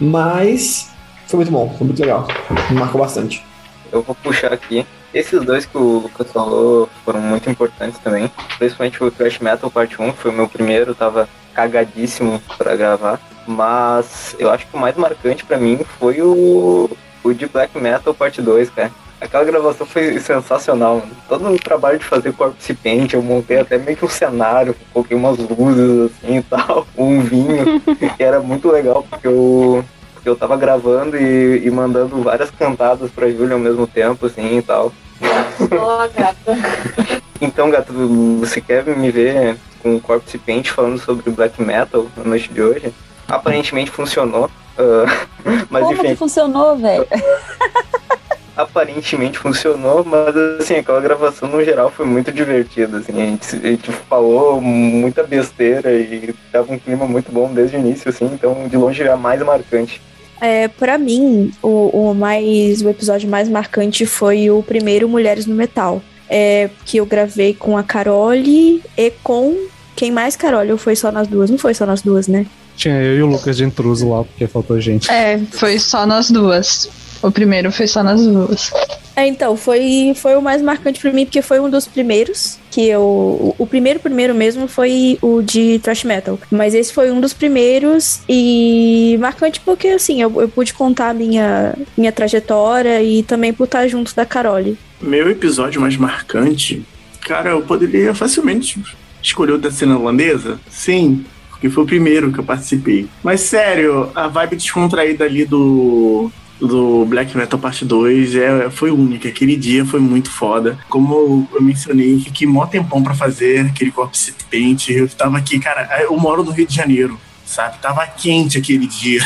[0.00, 0.88] Mas
[1.26, 2.28] foi muito bom, foi muito legal.
[2.70, 3.44] Marcou bastante.
[3.92, 4.86] Eu vou puxar aqui.
[5.12, 8.32] Esses dois que o Lucas falou foram muito importantes também.
[8.58, 13.20] Principalmente o Thrash Metal Parte 1, que foi o meu primeiro, tava cagadíssimo pra gravar.
[13.46, 16.90] Mas eu acho que o mais marcante pra mim foi o,
[17.22, 18.90] o de Black Metal Parte 2, cara.
[19.20, 21.12] Aquela gravação foi sensacional, mano.
[21.28, 25.16] Todo o trabalho de fazer corpse paint, eu montei até meio que um cenário, coloquei
[25.16, 27.80] umas luzes assim e tal, um vinho,
[28.16, 29.84] que era muito legal, porque eu,
[30.22, 34.58] porque eu tava gravando e, e mandando várias cantadas pra Júlia ao mesmo tempo, assim
[34.58, 34.92] e tal.
[35.20, 37.22] Ó, gata.
[37.44, 37.92] Então, gato,
[38.38, 42.62] você quer me ver com o Corpse Paint falando sobre Black Metal na noite de
[42.62, 42.94] hoje?
[43.26, 44.48] Aparentemente funcionou.
[44.78, 45.26] ah,
[45.68, 47.04] mas Como enfim, que funcionou, velho?
[48.56, 53.68] aparentemente funcionou, mas assim, aquela gravação no geral foi muito divertida, assim, a gente, a
[53.70, 58.68] gente falou muita besteira e tava um clima muito bom desde o início, assim, então
[58.68, 60.00] de longe é a mais marcante.
[60.42, 65.54] É, para mim, o, o mais o episódio mais marcante foi o primeiro Mulheres no
[65.54, 66.02] Metal.
[66.28, 69.54] É, que eu gravei com a Carole e com.
[69.94, 70.72] Quem mais, Carole?
[70.72, 71.48] Ou foi só nas duas?
[71.48, 72.46] Não foi só nas duas, né?
[72.76, 75.10] Tinha eu e o Lucas de intruso lá, porque faltou gente.
[75.10, 76.88] É, foi só nas duas.
[77.22, 78.72] O primeiro foi só nas duas.
[79.14, 82.58] É, então, foi, foi o mais marcante pra mim, porque foi um dos primeiros.
[82.70, 83.54] que eu.
[83.58, 86.38] O primeiro, primeiro mesmo foi o de thrash metal.
[86.50, 91.14] Mas esse foi um dos primeiros e marcante porque, assim, eu, eu pude contar a
[91.14, 94.78] minha, minha trajetória e também por estar junto da Carole.
[95.00, 96.82] Meu episódio mais marcante,
[97.20, 98.80] cara, eu poderia facilmente
[99.22, 100.58] escolher o da cena holandesa?
[100.70, 103.06] Sim, porque foi o primeiro que eu participei.
[103.22, 106.30] Mas sério, a vibe descontraída ali do
[106.66, 109.28] do Black Metal Parte 2 é, foi única.
[109.28, 110.78] Aquele dia foi muito foda.
[110.88, 114.88] Como eu mencionei, fiquei mó tempão pra fazer aquele corpse paint.
[114.90, 117.18] Eu tava aqui, cara, eu moro no Rio de Janeiro.
[117.44, 119.20] Sabe, tava quente aquele dia.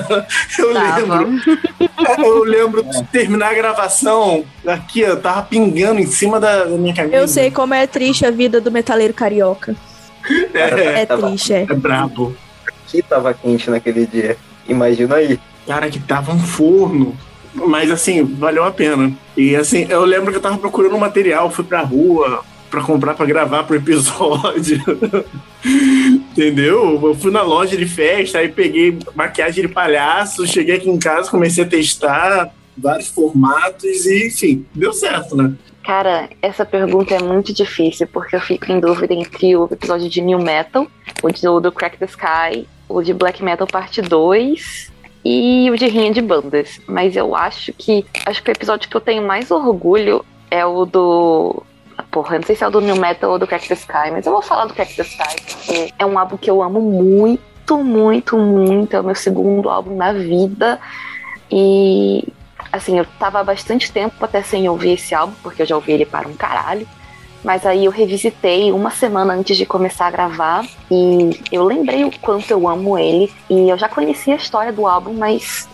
[0.58, 1.18] eu Tava.
[1.18, 1.42] lembro.
[2.18, 4.46] Eu lembro de terminar a gravação.
[4.66, 7.14] Aqui, eu tava pingando em cima da, da minha camisa.
[7.16, 9.76] Eu sei como é triste a vida do metaleiro carioca.
[10.54, 11.66] É, É triste, é.
[11.68, 12.34] é brabo.
[12.66, 14.38] Aqui tava quente naquele dia.
[14.66, 15.38] Imagina aí.
[15.66, 17.16] Cara, que tava um forno.
[17.54, 19.12] Mas assim, valeu a pena.
[19.36, 23.24] E assim, eu lembro que eu tava procurando material, fui pra rua pra comprar pra
[23.24, 24.82] gravar pro episódio.
[25.64, 27.00] Entendeu?
[27.02, 31.30] Eu fui na loja de festa, aí peguei maquiagem de palhaço, cheguei aqui em casa,
[31.30, 35.54] comecei a testar vários formatos e, enfim, deu certo, né?
[35.82, 40.20] Cara, essa pergunta é muito difícil, porque eu fico em dúvida entre o episódio de
[40.20, 40.86] New Metal,
[41.22, 44.92] o do Crack the Sky, o de Black Metal Parte 2
[45.28, 46.80] e o de Rinha de Bandas.
[46.86, 48.06] Mas eu acho que.
[48.24, 51.64] Acho que o episódio que eu tenho mais orgulho é o do.
[52.12, 54.24] Porra, não sei se é o do New Metal ou do Crack the Sky, mas
[54.24, 57.76] eu vou falar do Crack the Sky, porque é um álbum que eu amo muito,
[57.82, 58.94] muito, muito.
[58.94, 60.78] É o meu segundo álbum na vida.
[61.50, 62.24] E
[62.70, 65.92] assim, eu tava há bastante tempo até sem ouvir esse álbum, porque eu já ouvi
[65.92, 66.86] ele para um caralho.
[67.46, 72.10] Mas aí eu revisitei uma semana antes de começar a gravar e eu lembrei o
[72.20, 73.32] quanto eu amo ele.
[73.48, 75.68] E eu já conhecia a história do álbum, mas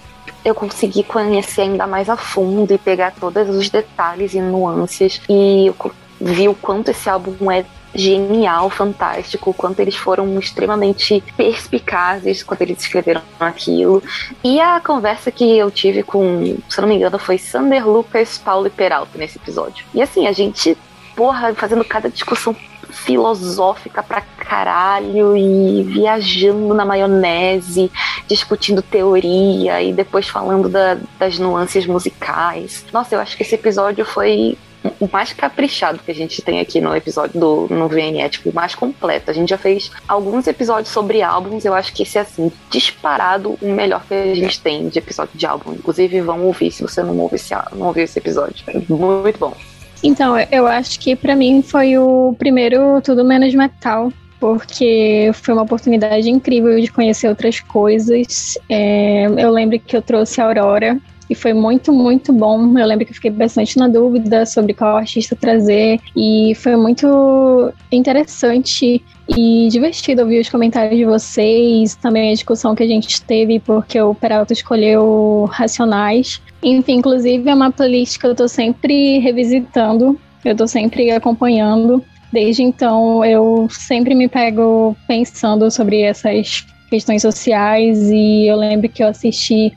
[0.44, 5.22] eu consegui conhecer ainda mais a fundo e pegar todos os detalhes e nuances.
[5.26, 11.24] E eu vi o quanto esse álbum é genial, fantástico, o quanto eles foram extremamente
[11.38, 14.02] perspicazes quando eles escreveram aquilo.
[14.44, 18.36] E a conversa que eu tive com, se eu não me engano, foi Sander Lucas,
[18.36, 19.86] Paulo e Peralta nesse episódio.
[19.94, 20.76] E assim, a gente,
[21.16, 22.54] porra, fazendo cada discussão
[22.90, 27.90] filosófica pra caralho e viajando na maionese,
[28.28, 32.84] discutindo teoria e depois falando da- das nuances musicais.
[32.92, 34.56] Nossa, eu acho que esse episódio foi
[34.98, 38.54] o mais caprichado que a gente tem aqui no episódio do no VNE, tipo, o
[38.54, 39.30] mais completo.
[39.30, 43.56] A gente já fez alguns episódios sobre álbuns, eu acho que esse é assim, disparado
[43.62, 45.72] o melhor que a gente tem de episódio de álbum.
[45.72, 48.64] Inclusive, vão ouvir se você não ouviu esse, não ouviu esse episódio.
[48.88, 49.54] Muito bom.
[50.02, 55.62] Então, eu acho que pra mim foi o primeiro Tudo Menos Metal, porque foi uma
[55.62, 58.58] oportunidade incrível de conhecer outras coisas.
[58.68, 60.98] É, eu lembro que eu trouxe a Aurora
[61.30, 62.76] e foi muito, muito bom.
[62.76, 67.72] Eu lembro que eu fiquei bastante na dúvida sobre qual artista trazer e foi muito
[67.92, 73.60] interessante e divertido ouvir os comentários de vocês, também a discussão que a gente teve,
[73.60, 76.42] porque o Peralta escolheu Racionais.
[76.62, 82.04] Enfim, inclusive é uma playlist que eu tô sempre revisitando, eu tô sempre acompanhando.
[82.32, 89.02] Desde então, eu sempre me pego pensando sobre essas questões sociais e eu lembro que
[89.02, 89.72] eu assisti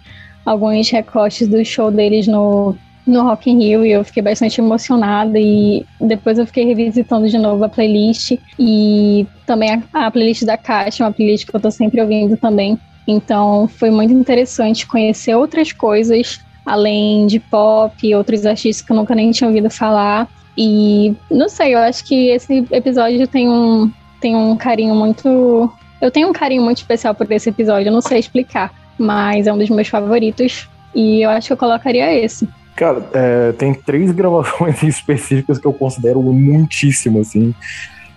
[0.45, 2.75] alguns recortes do show deles no,
[3.05, 7.37] no Rock in Rio e eu fiquei bastante emocionada e depois eu fiquei revisitando de
[7.37, 11.71] novo a playlist e também a, a playlist da Caixa, uma playlist que eu tô
[11.71, 12.77] sempre ouvindo também.
[13.07, 19.13] Então foi muito interessante conhecer outras coisas além de pop outros artistas que eu nunca
[19.13, 20.27] nem tinha ouvido falar.
[20.57, 25.71] E não sei, eu acho que esse episódio tem um, tem um carinho muito.
[26.01, 29.53] Eu tenho um carinho muito especial por esse episódio, eu não sei explicar, mas é
[29.53, 30.67] um dos meus favoritos.
[30.93, 32.47] E eu acho que eu colocaria esse.
[32.75, 37.53] Cara, é, tem três gravações específicas que eu considero muitíssimo, assim.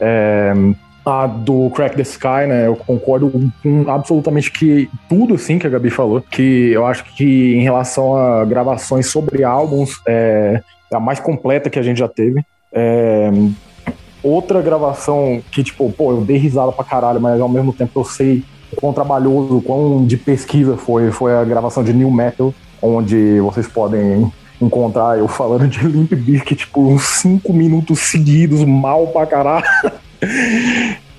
[0.00, 0.52] É,
[1.04, 2.66] a do Crack the Sky, né?
[2.66, 6.20] Eu concordo com absolutamente que tudo, assim, que a Gabi falou.
[6.20, 10.60] Que eu acho que em relação a gravações sobre álbuns, é,
[10.92, 12.42] é a mais completa que a gente já teve.
[12.72, 13.30] É,
[14.22, 18.04] outra gravação que, tipo, pô, eu dei risada pra caralho, mas ao mesmo tempo eu
[18.04, 18.42] sei
[18.72, 22.52] o quão trabalhoso, o quão de pesquisa foi, foi a gravação de New Metal,
[22.82, 24.30] onde vocês podem
[24.60, 29.64] encontrar eu falando de Limp Bizkit por uns 5 minutos seguidos, mal pra caralho.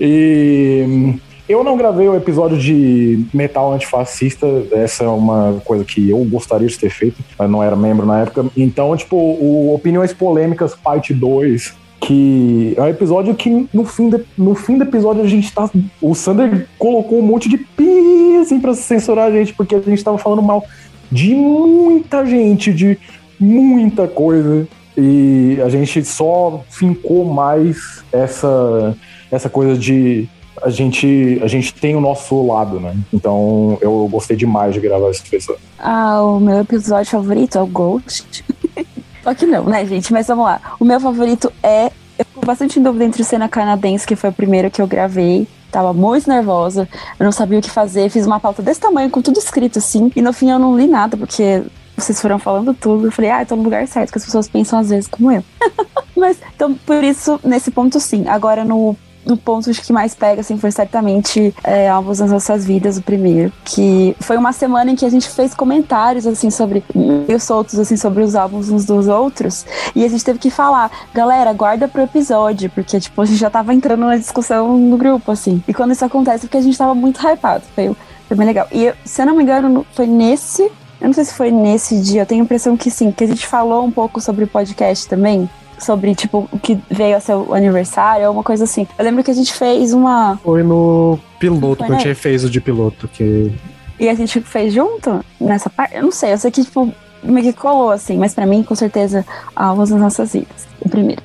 [0.00, 1.14] e
[1.48, 6.68] eu não gravei o episódio de metal antifascista, essa é uma coisa que eu gostaria
[6.68, 8.46] de ter feito, mas não era membro na época.
[8.56, 14.24] Então, tipo, o Opiniões Polêmicas, parte 2, que é um episódio que no fim, de-
[14.38, 15.68] no fim do episódio a gente tá.
[16.00, 20.02] O Sander colocou um monte de pi assim pra censurar a gente, porque a gente
[20.02, 20.64] tava falando mal
[21.12, 22.96] de muita gente, de
[23.38, 24.66] muita coisa.
[25.00, 28.94] E a gente só fincou mais essa,
[29.30, 30.28] essa coisa de
[30.62, 32.94] a gente, a gente tem o nosso lado, né?
[33.12, 35.62] Então eu gostei demais de gravar esse episódio.
[35.78, 38.44] Ah, o meu episódio favorito é o Ghost.
[39.24, 40.12] Só que não, né, gente?
[40.12, 40.60] Mas vamos lá.
[40.78, 41.86] O meu favorito é.
[42.18, 45.48] Eu fico bastante em dúvida entre cena canadense, que foi o primeiro que eu gravei.
[45.70, 49.22] Tava muito nervosa, eu não sabia o que fazer, fiz uma pauta desse tamanho, com
[49.22, 51.62] tudo escrito assim, e no fim eu não li nada, porque
[52.00, 53.06] vocês foram falando tudo.
[53.06, 55.30] Eu falei, ah, eu tô no lugar certo, que as pessoas pensam às vezes como
[55.30, 55.44] eu.
[56.16, 58.28] Mas, então, por isso, nesse ponto, sim.
[58.28, 62.96] Agora, no no ponto que mais pega, assim, foi certamente é, Álbuns nas Nossas Vidas,
[62.96, 63.52] o primeiro.
[63.64, 67.96] Que foi uma semana em que a gente fez comentários, assim, sobre, meio soltos, assim,
[67.96, 69.66] sobre os álbuns uns dos outros.
[69.94, 73.50] E a gente teve que falar, galera, guarda pro episódio, porque, tipo, a gente já
[73.50, 75.62] tava entrando na discussão no grupo, assim.
[75.68, 77.62] E quando isso acontece, é porque a gente tava muito hypado.
[77.74, 77.94] Foi,
[78.26, 78.66] foi bem legal.
[78.72, 80.70] E, se eu não me engano, foi nesse
[81.00, 83.26] eu não sei se foi nesse dia, eu tenho a impressão que sim, que a
[83.26, 85.48] gente falou um pouco sobre o podcast também
[85.80, 88.86] sobre, tipo, o que veio a ser o aniversário, alguma coisa assim.
[88.98, 90.38] Eu lembro que a gente fez uma.
[90.44, 93.52] Foi no piloto, foi, que a gente fez o de piloto, que.
[93.98, 95.96] E a gente fez junto nessa parte?
[95.96, 98.74] Eu não sei, eu sei que, tipo, meio que colou, assim, mas para mim, com
[98.74, 99.24] certeza,
[99.54, 100.68] álbuns nas nossas vidas.
[100.80, 101.22] O primeiro.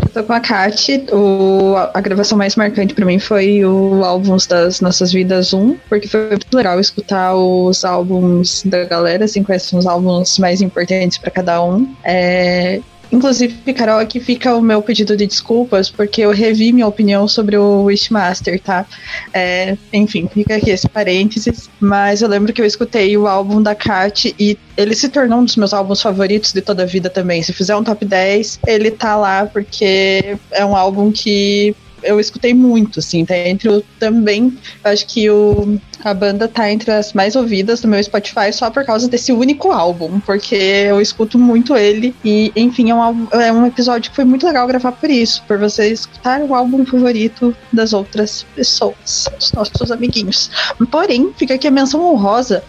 [0.00, 4.46] Eu tô com a Kat, o, a gravação mais marcante para mim foi o álbuns
[4.46, 9.62] das Nossas Vidas 1, porque foi muito legal escutar os álbuns da galera, assim, quais
[9.62, 11.92] são os álbuns mais importantes para cada um.
[12.04, 12.80] É,
[13.12, 17.56] Inclusive, Carol, aqui fica o meu pedido de desculpas, porque eu revi minha opinião sobre
[17.56, 18.86] o Wishmaster, tá?
[19.32, 21.70] É, enfim, fica aqui esse parênteses.
[21.78, 25.44] Mas eu lembro que eu escutei o álbum da Kat e ele se tornou um
[25.44, 27.42] dos meus álbuns favoritos de toda a vida também.
[27.42, 31.74] Se fizer um top 10, ele tá lá, porque é um álbum que
[32.04, 36.90] eu escutei muito, assim, tá entre o também, acho que o, a banda tá entre
[36.90, 41.38] as mais ouvidas do meu Spotify só por causa desse único álbum, porque eu escuto
[41.38, 45.10] muito ele e, enfim, é um, é um episódio que foi muito legal gravar por
[45.10, 50.50] isso, por você escutar o álbum favorito das outras pessoas, dos nossos amiguinhos.
[50.90, 52.62] Porém, fica aqui a menção honrosa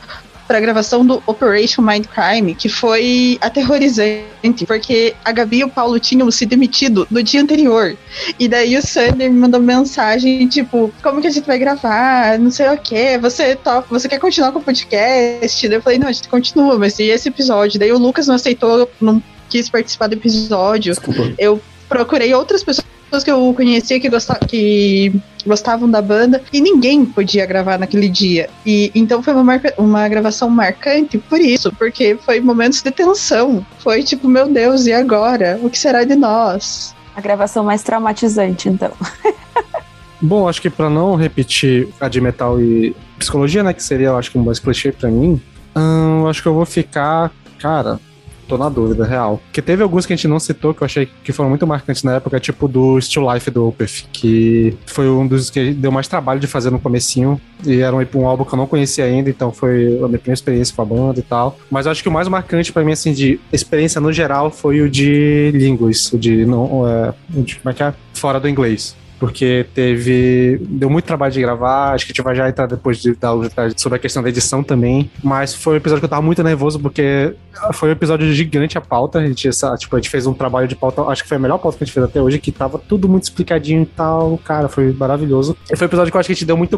[0.47, 5.69] para a gravação do Operation Mind Crime, que foi aterrorizante, porque a Gabi e o
[5.69, 7.97] Paulo tinham se demitido no dia anterior.
[8.39, 12.37] E daí o Sander me mandou mensagem, tipo, como que a gente vai gravar?
[12.39, 15.67] Não sei o que, você topa, você quer continuar com o podcast?
[15.67, 17.79] Daí eu falei, não, a gente continua, mas e esse episódio?
[17.79, 20.93] Daí o Lucas não aceitou, não quis participar do episódio.
[20.93, 21.33] Desculpa.
[21.37, 26.59] Eu procurei outras pessoas pessoas que eu conhecia que, gostavam, que gostavam da banda e
[26.59, 28.49] ninguém podia gravar naquele dia.
[28.65, 33.65] E então foi uma, marca, uma gravação marcante por isso, porque foi momentos de tensão.
[33.79, 35.59] Foi tipo, meu Deus, e agora?
[35.61, 36.93] O que será de nós?
[37.15, 38.91] A gravação mais traumatizante, então.
[40.21, 44.17] Bom, acho que para não repetir a de metal e psicologia, né, que seria, eu
[44.17, 45.39] acho que um mais clichê para mim,
[45.75, 47.99] hum, acho que eu vou ficar, cara,
[48.47, 49.41] tô na dúvida, real.
[49.45, 52.03] Porque teve alguns que a gente não citou que eu achei que foram muito marcantes
[52.03, 56.07] na época, tipo do Still Life do Opeth, que foi um dos que deu mais
[56.07, 57.39] trabalho de fazer no comecinho.
[57.65, 60.33] E era um, um, álbum que eu não conhecia ainda, então foi a minha primeira
[60.33, 61.57] experiência com a banda e tal.
[61.69, 64.81] Mas eu acho que o mais marcante para mim, assim, de experiência no geral, foi
[64.81, 67.93] o de línguas, o de, não, é, de como é que é?
[68.13, 70.59] Fora do inglês porque teve.
[70.61, 71.93] Deu muito trabalho de gravar.
[71.93, 73.33] Acho que a gente vai já entrar depois de dar
[73.77, 75.09] sobre a questão da edição também.
[75.23, 77.33] Mas foi um episódio que eu tava muito nervoso, porque
[77.73, 79.19] foi um episódio gigante a pauta.
[79.19, 81.57] A gente, tipo, a gente fez um trabalho de pauta, acho que foi a melhor
[81.57, 84.37] pauta que a gente fez até hoje, que tava tudo muito explicadinho e tal.
[84.43, 85.55] Cara, foi maravilhoso.
[85.71, 86.77] E foi um episódio que eu acho que a gente deu muito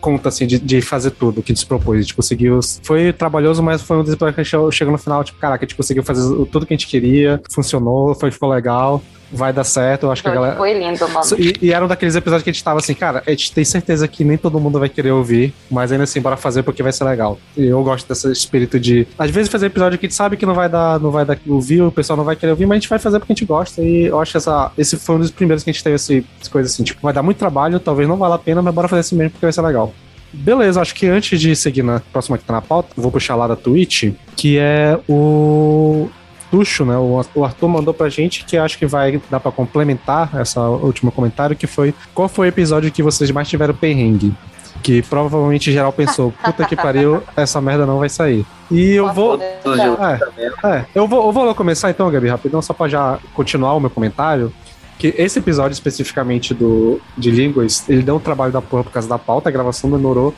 [0.00, 1.98] conta, assim, de, de fazer tudo que a gente se propôs.
[1.98, 2.60] A gente conseguiu.
[2.82, 5.64] Foi trabalhoso, mas foi um dos episódios que a gente chegou no final, tipo, caraca,
[5.64, 9.02] a gente conseguiu fazer tudo que a gente queria, funcionou, foi, ficou legal
[9.34, 10.04] vai dar certo.
[10.04, 10.56] Eu acho foi, que a galera.
[10.56, 11.26] Foi lindo, mano.
[11.38, 13.64] E, e, era um daqueles episódios que a gente tava assim, cara, a gente tem
[13.64, 16.92] certeza que nem todo mundo vai querer ouvir, mas ainda assim, bora fazer porque vai
[16.92, 17.38] ser legal.
[17.56, 19.06] E eu gosto desse espírito de.
[19.18, 21.38] Às vezes fazer episódio que a gente sabe que não vai dar, não vai dar
[21.46, 23.46] ouvir, o pessoal não vai querer ouvir, mas a gente vai fazer porque a gente
[23.46, 23.82] gosta.
[23.82, 26.24] E eu acho que essa, esse foi um dos primeiros que a gente teve esse,
[26.40, 28.88] essa coisa assim, tipo, vai dar muito trabalho, talvez não valha a pena, mas bora
[28.88, 29.92] fazer assim mesmo porque vai ser legal.
[30.32, 33.46] Beleza, acho que antes de seguir na próxima que tá na pauta, vou puxar lá
[33.46, 36.08] da Twitch, que é o
[36.54, 36.96] Tuxo, né?
[36.96, 41.56] O Arthur mandou pra gente que acho que vai dar pra complementar essa último comentário,
[41.56, 44.32] que foi qual foi o episódio que vocês mais tiveram perrengue?
[44.80, 48.46] Que provavelmente geral pensou, puta que pariu, essa merda não vai sair.
[48.70, 49.36] E eu vou.
[49.42, 53.80] É, é, eu vou, eu vou começar então, Gabi, rapidão, só pra já continuar o
[53.80, 54.52] meu comentário
[54.96, 59.08] que esse episódio especificamente do de línguas, ele deu um trabalho da porra por causa
[59.08, 60.32] da pauta, a gravação demorou.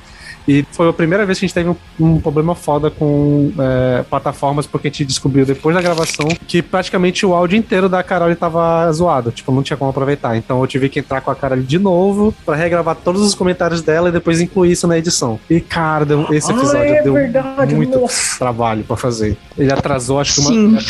[0.49, 4.05] E foi a primeira vez que a gente teve um, um problema foda com é,
[4.09, 8.35] plataformas, porque a gente descobriu depois da gravação que praticamente o áudio inteiro da Carol
[8.37, 9.31] tava zoado.
[9.33, 10.37] Tipo, não tinha como aproveitar.
[10.37, 13.83] Então eu tive que entrar com a Carol de novo para regravar todos os comentários
[13.83, 15.39] dela e depois incluir isso na edição.
[15.51, 18.39] E, cara, esse episódio ah, é deu verdade, muito nossa.
[18.39, 19.37] trabalho para fazer.
[19.59, 20.81] Ele atrasou, acho que uma.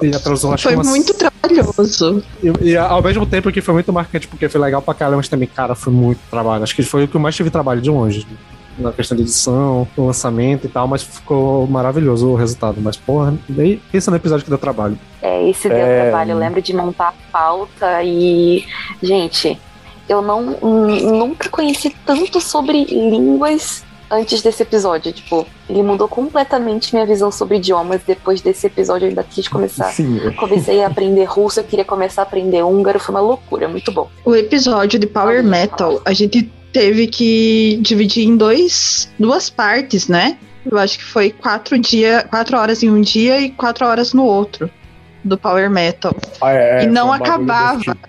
[0.00, 2.22] E atrasou, acho Foi que umas- muito trabalhoso.
[2.42, 5.28] E, e ao mesmo tempo que foi muito marcante, porque foi legal pra caramba, mas
[5.28, 6.62] também, cara, foi muito trabalho.
[6.62, 8.26] Acho que foi o que eu mais tive trabalho de longe.
[8.78, 12.80] Na questão de edição, do lançamento e tal, mas ficou maravilhoso o resultado.
[12.80, 14.98] Mas, porra, daí pensa no episódio que deu trabalho.
[15.20, 16.02] É, esse deu É.
[16.10, 16.30] trabalho.
[16.32, 18.64] Eu lembro de montar a pauta e.
[19.02, 19.58] Gente,
[20.08, 25.12] eu não nunca conheci tanto sobre línguas antes desse episódio.
[25.12, 29.06] Tipo, ele mudou completamente minha visão sobre idiomas depois desse episódio.
[29.06, 29.86] Eu ainda quis começar.
[29.92, 30.18] Sim.
[30.36, 32.98] Comecei a aprender russo, eu queria começar a aprender húngaro.
[32.98, 34.08] Foi uma loucura, muito bom.
[34.24, 40.38] O episódio de Power Metal, a gente teve que dividir em dois, duas partes, né?
[40.70, 44.24] Eu acho que foi quatro, dia, quatro horas em um dia e quatro horas no
[44.24, 44.70] outro
[45.24, 46.14] do Power Metal.
[46.40, 47.80] Ah, é, e não acabava.
[47.80, 48.08] tipo.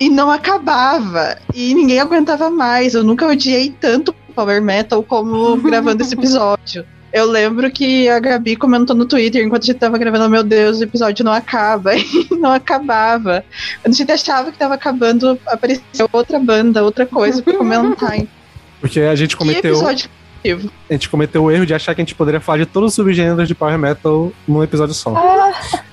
[0.00, 1.36] E não acabava.
[1.54, 2.94] E ninguém aguentava mais.
[2.94, 6.84] Eu nunca odiei tanto Power Metal como gravando esse episódio.
[7.12, 10.78] Eu lembro que a Gabi comentou no Twitter enquanto a gente tava gravando, meu Deus,
[10.78, 11.92] o episódio não acaba.
[11.96, 13.44] E não acabava.
[13.82, 18.18] Quando a gente achava que tava acabando, apareceu outra banda, outra coisa pra comentar.
[18.80, 19.72] Porque a gente Que cometeu.
[19.74, 20.08] episódio
[20.88, 22.94] A gente cometeu o erro de achar que a gente poderia falar de todos os
[22.94, 25.10] subgêneros de Power Metal num episódio só.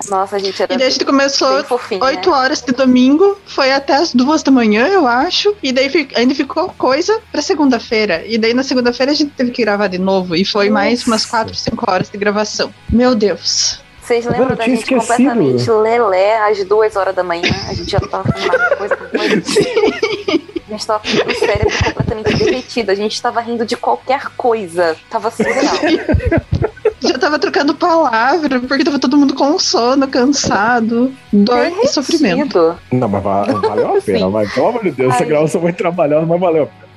[0.08, 0.72] Nossa, a gente era.
[0.72, 2.36] E daí a gente começou fofinho, 8 né?
[2.36, 5.54] horas de domingo, foi até as duas da manhã, eu acho.
[5.62, 8.24] E daí fi- ainda ficou coisa pra segunda-feira.
[8.26, 10.34] E daí na segunda-feira a gente teve que gravar de novo.
[10.34, 12.72] E foi mais umas 4, 5 horas de gravação.
[12.88, 13.80] Meu Deus.
[14.08, 15.00] Vocês lembram da gente esquecido.
[15.06, 17.50] completamente lelé às duas horas da manhã?
[17.68, 19.42] A gente já tava fazendo uma coisa com coisa.
[20.68, 22.90] A gente tava com o cérebro completamente derretido.
[22.90, 24.96] A gente tava rindo de qualquer coisa.
[25.10, 25.74] Tava surreal.
[27.00, 32.76] Já tava trocando palavra, porque tava todo mundo com sono, cansado, dor e sofrimento.
[32.90, 34.46] Não, mas va- valeu a pena, vai.
[34.48, 35.28] Pelo amor de Deus, essa Ai.
[35.28, 36.88] gravação foi trabalhada, mas valeu a pena.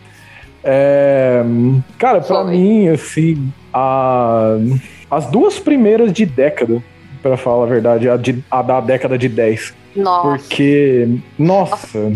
[0.63, 1.43] É,
[1.99, 4.57] cara, pra mim, assim, a-
[5.09, 6.81] as duas primeiras de década,
[7.21, 9.73] pra falar a verdade, a, de- a da década de 10.
[9.95, 10.37] Nossa.
[10.37, 11.07] Porque,
[11.37, 12.11] nossa,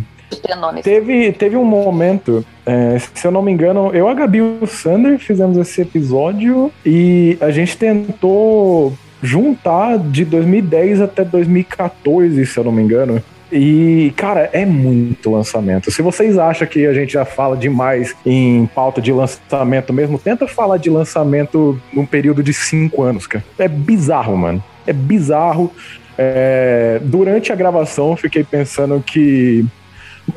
[0.48, 0.84] Penones.
[0.84, 4.66] teve, teve um momento, é, se eu não me engano, eu, a Gabi e o
[4.68, 12.64] Sander fizemos esse episódio e a gente tentou juntar de 2010 até 2014, se eu
[12.64, 13.22] não me engano.
[13.52, 15.92] E, cara, é muito lançamento.
[15.92, 20.48] Se vocês acham que a gente já fala demais em pauta de lançamento mesmo, tenta
[20.48, 23.44] falar de lançamento num período de cinco anos, cara.
[23.58, 24.64] É bizarro, mano.
[24.86, 25.72] É bizarro.
[26.18, 29.66] É, durante a gravação, fiquei pensando que.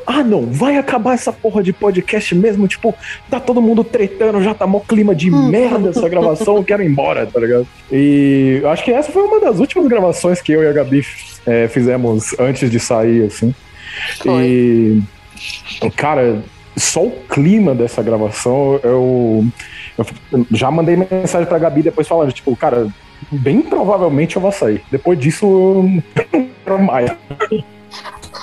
[0.05, 2.67] Ah, não, vai acabar essa porra de podcast mesmo?
[2.67, 2.93] Tipo,
[3.29, 6.87] tá todo mundo tretando, já tá mó clima de merda essa gravação, eu quero ir
[6.87, 7.67] embora, tá ligado?
[7.91, 11.03] E acho que essa foi uma das últimas gravações que eu e a Gabi
[11.45, 13.55] é, fizemos antes de sair, assim.
[14.25, 15.01] E.
[15.95, 16.43] Cara,
[16.77, 19.45] só o clima dessa gravação, eu,
[19.97, 22.87] eu já mandei mensagem pra Gabi depois falando, tipo, cara,
[23.31, 24.83] bem provavelmente eu vou sair.
[24.91, 25.83] Depois disso, eu
[26.33, 27.11] não quero mais.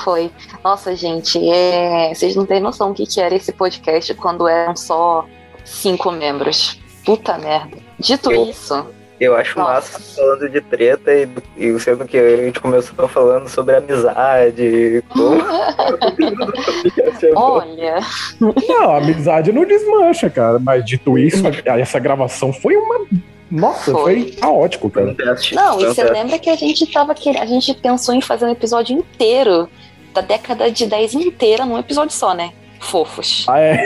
[0.05, 0.31] Foi.
[0.63, 2.15] Nossa, gente, é...
[2.15, 5.27] vocês não têm noção do que, que era esse podcast quando eram só
[5.65, 6.81] cinco membros.
[7.05, 7.77] Puta merda.
[7.99, 8.87] Dito isso,
[9.19, 13.77] Eu acho massa falando de treta e, e sendo que a gente começou falando sobre
[13.77, 15.03] amizade.
[15.09, 15.41] Como...
[17.35, 18.01] olha.
[18.41, 20.59] Não, amizade não desmancha, cara.
[20.59, 23.07] Mas dito isso, essa gravação foi uma.
[23.51, 24.33] Nossa, foi, Foi.
[24.33, 25.15] caótico, cara.
[25.53, 27.43] Não, e você lembra que a gente tava querendo.
[27.43, 29.69] A gente pensou em fazer um episódio inteiro
[30.13, 32.53] da década de 10 inteira num episódio só, né?
[32.81, 33.45] Fofos.
[33.49, 33.77] Ah, é?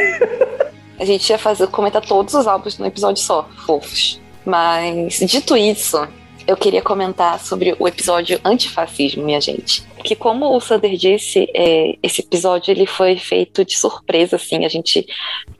[0.98, 4.20] A gente ia fazer, comentar todos os álbuns num episódio só, fofos.
[4.44, 6.06] Mas, dito isso,
[6.50, 9.86] eu queria comentar sobre o episódio antifascismo, minha gente.
[10.02, 14.64] Que como o Sander disse, é, esse episódio ele foi feito de surpresa, assim.
[14.64, 15.06] A gente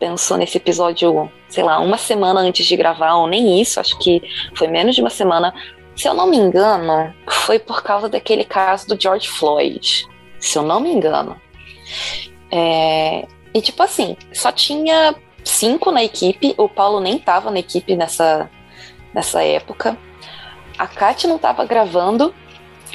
[0.00, 4.20] pensou nesse episódio, sei lá, uma semana antes de gravar, ou nem isso, acho que
[4.56, 5.54] foi menos de uma semana.
[5.94, 10.08] Se eu não me engano, foi por causa daquele caso do George Floyd.
[10.40, 11.40] Se eu não me engano.
[12.50, 15.14] É, e tipo assim, só tinha
[15.44, 16.52] cinco na equipe.
[16.58, 18.50] O Paulo nem tava na equipe nessa,
[19.14, 19.96] nessa época.
[20.80, 22.34] A Kátia não tava gravando.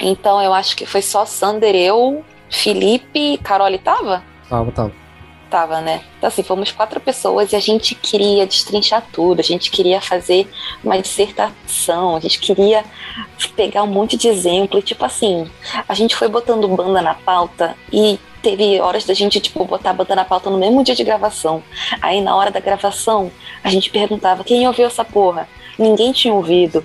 [0.00, 4.24] Então eu acho que foi só Sander, eu, Felipe, Carole tava?
[4.50, 4.92] Tava, tava.
[5.48, 6.02] Tava, né?
[6.18, 10.50] Então, assim, fomos quatro pessoas e a gente queria destrinchar tudo, a gente queria fazer
[10.82, 12.84] uma dissertação, a gente queria
[13.54, 14.80] pegar um monte de exemplo.
[14.80, 15.48] E, tipo assim,
[15.88, 19.94] a gente foi botando banda na pauta e teve horas da gente, tipo, botar a
[19.94, 21.62] banda na pauta no mesmo dia de gravação.
[22.02, 23.30] Aí, na hora da gravação,
[23.62, 25.48] a gente perguntava quem ouviu essa porra.
[25.78, 26.84] Ninguém tinha ouvido.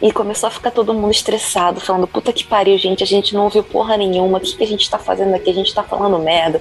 [0.00, 3.44] E começou a ficar todo mundo estressado, falando: puta que pariu, gente, a gente não
[3.44, 5.50] ouviu porra nenhuma, o que, que a gente tá fazendo aqui?
[5.50, 6.60] A gente tá falando merda.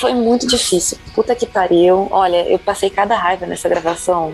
[0.00, 0.96] Foi muito difícil.
[1.12, 2.06] Puta que pariu.
[2.10, 4.32] Olha, eu passei cada raiva nessa gravação.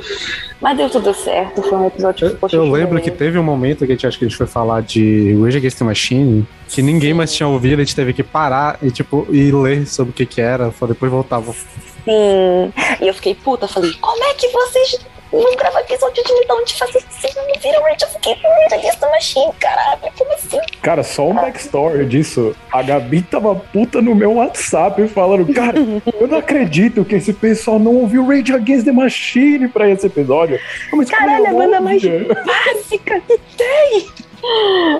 [0.60, 1.62] Mas deu tudo certo.
[1.62, 4.18] Foi um episódio que ficou Eu lembro que teve um momento que a gente acho
[4.18, 7.80] que a gente foi falar de Rage Against the Machine, que ninguém mais tinha ouvido,
[7.80, 11.10] a gente teve que parar e tipo e ler sobre o que que era, depois
[11.10, 11.52] voltava.
[11.52, 12.72] Sim.
[13.00, 13.66] E eu fiquei puta.
[13.66, 15.00] Falei, como é que vocês
[15.42, 18.02] não gravam episódio de Lidão de fazer vocês não viram Rage?
[18.02, 20.00] Eu fiquei Rage Against the Machine, caralho.
[20.16, 20.60] Como assim?
[20.82, 22.54] Cara, só um backstory disso.
[22.72, 25.78] A Gabi tava puta no meu WhatsApp falando, cara,
[26.20, 30.58] eu não acredito que esse pessoal não ouviu Rage Against the Machine pra esse episódio.
[30.92, 34.08] Mas Caralho, a banda mais básica que tem.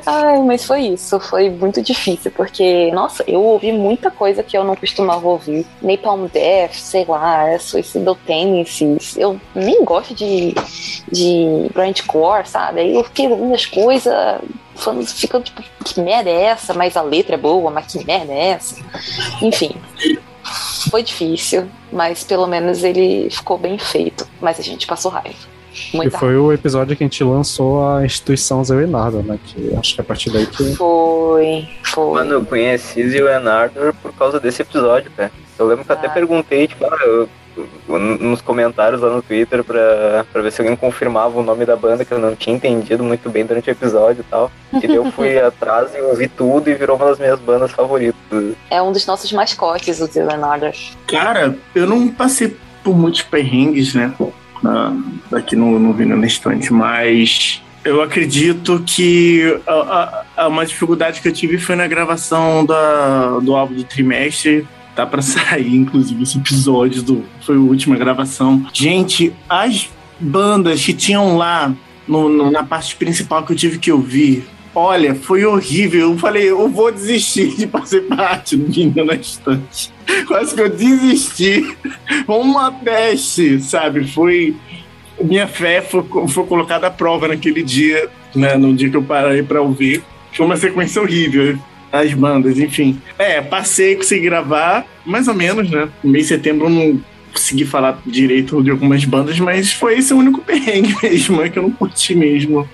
[0.07, 4.65] Ai, mas foi isso, foi muito difícil, porque, nossa, eu ouvi muita coisa que eu
[4.65, 5.67] não costumava ouvir.
[5.83, 9.17] Napalm Death, sei lá, Suicidal Tendencies.
[9.17, 10.55] Eu nem gosto de,
[11.11, 12.81] de grindcore, sabe?
[12.81, 14.15] Aí eu fiquei ouvindo as coisas,
[14.77, 16.75] falando, ficando tipo, que merda é essa?
[16.75, 18.77] Mas a letra é boa, mas que merda é essa?
[19.43, 19.75] Enfim.
[20.91, 24.29] Foi difícil, mas pelo menos ele ficou bem feito.
[24.41, 25.54] Mas a gente passou raiva.
[25.93, 29.39] E Muita foi o episódio que a gente lançou a instituição Zé Leonardo, né?
[29.45, 30.75] Que acho que é a partir daí que.
[30.77, 32.15] Foi, foi.
[32.15, 35.31] Mano, eu conheci Leonardo por causa desse episódio, cara.
[35.59, 37.29] Eu lembro que eu até perguntei, tipo, ah, eu-
[37.87, 42.05] nos comentários lá no Twitter pra, pra ver se alguém confirmava o nome da banda,
[42.05, 44.51] que eu não tinha entendido muito bem durante o episódio e tal.
[44.73, 48.55] E daí eu fui atrás e ouvi tudo e virou uma das minhas bandas favoritas.
[48.71, 50.67] É um dos nossos mascotes, o Leonardo.
[51.07, 54.13] Cara, eu não passei por muitos perrengues, né?
[54.65, 54.97] Na-
[55.33, 61.33] Aqui no, no na Estante, mas eu acredito que a, a- uma dificuldade que eu
[61.33, 64.67] tive foi na gravação da, do álbum do trimestre.
[64.95, 67.25] Tá pra sair, inclusive, esse episódio do.
[67.45, 68.65] Foi a última gravação.
[68.73, 69.89] Gente, as
[70.21, 71.73] bandas que tinham lá
[72.07, 74.45] no- no- na parte principal que eu tive que ouvir.
[74.77, 76.11] Olha, foi horrível.
[76.13, 79.93] Eu falei, eu vou desistir de fazer parte do Vinho na Estante.
[80.27, 81.77] Quase que eu desisti.
[82.27, 84.07] Uma teste, sabe?
[84.07, 84.55] Foi.
[85.21, 88.57] Minha fé foi, foi colocada à prova naquele dia, né?
[88.57, 90.03] No dia que eu parei pra ouvir.
[90.33, 91.57] Foi uma sequência horrível.
[91.93, 93.01] As bandas, enfim.
[93.17, 95.89] É, passei, consegui gravar, mais ou menos, né?
[96.03, 97.01] No mês de setembro eu não
[97.33, 101.57] consegui falar direito de algumas bandas, mas foi esse o único perrengue mesmo, é que
[101.59, 102.69] eu não curti mesmo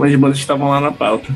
[0.00, 1.26] as bandas que estavam lá na pauta.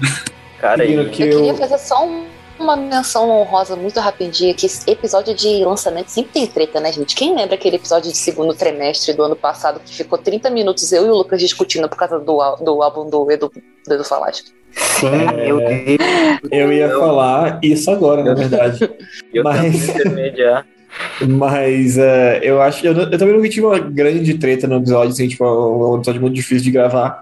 [0.61, 2.25] Cara, Eu eu- queria fazer só um-
[2.59, 7.15] uma menção honrosa muito rapidinha, que esse episódio de lançamento sempre tem treta, né, gente?
[7.15, 11.07] Quem lembra aquele episódio de segundo trimestre do ano passado que ficou 30 minutos eu
[11.07, 13.51] e o Lucas discutindo por causa do, do álbum do Edu,
[13.87, 14.45] do Edu Falaschi?
[14.73, 15.99] Sim, meu Deus.
[16.51, 18.89] Eu ia falar isso agora, na verdade.
[19.33, 20.67] Eu Mas- intermediar.
[21.27, 22.87] Mas é, eu acho.
[22.87, 26.35] Eu, eu também não tive uma grande treta no episódio, assim, tipo, um episódio muito
[26.35, 27.21] difícil de gravar.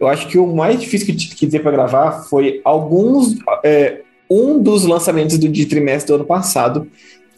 [0.00, 3.36] Eu acho que o mais difícil que, que teve pra gravar foi alguns.
[3.62, 4.00] é,
[4.32, 6.86] um dos lançamentos do, de trimestre do ano passado,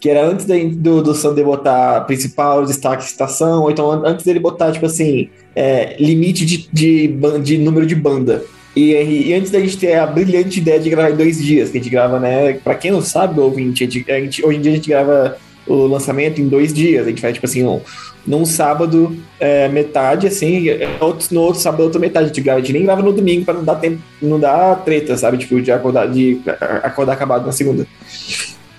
[0.00, 4.38] que era antes do, do Sander botar principal, destaque, citação, ou então an- antes dele
[4.38, 7.08] botar, tipo assim, é, limite de, de,
[7.42, 8.44] de número de banda.
[8.76, 11.78] E, e antes da gente ter a brilhante ideia de gravar em dois dias, que
[11.78, 12.54] a gente grava, né?
[12.54, 15.36] Pra quem não sabe, ouvinte, a gente, a gente- hoje em dia a gente grava
[15.66, 17.06] o lançamento em dois dias.
[17.06, 17.80] A gente faz, tipo assim, um,
[18.26, 20.66] num sábado é, metade, assim,
[21.00, 22.24] outro, no outro sábado outra metade.
[22.24, 24.76] A gente, grava, a gente nem grava no domingo pra não dar tempo, não dar
[24.84, 25.38] treta, sabe?
[25.38, 26.40] Tipo, de acordar, de
[26.82, 27.86] acordar acabado na segunda.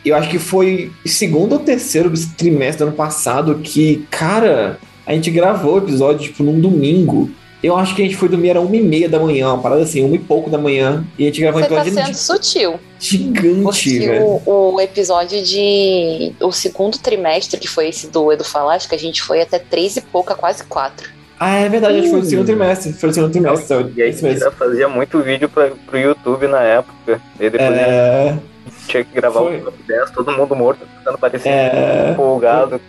[0.04, 5.32] Eu acho que foi segundo ou terceiro trimestre do ano passado que, cara, a gente
[5.32, 7.30] gravou o episódio, tipo, num domingo.
[7.64, 9.82] Eu acho que a gente foi dormir, era uma e meia da manhã, uma parada
[9.82, 11.04] assim, uma e pouco da manhã.
[11.18, 12.80] E a gente gravou um Você tá episódio sendo sutil.
[13.00, 14.42] gigante, velho.
[14.46, 16.34] o, o episódio de.
[16.42, 19.98] O segundo trimestre, que foi esse do Edu Falaschi, que a gente foi até três
[19.98, 21.10] e pouca, quase quatro.
[21.40, 22.30] Ah, é verdade, acho que foi no Hum.
[22.30, 22.94] segundo trimestre.
[22.94, 24.40] Foi no segundo trimestre, é E aí isso mesmo.
[24.40, 27.20] já fazia muito vídeo pra, pro YouTube na época.
[27.40, 28.32] E depois É, a
[28.70, 29.58] gente tinha que gravar Foi.
[29.58, 32.12] o top 10, todo mundo morto, tentando parecer É.
[32.12, 32.80] empolgado.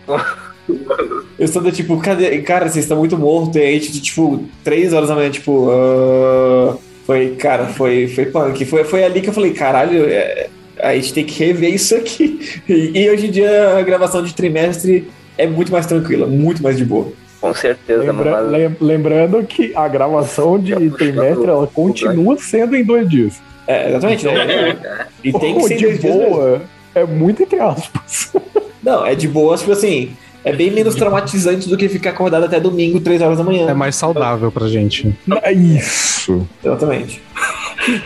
[1.39, 2.39] Eu sou do tipo, cadê?
[2.43, 3.57] Cara, vocês estão muito mortos.
[3.57, 5.69] E aí, tipo, tipo, três horas da manhã, tipo.
[5.71, 8.65] ah, Foi, cara, foi, foi punk.
[8.65, 10.49] Foi, foi ali que eu falei, caralho, é,
[10.81, 12.41] a gente tem que rever isso aqui.
[12.69, 16.77] E, e hoje em dia a gravação de trimestre é muito mais tranquila, muito mais
[16.77, 17.13] de boa.
[17.41, 23.09] Com certeza, Lembra- mas lembrando que a gravação de trimestre ela continua sendo em dois
[23.09, 23.35] dias.
[23.69, 24.77] É, exatamente, né?
[25.23, 26.31] E tem que ser de dois dias mesmo.
[26.31, 26.63] boa
[26.95, 28.33] é muito entre aspas.
[28.83, 30.11] Não, é de boa, tipo assim.
[30.47, 33.69] É bem menos traumatizante do que ficar acordado até domingo, três horas da manhã.
[33.69, 35.13] É mais saudável pra gente.
[35.43, 36.47] É isso.
[36.65, 37.21] Exatamente.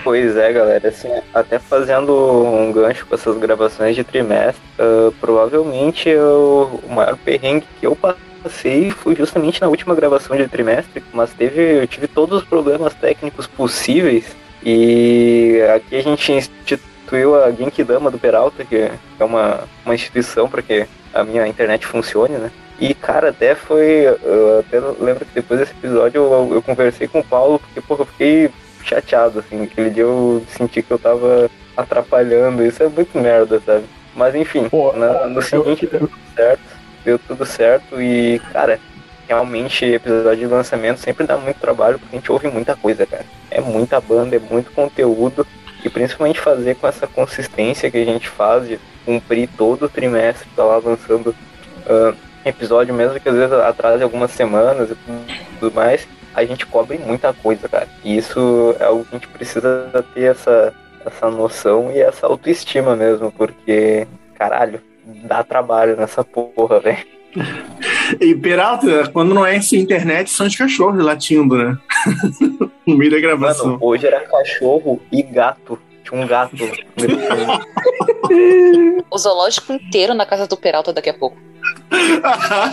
[0.02, 6.08] Pois é, galera, assim, até fazendo um gancho com essas gravações de trimestre, ah, provavelmente
[6.08, 11.30] eu- o maior perrengue que eu passei foi justamente na última gravação de trimestre, mas
[11.34, 14.24] teve, eu tive todos os problemas técnicos possíveis
[14.64, 16.60] e aqui a gente institui
[17.10, 21.86] substituiu a Genkidama do Peralta, que é uma, uma instituição para que a minha internet
[21.86, 22.50] funcione, né?
[22.78, 24.06] E, cara, até foi.
[24.22, 28.02] Eu até lembro que depois desse episódio eu, eu conversei com o Paulo, porque, porra,
[28.02, 28.50] eu fiquei
[28.84, 29.62] chateado, assim.
[29.64, 32.64] Aquele dia eu senti que eu tava atrapalhando.
[32.64, 33.84] Isso é muito merda, sabe?
[34.14, 36.60] Mas enfim, Pô, na- no seguinte deu tudo certo.
[37.04, 38.78] Deu tudo certo e, cara,
[39.28, 43.24] realmente episódio de lançamento sempre dá muito trabalho porque a gente ouve muita coisa, cara.
[43.50, 45.46] É muita banda, é muito conteúdo.
[45.84, 50.48] E principalmente fazer com essa consistência que a gente faz de cumprir todo o trimestre,
[50.54, 51.34] tá lá lançando
[51.86, 54.96] ah, episódio, mesmo que às vezes atrase algumas semanas e
[55.58, 57.88] tudo mais, a gente cobre muita coisa, cara.
[58.04, 60.72] E isso é algo que a gente precisa ter essa,
[61.04, 64.80] essa noção e essa autoestima mesmo, porque, caralho,
[65.24, 67.06] dá trabalho nessa porra, velho.
[68.20, 71.78] E Peralta, quando não é essa internet, são os cachorros latindo, né?
[72.86, 73.66] no meio da gravação.
[73.66, 75.78] Mano, hoje era cachorro e gato.
[76.02, 76.56] Tinha um gato.
[79.10, 81.36] O zoológico inteiro na casa do Peralta daqui a pouco.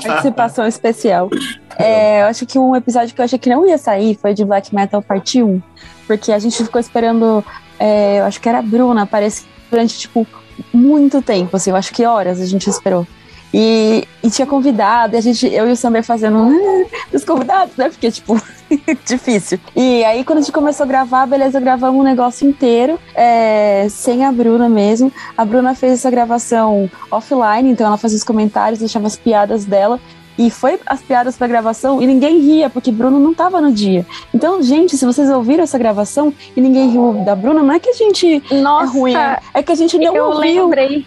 [0.04, 1.30] Participação especial.
[1.78, 4.46] É, eu acho que um episódio que eu achei que não ia sair foi de
[4.46, 5.62] Black Metal Parte 1.
[6.08, 7.44] Porque a gente ficou esperando.
[7.80, 10.26] é, eu acho que era a Bruna aparecer durante, tipo,
[10.74, 13.06] muito tempo, assim, eu acho que horas a gente esperou.
[13.54, 17.76] E, e tinha convidado, e a gente, eu e o Sander fazendo "Ah, os convidados,
[17.78, 17.90] né?
[17.90, 18.40] Porque, tipo,
[19.06, 19.60] difícil.
[19.76, 24.26] E aí, quando a gente começou a gravar, beleza, gravamos um negócio inteiro, é, sem
[24.26, 25.12] a Bruna mesmo.
[25.38, 30.00] A Bruna fez essa gravação offline, então ela fazia os comentários, deixava as piadas dela.
[30.38, 34.06] E foi as piadas pra gravação e ninguém ria, porque Bruno não tava no dia.
[34.34, 37.90] Então, gente, se vocês ouviram essa gravação e ninguém riu da Bruna, não é que
[37.90, 39.14] a gente Nossa, é ruim,
[39.54, 40.66] é que a gente não eu ouviu.
[40.66, 41.06] lembrei.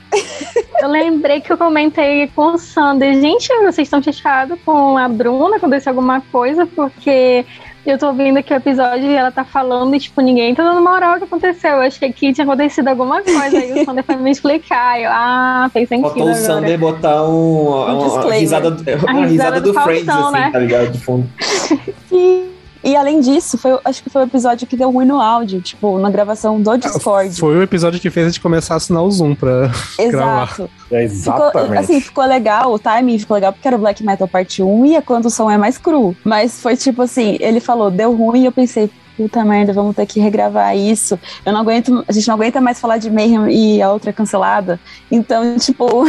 [0.81, 3.21] eu lembrei que eu comentei com o Sander.
[3.21, 5.57] Gente, vocês estão chateados com a Bruna?
[5.57, 6.67] Aconteceu alguma coisa?
[6.67, 7.45] Porque
[7.87, 10.83] eu tô ouvindo aqui o episódio e ela tá falando e, tipo, ninguém tá dando
[10.83, 11.71] moral ao que aconteceu.
[11.73, 13.59] Eu achei que tinha acontecido alguma coisa.
[13.59, 15.01] Aí o Sander foi me explicar.
[15.01, 16.35] Eu, ah, fez sentido Faltou o.
[16.35, 20.51] Sander botar um, uma, uma risada, uma risada risada do do Friends, assim, né?
[20.51, 20.91] tá ligado?
[20.91, 21.29] De fundo.
[22.13, 22.50] E,
[22.83, 25.99] e além disso, foi, acho que foi o episódio que deu ruim no áudio, tipo,
[25.99, 27.39] na gravação do Discord.
[27.39, 29.71] Foi o episódio que fez a gente começar a assinar o Zoom pra
[30.11, 30.45] gravar.
[30.45, 30.71] Exato.
[30.91, 31.79] É Ficou, exatamente.
[31.79, 34.97] assim, ficou legal, o timing ficou legal porque era o Black Metal parte 1 e
[34.97, 36.17] é quando o som é mais cru.
[36.25, 40.07] Mas foi tipo assim, ele falou, deu ruim e eu pensei, puta merda, vamos ter
[40.07, 41.19] que regravar isso.
[41.45, 44.13] Eu não aguento, a gente não aguenta mais falar de Mayhem e a outra é
[44.13, 44.81] cancelada.
[45.11, 46.05] Então, tipo,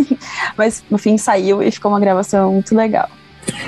[0.56, 3.08] mas no fim saiu e ficou uma gravação muito legal.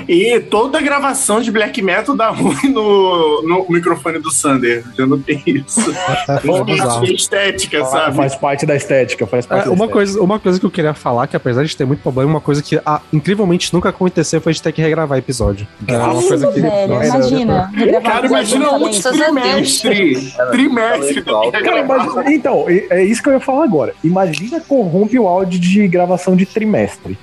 [0.07, 4.83] E toda gravação de black metal dá ruim no, no microfone do Sander.
[4.97, 5.81] Já não tem isso.
[6.29, 8.15] É estética, Faz- sabe?
[8.17, 9.93] Faz parte da estética, faz parte É, da uma, estética.
[9.93, 12.61] coisa, uma coisa que eu queria falar, que apesar de ter muito problema, uma coisa
[12.61, 15.67] que ah, incrivelmente nunca aconteceu foi a gente ter que regravar episódio.
[15.87, 16.61] É uma coisa que.
[16.61, 17.71] velho, Nossa, imagina.
[18.03, 20.33] Cara, imagina um trimestre.
[20.51, 21.21] Trimestre.
[21.23, 23.93] Cara, imagina- então, é é isso que eu ia falar agora.
[24.03, 27.17] Imagina corrompe o áudio de gravação de trimestre.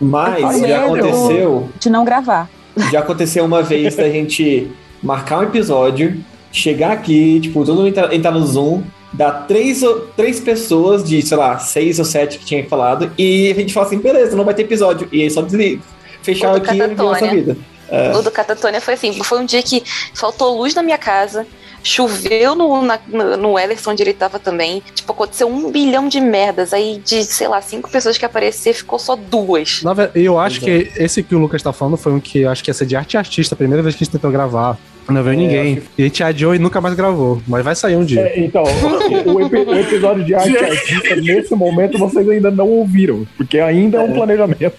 [0.00, 2.48] Mas já eu- aconteceu, De não gravar.
[2.90, 4.70] já aconteceu uma vez da gente
[5.02, 6.22] marcar um episódio,
[6.52, 8.82] chegar aqui, tipo, todo mundo entrar, entrar no Zoom,
[9.12, 13.50] dar três, ou- três pessoas de, sei lá, seis ou sete que tinha falado, e
[13.50, 15.08] a gente fala assim, beleza, não vai ter episódio.
[15.12, 15.82] E aí só desliga.
[16.22, 17.56] Fechar aqui e nossa vida.
[17.88, 18.12] É.
[18.16, 19.82] O do Catatônia foi assim: foi um dia que
[20.14, 21.44] faltou luz na minha casa.
[21.82, 24.82] Choveu no, na, no, no Ellerson onde ele tava também.
[24.94, 26.72] Tipo, aconteceu um bilhão de merdas.
[26.72, 29.82] Aí, de, sei lá, cinco pessoas que apareceram, ficou só duas.
[30.14, 32.70] Eu acho que esse que o Lucas tá falando foi um que eu acho que
[32.70, 34.78] ia ser de arte e artista, a primeira vez que a gente tentou gravar.
[35.08, 35.82] Não veio É, ninguém.
[35.98, 37.42] E a gente adiou e nunca mais gravou.
[37.48, 38.20] Mas vai sair um dia.
[38.20, 43.26] É, então, o, epi- o episódio de arte artista, nesse momento, vocês ainda não ouviram,
[43.36, 44.74] porque ainda é um planejamento.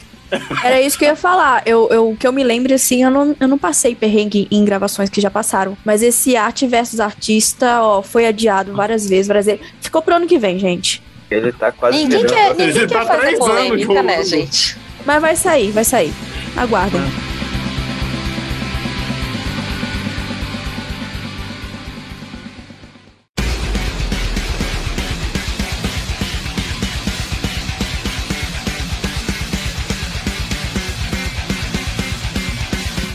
[0.63, 1.61] Era isso que eu ia falar.
[1.65, 5.09] Eu, eu, que eu me lembre, assim, eu não, eu não passei perrengue em gravações
[5.09, 5.77] que já passaram.
[5.83, 9.61] Mas esse arte versus artista, ó, foi adiado várias vezes, várias vezes.
[9.79, 11.01] Ficou pro ano que vem, gente.
[11.29, 14.77] Ele tá quase Ninguém quer, ninguém tá quer fazer três anos polêmica, né, gente?
[15.05, 16.13] Mas vai sair, vai sair.
[16.57, 17.30] Aguardem.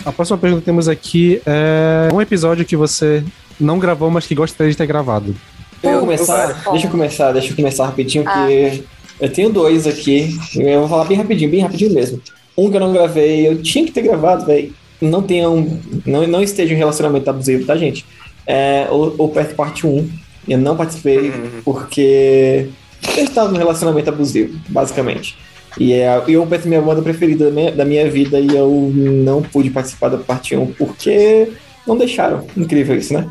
[0.06, 3.24] A próxima pergunta que temos aqui é um episódio que você
[3.58, 5.34] não gravou, mas que gostaria de ter gravado.
[5.82, 6.62] Eu começar?
[6.70, 8.84] Deixa eu começar, deixa eu começar rapidinho, porque
[9.20, 10.38] eu tenho dois aqui.
[10.54, 12.22] Eu vou falar bem rapidinho, bem rapidinho mesmo.
[12.56, 14.72] Um que eu não gravei, eu tinha que ter gravado, velho.
[15.00, 15.76] Não tenham.
[16.06, 18.06] Não, não esteja em relacionamento abusivo, tá, gente?
[18.46, 20.08] É o, o Perto Parte 1.
[20.46, 21.32] Eu não participei
[21.64, 22.68] porque
[23.16, 25.36] eu estava no relacionamento abusivo, basicamente.
[25.78, 28.48] E, é, e o Perto é minha banda preferida da minha, da minha vida e
[28.56, 31.48] eu não pude participar da parte 1 porque
[31.86, 32.46] não deixaram.
[32.56, 33.26] Incrível isso, né?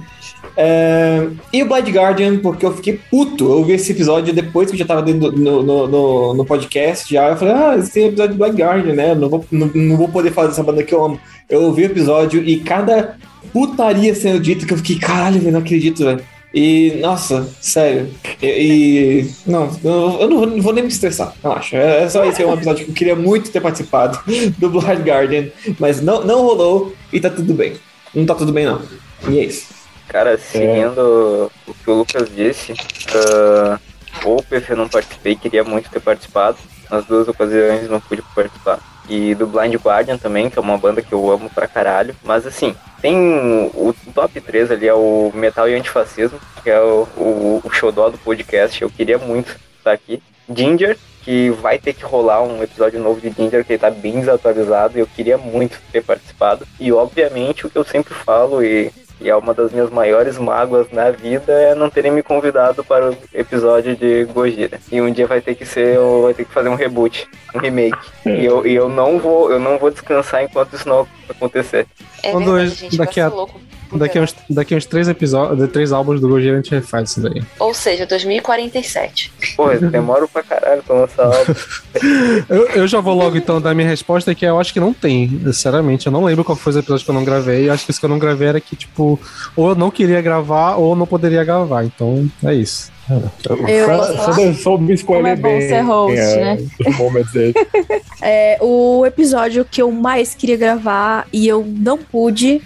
[0.58, 3.44] É, e o Blind Guardian, porque eu fiquei puto.
[3.52, 6.46] Eu vi esse episódio depois que eu já tava dentro do- no, no, no, no
[6.46, 7.12] podcast.
[7.14, 9.12] Já eu falei, ah, esse tem episódio do Blind Guardian, né?
[9.12, 11.20] Eu Não vou, não, não vou poder fazer essa banda que eu amo.
[11.50, 13.16] Eu ouvi o episódio e cada
[13.52, 16.22] putaria sendo dita que eu fiquei, caralho, velho, não acredito, velho.
[16.56, 18.10] E, nossa, sério.
[18.42, 18.48] E.
[18.48, 21.76] e- não, eu, não, não vou nem me estressar, relaxa.
[21.76, 24.18] É, é só esse é um episódio que eu queria muito ter participado
[24.58, 27.76] do Blind Guardian, mas não, não rolou e tá tudo bem.
[28.14, 28.82] Não tá tudo bem, não.
[29.28, 29.68] E é isso.
[30.08, 32.74] Cara, seguindo o que o Lucas disse,
[33.14, 33.78] ah,
[34.24, 36.58] o PF eu não participei, queria muito ter participado.
[36.90, 38.80] Nas duas ocasiões não pude participar.
[39.08, 42.16] E do Blind Guardian também, que é uma banda que eu amo pra caralho.
[42.24, 46.80] Mas assim, tem o, o top 3 ali, é o Metal e Antifascismo, que é
[46.80, 48.82] o, o, o xodó do podcast.
[48.82, 50.22] Eu queria muito estar aqui.
[50.50, 54.20] Ginger, que vai ter que rolar um episódio novo de Ginger, que ele tá bem
[54.20, 56.68] desatualizado, eu queria muito ter participado.
[56.80, 58.92] E obviamente o que eu sempre falo, e,
[59.22, 63.12] e é uma das minhas maiores mágoas na vida, é não terem me convidado para
[63.12, 64.80] o episódio de Gojira.
[64.92, 67.98] E um dia vai ter que ser, vai ter que fazer um reboot, um remake.
[68.26, 71.88] E eu, e eu não vou, eu não vou descansar enquanto isso não acontecer.
[72.24, 73.60] É Quando verdade, eu- gente, daqui a- louco.
[73.98, 76.72] Daqui a uns, daqui a uns três episódios, de três álbuns do Gojira, a gente
[76.72, 77.42] refaz isso daí.
[77.60, 79.32] Ou seja, 2047.
[79.56, 81.54] Pô, eu demoro pra caralho pra lançar álbum.
[82.50, 85.30] Eu, eu já vou logo então dar minha resposta, que eu acho que não tem,
[85.46, 86.06] sinceramente.
[86.08, 87.70] Eu não lembro qual foi os episódios que eu não gravei.
[87.70, 89.20] Eu acho que os que eu não gravei era que, tipo,
[89.56, 91.86] ou eu não queria gravar, ou eu não poderia gravar.
[91.86, 92.92] Então, é isso.
[93.10, 95.68] Eu- soube escolher Como é bom bem.
[95.68, 96.58] ser host, é, né?
[98.22, 102.62] É, o episódio que eu mais queria gravar e eu não pude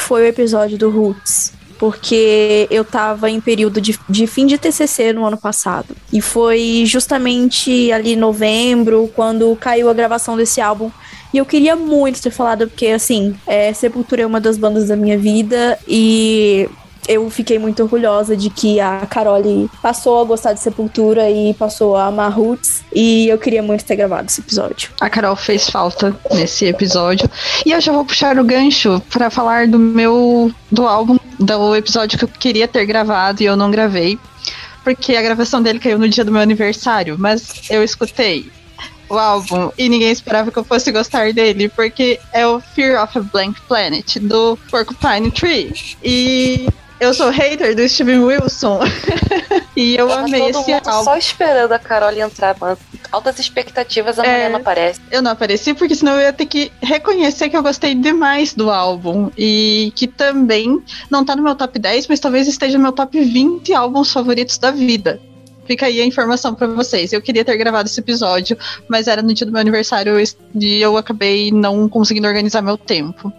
[0.00, 1.52] foi o episódio do Roots.
[1.78, 5.94] Porque eu tava em período de, de fim de TCC no ano passado.
[6.12, 10.90] E foi justamente ali em novembro, quando caiu a gravação desse álbum.
[11.32, 14.96] E eu queria muito ter falado, porque, assim, é, Sepultura é uma das bandas da
[14.96, 15.78] minha vida.
[15.86, 16.68] E
[17.08, 21.96] eu fiquei muito orgulhosa de que a Carole passou a gostar de Sepultura e passou
[21.96, 22.84] a amar Roots.
[22.94, 24.90] E eu queria muito ter gravado esse episódio.
[25.00, 27.28] A Carol fez falta nesse episódio.
[27.64, 32.18] E eu já vou puxar o gancho pra falar do meu do álbum, do episódio
[32.18, 34.18] que eu queria ter gravado e eu não gravei.
[34.84, 38.50] Porque a gravação dele caiu no dia do meu aniversário, mas eu escutei
[39.08, 43.18] o álbum e ninguém esperava que eu fosse gostar dele, porque é o Fear of
[43.18, 45.72] a Blank Planet, do Porcupine Tree.
[46.02, 46.68] E
[47.00, 48.80] eu sou hater do Steven Wilson.
[49.76, 51.04] e eu Tava amei todo esse mundo álbum.
[51.04, 52.78] só esperando a Carol entrar, mano.
[53.10, 54.32] Altas expectativas, a É.
[54.32, 55.00] mulher não aparece.
[55.10, 58.70] Eu não apareci porque senão eu ia ter que reconhecer que eu gostei demais do
[58.70, 62.92] álbum e que também não tá no meu top 10, mas talvez esteja no meu
[62.92, 65.20] top 20 álbuns favoritos da vida.
[65.66, 67.12] Fica aí a informação pra vocês.
[67.12, 68.56] Eu queria ter gravado esse episódio,
[68.88, 70.14] mas era no dia do meu aniversário
[70.54, 73.30] e eu acabei não conseguindo organizar meu tempo.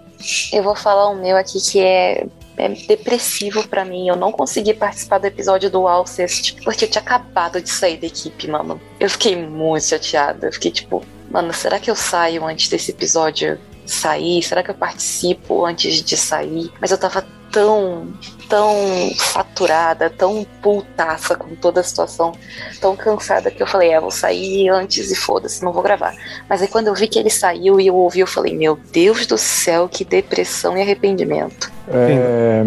[0.54, 2.28] Eu vou falar o meu aqui que é,
[2.60, 4.08] é depressivo pra mim.
[4.08, 8.08] Eu não consegui participar do episódio do Alcest porque eu tinha acabado de sair da
[8.08, 8.80] equipe, mano.
[9.00, 10.48] Eu fiquei muito chateada.
[10.48, 14.44] Eu fiquei tipo, mano, será que eu saio antes desse episódio sair?
[14.44, 16.70] Será que eu participo antes de sair?
[16.82, 18.08] Mas eu tava tão,
[18.48, 18.74] tão
[19.16, 22.34] saturada, tão putaça com toda a situação,
[22.80, 26.16] tão cansada que eu falei, é, vou sair antes e foda-se, não vou gravar.
[26.50, 29.26] Mas aí quando eu vi que ele saiu e eu ouvi, eu falei, meu Deus
[29.26, 31.72] do céu, que depressão e arrependimento.
[31.92, 32.64] É,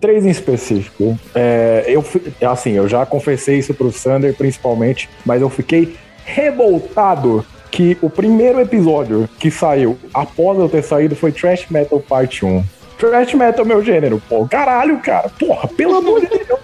[0.00, 1.18] três em específico.
[1.34, 2.04] É, eu,
[2.48, 8.60] assim, eu já confessei isso pro Sander, principalmente, mas eu fiquei revoltado que o primeiro
[8.60, 12.62] episódio que saiu após eu ter saído foi Trash Metal Parte 1.
[13.10, 14.46] Trash Metal é meu gênero, pô.
[14.46, 15.28] Caralho, cara.
[15.28, 16.60] Porra, pelo amor de Deus.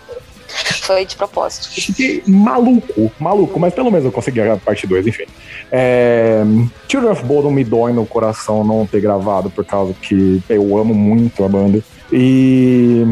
[0.82, 1.68] Foi de propósito.
[1.68, 5.24] Fiquei maluco, maluco, mas pelo menos eu consegui a parte 2, enfim.
[5.70, 6.42] É,
[6.88, 10.92] Children of Bodom me dói no coração não ter gravado, por causa que eu amo
[10.92, 11.80] muito a banda.
[12.12, 13.04] E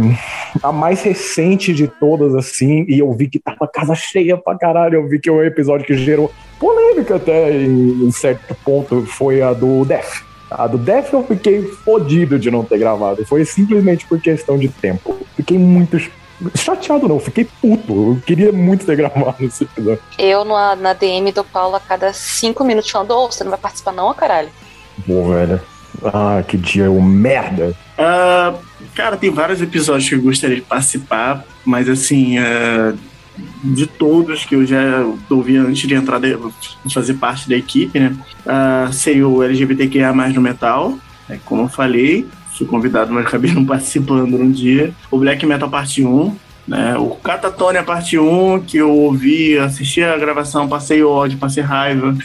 [0.61, 4.97] a mais recente de todas, assim, e eu vi que tava casa cheia pra caralho,
[4.97, 9.53] eu vi que o episódio que gerou polêmica até em, em certo ponto foi a
[9.53, 10.28] do Death.
[10.51, 13.25] A do Death eu fiquei fodido de não ter gravado.
[13.27, 15.17] Foi simplesmente por questão de tempo.
[15.37, 16.11] Fiquei muito ch-
[16.55, 17.19] chateado, não.
[17.21, 17.93] Fiquei puto.
[17.93, 20.01] Eu queria muito ter gravado esse episódio.
[20.19, 23.61] Eu na, na DM do Paulo a cada cinco minutos falando, ô, você não vai
[23.61, 24.49] participar não, caralho?
[25.07, 25.61] Pô, velho.
[26.05, 27.75] Ah, que dia o merda.
[27.97, 28.55] Ah,
[28.95, 32.95] cara, tem vários episódios que eu gostaria de participar, mas assim, ah,
[33.63, 36.37] de todos que eu já ouvi antes de entrar, de,
[36.93, 38.17] fazer parte da equipe, né?
[38.47, 40.99] ah, seria o LGBTQIA no metal,
[41.29, 44.93] né, como eu falei, fui convidado, mas acabei não participando num dia.
[45.11, 46.37] O Black Metal Parte 1,
[46.67, 46.97] né?
[46.99, 52.17] O Catatonia Parte 1, que eu ouvi, assisti a gravação, passei ódio, passei raiva.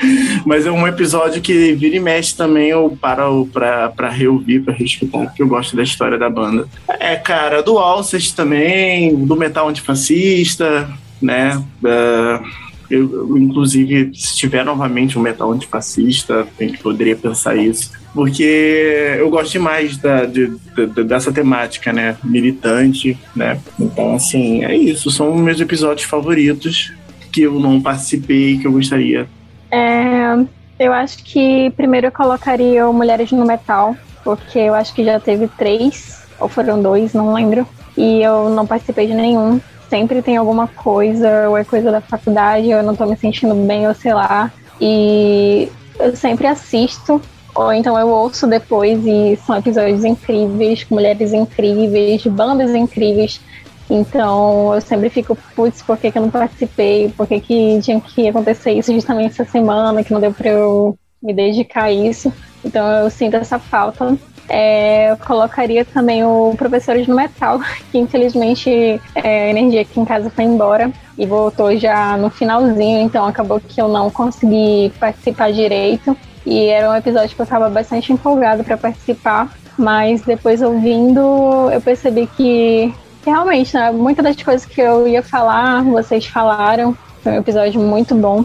[0.44, 4.74] Mas é um episódio que vira e mexe também eu paro pra, pra reouvir, pra
[4.74, 6.68] reescutar, porque eu gosto da história da banda.
[7.00, 10.88] É, cara, do Alcest também, do Metal Antifascista,
[11.20, 11.62] né?
[11.82, 17.90] Uh, eu, inclusive, se tiver novamente um metal antifascista, a gente poderia pensar isso.
[18.14, 22.16] Porque eu gosto demais da, de, de, dessa temática, né?
[22.22, 23.60] Militante, né?
[23.78, 25.10] Então, assim, é isso.
[25.10, 26.92] São meus episódios favoritos
[27.32, 29.28] que eu não participei, que eu gostaria.
[29.76, 33.94] É, eu acho que primeiro eu colocaria o Mulheres no Metal,
[34.24, 37.66] porque eu acho que já teve três, ou foram dois, não lembro.
[37.96, 42.66] E eu não participei de nenhum sempre tem alguma coisa, ou é coisa da faculdade,
[42.66, 44.52] ou eu não tô me sentindo bem, ou sei lá.
[44.80, 47.20] E eu sempre assisto,
[47.54, 53.40] ou então eu ouço depois, e são episódios incríveis, com mulheres incríveis, bandas incríveis.
[53.88, 57.08] Então eu sempre fico, putz, por que, que eu não participei?
[57.16, 60.98] Por que, que tinha que acontecer isso justamente essa semana, que não deu pra eu
[61.22, 62.32] me dedicar a isso?
[62.64, 64.16] Então eu sinto essa falta.
[64.48, 67.60] É, eu colocaria também o Professores no Metal,
[67.90, 73.00] que infelizmente é, a energia aqui em casa foi embora e voltou já no finalzinho,
[73.00, 76.16] então acabou que eu não consegui participar direito.
[76.44, 81.80] E era um episódio que eu estava bastante empolgado para participar, mas depois ouvindo eu
[81.80, 82.94] percebi que
[83.30, 86.96] realmente, né, muitas das coisas que eu ia falar, vocês falaram.
[87.22, 88.44] Foi um episódio muito bom.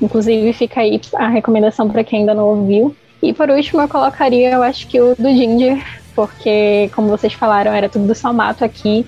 [0.00, 2.94] Inclusive, fica aí a recomendação para quem ainda não ouviu.
[3.22, 5.82] E por último, eu colocaria, eu acho que o do Ginger,
[6.14, 9.06] porque, como vocês falaram, era tudo do Salmato aqui.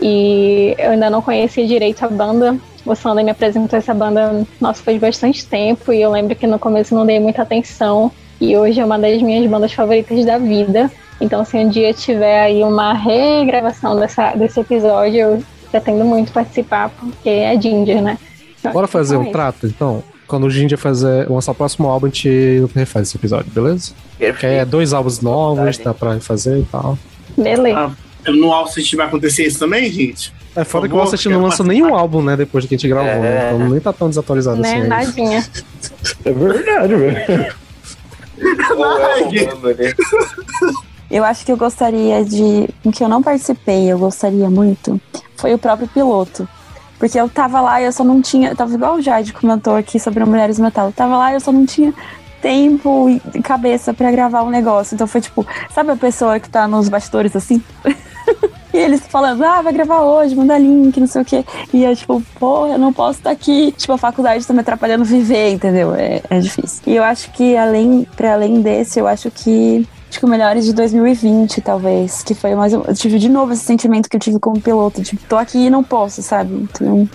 [0.00, 2.56] E eu ainda não conhecia direito a banda.
[2.84, 5.92] O Sander me apresentou essa banda, nossa, faz bastante tempo.
[5.92, 8.10] E eu lembro que no começo não dei muita atenção.
[8.40, 10.90] E hoje é uma das minhas bandas favoritas da vida.
[11.20, 16.90] Então, se um dia tiver aí uma regravação dessa, desse episódio, eu pretendo muito participar,
[16.90, 18.18] porque é Ginger, né?
[18.72, 20.02] Bora fazer um trato, então?
[20.28, 23.92] quando o Ginger fazer lançar o próximo álbum, a gente refaz esse episódio, beleza?
[24.18, 24.52] Perfeito.
[24.52, 26.98] É dois álbuns novos, dá pra refazer e tal.
[27.36, 27.78] Beleza.
[28.26, 30.32] Ah, no Alcest vai acontecer isso também, gente?
[30.54, 33.22] É foda que o Alcest não lança nenhum álbum, né, depois que a gente gravou,
[33.22, 33.50] né?
[33.50, 33.54] é...
[33.54, 34.86] Então nem tá tão desatualizado né, assim.
[34.86, 35.46] Nadinha.
[36.24, 37.56] é verdade, velho.
[41.10, 42.68] eu acho que eu gostaria de.
[42.84, 45.00] O que eu não participei, eu gostaria muito,
[45.36, 46.48] foi o próprio piloto.
[46.98, 48.54] Porque eu tava lá e eu só não tinha.
[48.54, 50.86] Tava igual o Jade comentou aqui sobre Mulheres Metal.
[50.86, 51.94] Eu tava lá e eu só não tinha
[52.42, 54.94] tempo e cabeça para gravar um negócio.
[54.94, 57.62] Então foi tipo, sabe a pessoa que tá nos bastidores assim?
[58.74, 61.44] e eles falando, ah, vai gravar hoje, manda link, não sei o quê.
[61.72, 63.72] E eu, tipo, pô, eu não posso estar tá aqui.
[63.72, 65.94] Tipo, a faculdade tá me atrapalhando viver, entendeu?
[65.94, 66.82] É, é difícil.
[66.84, 70.64] E eu acho que além, para além desse, eu acho que acho que o Melhores
[70.64, 72.22] de 2020, talvez.
[72.22, 72.72] Que foi mais.
[72.72, 75.02] Eu tive de novo esse sentimento que eu tive como piloto.
[75.02, 76.54] Tipo, tô aqui e não posso, sabe?
[76.54, 77.08] Então.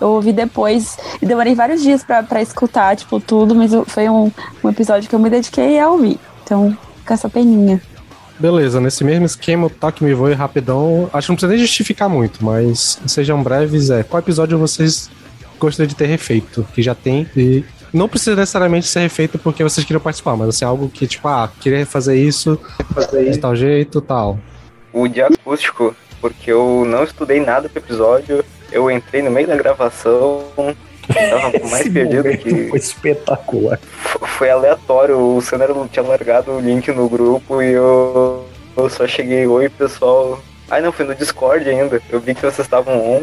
[0.00, 4.32] Eu ouvi depois e demorei vários dias para escutar, tipo, tudo, mas foi um,
[4.64, 6.18] um episódio que eu me dediquei a ouvir.
[6.42, 6.74] Então,
[7.06, 7.82] com essa peninha.
[8.38, 11.10] Beleza, nesse mesmo esquema, o Toque Me Voe rapidão.
[11.12, 13.90] Acho que não precisa nem justificar muito, mas sejam breves.
[13.90, 15.10] É, qual episódio vocês
[15.58, 16.66] gostariam de ter refeito?
[16.72, 20.64] Que já tem e não precisa necessariamente ser feito porque vocês queriam participar, mas assim,
[20.64, 22.58] algo que, tipo, ah, queria fazer isso,
[22.94, 24.38] fazer de tal jeito tal.
[24.92, 29.56] O de acústico, porque eu não estudei nada pro episódio, eu entrei no meio da
[29.56, 30.44] gravação,
[31.06, 32.68] tava mais perdido que.
[32.68, 33.78] Foi espetacular.
[34.38, 38.46] Foi aleatório, o Sandro tinha largado o link no grupo e eu,
[38.76, 40.40] eu só cheguei, oi pessoal.
[40.70, 42.00] Ai não, foi no Discord ainda.
[42.10, 43.22] Eu vi que vocês estavam on.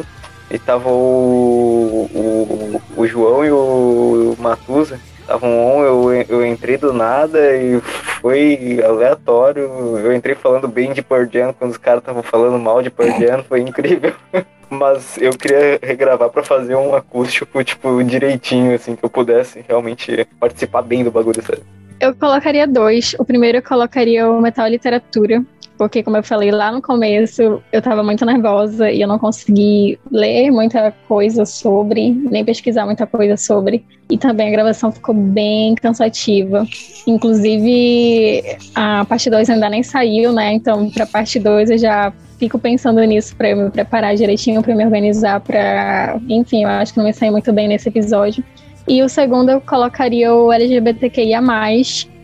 [0.50, 5.00] E tava o, o, o João e o Matusa.
[5.20, 9.64] Estavam on, eu, eu entrei do nada e foi aleatório.
[9.98, 11.28] Eu entrei falando bem de Pearl
[11.60, 14.14] quando os caras estavam falando mal de Pearl foi incrível.
[14.70, 20.28] Mas eu queria regravar para fazer um acústico, tipo, direitinho, assim, que eu pudesse realmente
[20.40, 21.64] participar bem do bagulho, sério.
[22.00, 23.16] Eu colocaria dois.
[23.18, 25.44] O primeiro eu colocaria o Metal Literatura,
[25.78, 30.00] porque, como eu falei lá no começo, eu estava muito nervosa e eu não consegui
[30.12, 33.86] ler muita coisa sobre, nem pesquisar muita coisa sobre.
[34.10, 36.66] E também a gravação ficou bem cansativa.
[37.06, 38.44] Inclusive,
[38.74, 40.54] a parte 2 ainda nem saiu, né?
[40.54, 44.76] Então, para parte 2 eu já fico pensando nisso para eu me preparar direitinho, para
[44.76, 46.20] me organizar, para.
[46.28, 48.44] Enfim, eu acho que não me saí muito bem nesse episódio.
[48.88, 51.42] E o segundo eu colocaria o LGBTQIA,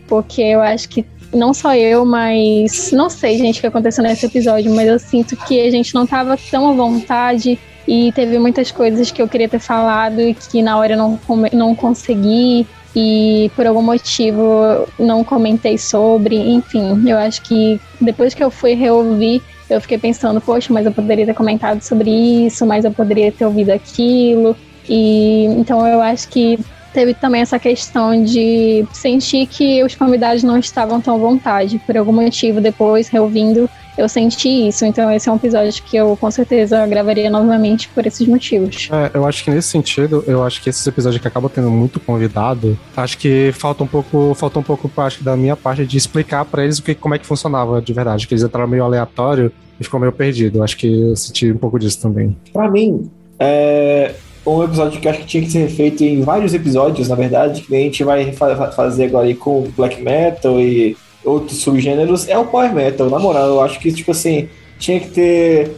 [0.08, 1.02] porque eu acho que
[1.34, 5.36] não só eu, mas não sei, gente, o que aconteceu nesse episódio, mas eu sinto
[5.36, 9.48] que a gente não tava tão à vontade e teve muitas coisas que eu queria
[9.48, 11.20] ter falado e que na hora eu não,
[11.52, 12.66] não consegui
[12.96, 16.36] e por algum motivo não comentei sobre.
[16.36, 20.92] Enfim, eu acho que depois que eu fui reouvir, eu fiquei pensando, poxa, mas eu
[20.92, 24.56] poderia ter comentado sobre isso, mas eu poderia ter ouvido aquilo.
[24.88, 26.58] E então eu acho que
[26.94, 31.78] teve também essa questão de sentir que os convidados não estavam tão à vontade.
[31.84, 33.68] Por algum motivo, depois, reouvindo,
[33.98, 34.84] eu senti isso.
[34.84, 38.88] Então, esse é um episódio que eu com certeza gravaria novamente por esses motivos.
[38.92, 41.98] É, eu acho que nesse sentido, eu acho que esses episódios que acabam tendo muito
[41.98, 45.96] convidado, acho que falta um pouco, falta um pouco acho que da minha parte de
[45.96, 48.84] explicar para eles o que, como é que funcionava de verdade, que eles entraram meio
[48.84, 50.62] aleatório e ficou meio perdido.
[50.62, 52.36] Acho que eu senti um pouco disso também.
[52.52, 54.14] Pra mim, é
[54.46, 57.62] um episódio que eu acho que tinha que ser feito em vários episódios, na verdade,
[57.62, 62.38] que a gente vai fa fazer agora aí com black metal e outros subgêneros, é
[62.38, 63.08] o power metal.
[63.08, 64.48] Na moral, eu acho que, tipo assim,
[64.78, 65.76] tinha que ter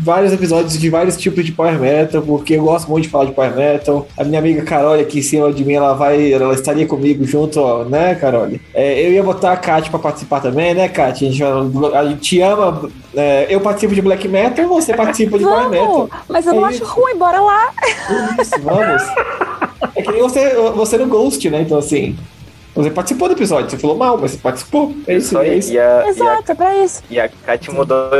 [0.00, 3.32] vários episódios de vários tipos de power metal, porque eu gosto muito de falar de
[3.32, 4.06] power metal.
[4.16, 7.60] A minha amiga Carol aqui em cima de mim, ela vai, ela estaria comigo junto,
[7.60, 8.48] ó, né, Carol?
[8.74, 11.24] É, eu ia botar a Kat pra participar também, né, Kat?
[11.24, 12.88] A gente, a gente te ama.
[13.14, 16.10] É, eu participo de black metal, você participa de vamos, power metal.
[16.28, 16.84] Mas eu é não isso.
[16.84, 17.72] acho ruim, bora lá.
[18.40, 19.02] Isso, vamos.
[19.96, 21.62] É que nem você, você no Ghost, né?
[21.62, 22.16] Então, assim,
[22.84, 24.94] você participou do episódio, você falou mal, mas você participou.
[25.06, 25.72] É isso, é isso.
[25.72, 27.02] e a, e a Exato, é pra isso.
[27.10, 28.10] E a Kat mudou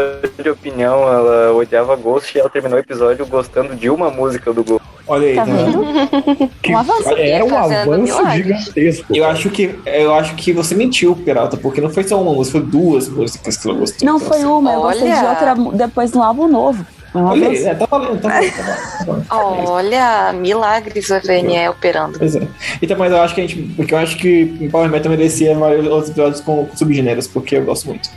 [0.43, 4.65] de opinião, ela odiava Ghost e ela terminou o episódio gostando de uma música do
[4.65, 4.87] Ghost.
[5.07, 5.65] Olha aí, Tá né?
[5.65, 6.51] vendo?
[6.61, 7.09] Que- Um avanço.
[7.17, 9.07] Era um avanço gigantesco.
[9.15, 12.59] Eu acho que eu acho que você mentiu, Peralta, porque não foi só uma música,
[12.59, 14.07] foi duas músicas que você gostou.
[14.07, 16.85] Não foi assim, uma, eu gostei de outra depois no álbum novo.
[17.15, 19.27] É Olha é, tá valendo, tá valendo, tá valendo.
[19.27, 20.29] Tá.
[20.31, 22.19] É milagres a VNE operando.
[22.19, 22.47] Pois é.
[22.83, 23.63] Então, mas eu acho que a gente.
[23.75, 27.87] Porque eu acho que em Power Metal merecia outros episódios com, subgêneros, porque eu gosto
[27.87, 28.11] muito.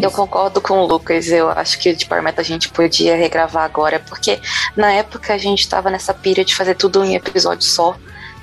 [0.00, 3.64] Eu concordo com o Lucas, eu acho que de Power Metal a gente podia regravar
[3.64, 4.38] agora, porque
[4.74, 7.94] na época a gente tava nessa pira de fazer tudo em episódio só,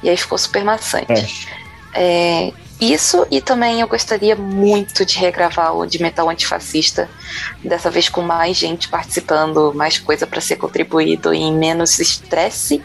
[0.03, 1.47] e aí ficou super maçante.
[1.93, 7.09] É, isso, e também eu gostaria muito de regravar o de Metal Antifascista,
[7.63, 12.81] dessa vez com mais gente participando, mais coisa para ser contribuído e menos estresse.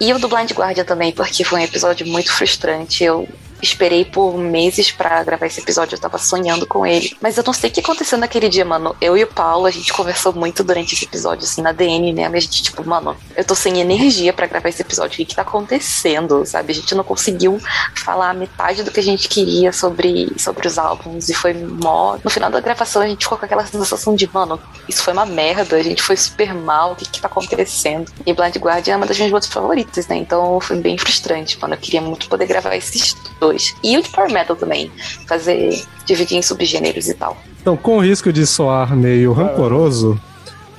[0.00, 3.02] E o do Blind Guardian também, porque foi um episódio muito frustrante.
[3.02, 3.28] Eu
[3.62, 7.16] esperei por meses pra gravar esse episódio, eu tava sonhando com ele.
[7.20, 8.94] Mas eu não sei o que aconteceu naquele dia, mano.
[9.00, 12.12] Eu e o Paulo, a gente conversou muito durante esse episódio, assim, na DM.
[12.12, 15.14] E a gente, tipo, mano, eu tô sem energia pra gravar esse episódio.
[15.14, 16.72] O que que tá acontecendo, sabe?
[16.72, 17.60] A gente não conseguiu
[17.94, 21.28] falar metade do que a gente queria sobre, sobre os álbuns.
[21.28, 22.18] E foi mó.
[22.22, 25.26] No final da gravação, a gente ficou com aquela sensação de, mano, isso foi uma
[25.26, 28.10] merda, a gente foi super mal, o que que tá acontecendo?
[28.24, 30.16] E Blind Guardian é uma das minhas bandas favoritas, né?
[30.16, 31.74] Então foi bem frustrante, mano.
[31.74, 33.45] Eu queria muito poder gravar esses dois.
[33.82, 34.90] E o de Power Metal também.
[35.26, 35.82] Fazer.
[36.06, 37.36] dividir em subgêneros e tal.
[37.60, 40.20] Então, com o risco de soar meio rancoroso,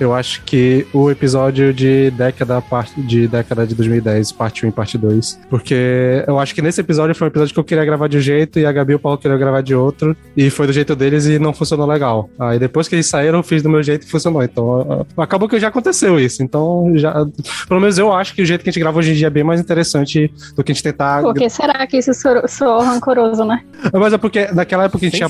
[0.00, 4.72] eu acho que o episódio de década, parte, de década de 2010, parte 1 e
[4.72, 5.40] parte 2.
[5.50, 8.20] Porque eu acho que nesse episódio foi um episódio que eu queria gravar de um
[8.20, 10.16] jeito e a Gabi e o Paulo queriam gravar de outro.
[10.36, 12.30] E foi do jeito deles e não funcionou legal.
[12.38, 14.42] Aí depois que eles saíram, eu fiz do meu jeito e funcionou.
[14.42, 16.42] Então, acabou que já aconteceu isso.
[16.42, 17.26] Então, já.
[17.66, 19.30] Pelo menos eu acho que o jeito que a gente grava hoje em dia é
[19.30, 21.22] bem mais interessante do que a gente tentar.
[21.22, 23.62] Por que será que isso soou, soou rancoroso, né?
[23.92, 25.28] Mas é porque naquela época a gente, tinha,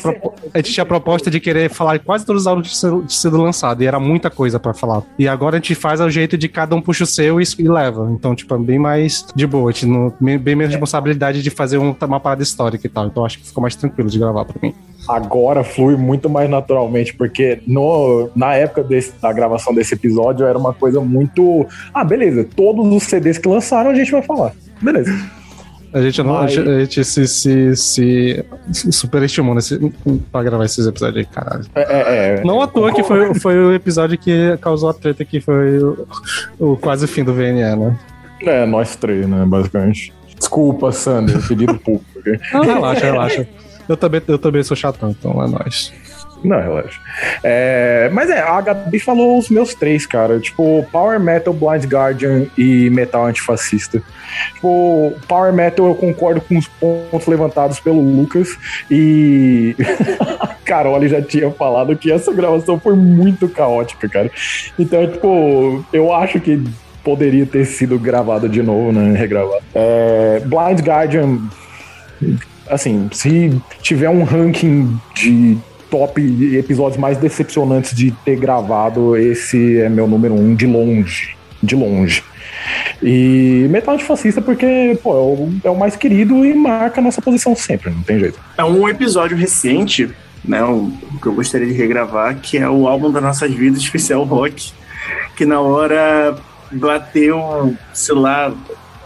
[0.55, 3.82] a gente tinha a proposta de querer falar quase todos os álbuns tinham sido lançados,
[3.82, 5.02] e era muita coisa pra falar.
[5.18, 7.68] E agora a gente faz ao jeito de cada um puxa o seu e, e
[7.68, 8.09] leva.
[8.12, 12.20] Então, tipo, é bem mais de boa, não, bem menos responsabilidade de fazer um- uma
[12.20, 13.06] parada histórica e tal.
[13.06, 14.74] Então acho que ficou mais tranquilo de gravar pra mim.
[15.09, 20.59] Agora flui muito mais naturalmente, porque no, na época desse- da gravação desse episódio era
[20.59, 21.66] uma coisa muito.
[21.94, 24.52] Ah, beleza, todos os CDs que lançaram a gente vai falar.
[24.82, 25.10] Beleza.
[25.93, 29.78] A gente, não, a Mas- gente, a gente se, se, se, se superestimou nesse,
[30.31, 31.65] pra gravar esses episódios aí, caralho.
[31.74, 32.44] É, é, é.
[32.44, 36.06] Não à toa que foi, foi o episódio que causou a treta que foi o,
[36.59, 37.98] o quase fim do VNE, né?
[38.43, 40.12] É, nós três, né, basicamente.
[40.39, 42.06] Desculpa, Sander, pedido público.
[42.52, 43.48] Não, relaxa, relaxa.
[43.89, 45.93] Eu também, eu também sou chatão, então é nóis.
[46.43, 47.01] Não, relaxa.
[47.43, 50.39] É, mas é, a Gabi falou os meus três, cara.
[50.39, 54.02] Tipo, Power Metal, Blind Guardian e Metal Antifascista.
[54.55, 58.56] Tipo, Power Metal eu concordo com os pontos levantados pelo Lucas
[58.90, 59.74] e
[60.40, 64.31] a Carol já tinha falado que essa gravação foi muito caótica, cara.
[64.78, 66.62] Então, tipo, eu acho que
[67.02, 69.16] poderia ter sido gravado de novo, né?
[69.16, 69.62] Regravado.
[69.74, 71.39] É, Blind Guardian,
[72.69, 75.59] assim, se tiver um ranking de
[75.90, 76.20] top
[76.56, 81.36] episódios mais decepcionantes de ter gravado, esse é meu número um de longe.
[81.62, 82.23] De longe.
[83.02, 87.23] E Metal Antifascista porque, pô, é o, é o mais querido e marca a nossa
[87.23, 88.39] posição sempre, não tem jeito.
[88.56, 90.10] É um episódio recente,
[90.44, 90.62] né?
[90.65, 94.24] O, o que eu gostaria de regravar, que é o álbum das nossas vidas, especial
[94.24, 94.73] rock,
[95.36, 96.36] que na hora
[96.70, 98.52] bateu, sei lá.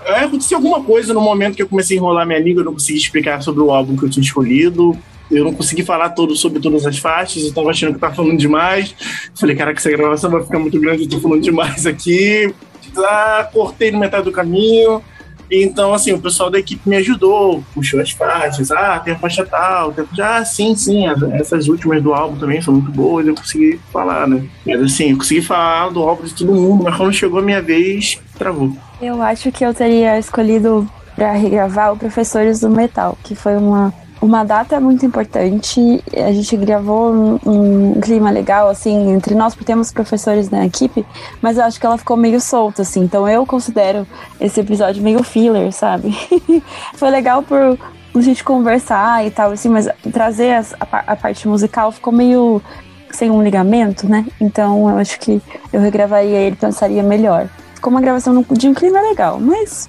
[0.04, 2.72] é, Aconteceu alguma coisa no momento que eu comecei a enrolar minha língua, eu não
[2.72, 4.96] consegui explicar sobre o álbum que eu tinha escolhido.
[5.32, 8.36] Eu não consegui falar todo sobre todas as faixas, eu tava achando que tava falando
[8.36, 8.94] demais.
[9.34, 12.54] Falei, caraca, essa gravação vai ficar muito grande, eu tô falando demais aqui.
[12.98, 15.02] Ah, cortei no metade do caminho.
[15.50, 18.70] Então, assim, o pessoal da equipe me ajudou, puxou as faixas.
[18.70, 20.38] Ah, tem a faixa tal, tem a.
[20.38, 21.04] Ah, sim, sim,
[21.34, 24.46] essas últimas do álbum também são muito boas, eu consegui falar, né?
[24.66, 27.60] Mas assim, eu consegui falar do álbum de todo mundo, mas quando chegou a minha
[27.60, 28.74] vez, travou.
[29.00, 33.92] Eu acho que eu teria escolhido para regravar o Professores do Metal, que foi uma
[34.22, 36.02] uma data muito importante.
[36.16, 41.04] A gente gravou um, um, clima legal, assim, entre nós, porque temos professores na equipe,
[41.42, 43.00] mas eu acho que ela ficou meio solta, assim.
[43.00, 44.06] Então eu considero
[44.40, 46.14] esse episódio meio filler, sabe?
[46.94, 47.76] Foi legal por
[48.14, 52.62] a gente conversar e tal, assim, mas trazer as, a, a parte musical ficou meio
[53.10, 54.24] sem um ligamento, né?
[54.40, 55.42] Então eu acho que
[55.72, 57.48] eu regravaria ele, pensaria melhor.
[57.74, 59.88] Ficou uma gravação de um clima legal, mas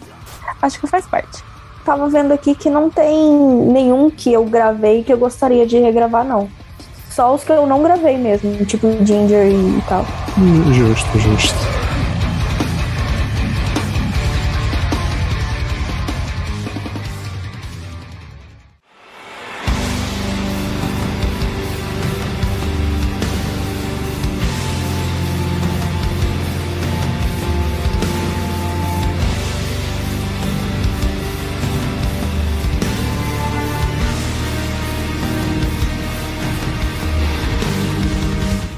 [0.59, 1.52] acho que faz parte
[1.83, 3.33] tava vendo aqui que não tem
[3.71, 6.49] nenhum que eu gravei que eu gostaria de regravar, não.
[7.09, 10.05] Só os que eu não gravei mesmo, tipo Ginger e tal.
[10.37, 11.92] Hum, justo, justo.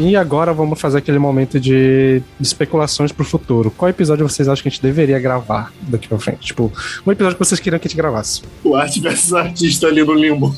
[0.05, 3.71] E agora vamos fazer aquele momento de, de especulações pro futuro.
[3.71, 6.41] Qual episódio vocês acham que a gente deveria gravar daqui pra frente?
[6.41, 6.71] Tipo,
[7.03, 8.43] um episódio que vocês queriam que a gente gravasse.
[8.63, 10.55] O arte versus artista ali no limbo.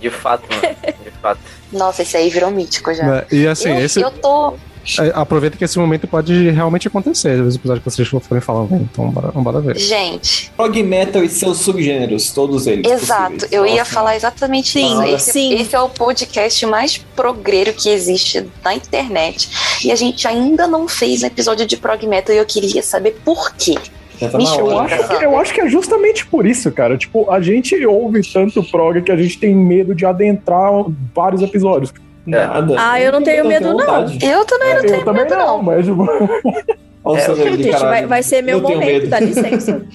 [0.00, 0.62] de fato, mano.
[1.04, 1.40] De fato.
[1.70, 3.18] Nossa, esse aí virou mítico já.
[3.18, 4.00] É, e assim, eu, esse.
[4.00, 4.54] Eu tô.
[5.00, 8.74] É, aproveita que esse momento pode realmente acontecer, os episódios que vocês forem falando.
[8.74, 9.76] Então, bora, bora ver.
[9.76, 10.52] Gente.
[10.56, 12.90] Prog metal e seus subgêneros, todos eles.
[12.90, 13.52] Exato, possíveis.
[13.52, 13.92] eu ia Nossa.
[13.92, 15.02] falar exatamente Sim, isso.
[15.02, 15.54] Esse, sim.
[15.54, 19.48] esse é o podcast mais progreiro que existe na internet.
[19.84, 23.16] E a gente ainda não fez um episódio de prog metal e eu queria saber
[23.24, 23.76] por quê.
[24.18, 24.30] Tá.
[24.38, 26.96] Eu acho, que, eu acho que é justamente por isso, cara.
[26.96, 30.72] Tipo, a gente ouve tanto prog que a gente tem medo de adentrar
[31.14, 31.92] vários episódios.
[32.26, 32.74] Nada.
[32.78, 34.02] Ah, eu não tenho medo, não.
[34.20, 35.62] Eu também não eu tenho também medo, não, não.
[35.62, 36.04] mas tipo,
[37.04, 39.08] Olha o Sander ali, vai, vai ser meu Eu momento, medo.
[39.08, 39.82] dá licença.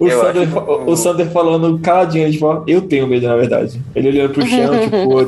[0.00, 3.80] O Sander, acho- o, o Sander falando caladinho, tipo, ó, eu tenho medo, na verdade.
[3.94, 5.20] Ele olhando pro chão, tipo.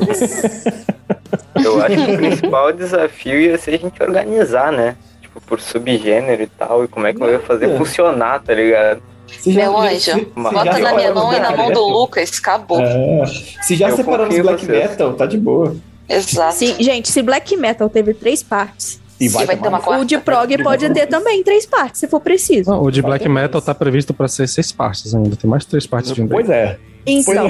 [1.63, 4.95] Eu acho que o principal desafio ia ser a gente organizar, né?
[5.21, 7.79] Tipo, por subgênero e tal, e como é que eu ia fazer Nada.
[7.79, 9.01] funcionar, tá ligado?
[9.27, 11.47] Você já- Meu já- anjo, você- você bota já na minha mão os e na
[11.47, 11.87] black mão do?
[11.87, 12.81] Lucas, acabou.
[12.81, 13.25] É.
[13.61, 14.89] Se já Eu separamos black vocês.
[14.89, 15.75] metal, tá de boa.
[16.09, 16.55] Exato.
[16.55, 20.03] Sim, gente, se Black Metal teve três partes, e vai, vai ter uma quarta.
[20.03, 22.69] o de prog pode ter também três partes, se for preciso.
[22.69, 25.35] Não, o de Black Metal tá previsto pra ser seis partes ainda.
[25.35, 26.29] Tem mais três partes vindo.
[26.29, 26.77] Pois é.
[27.05, 27.49] Então,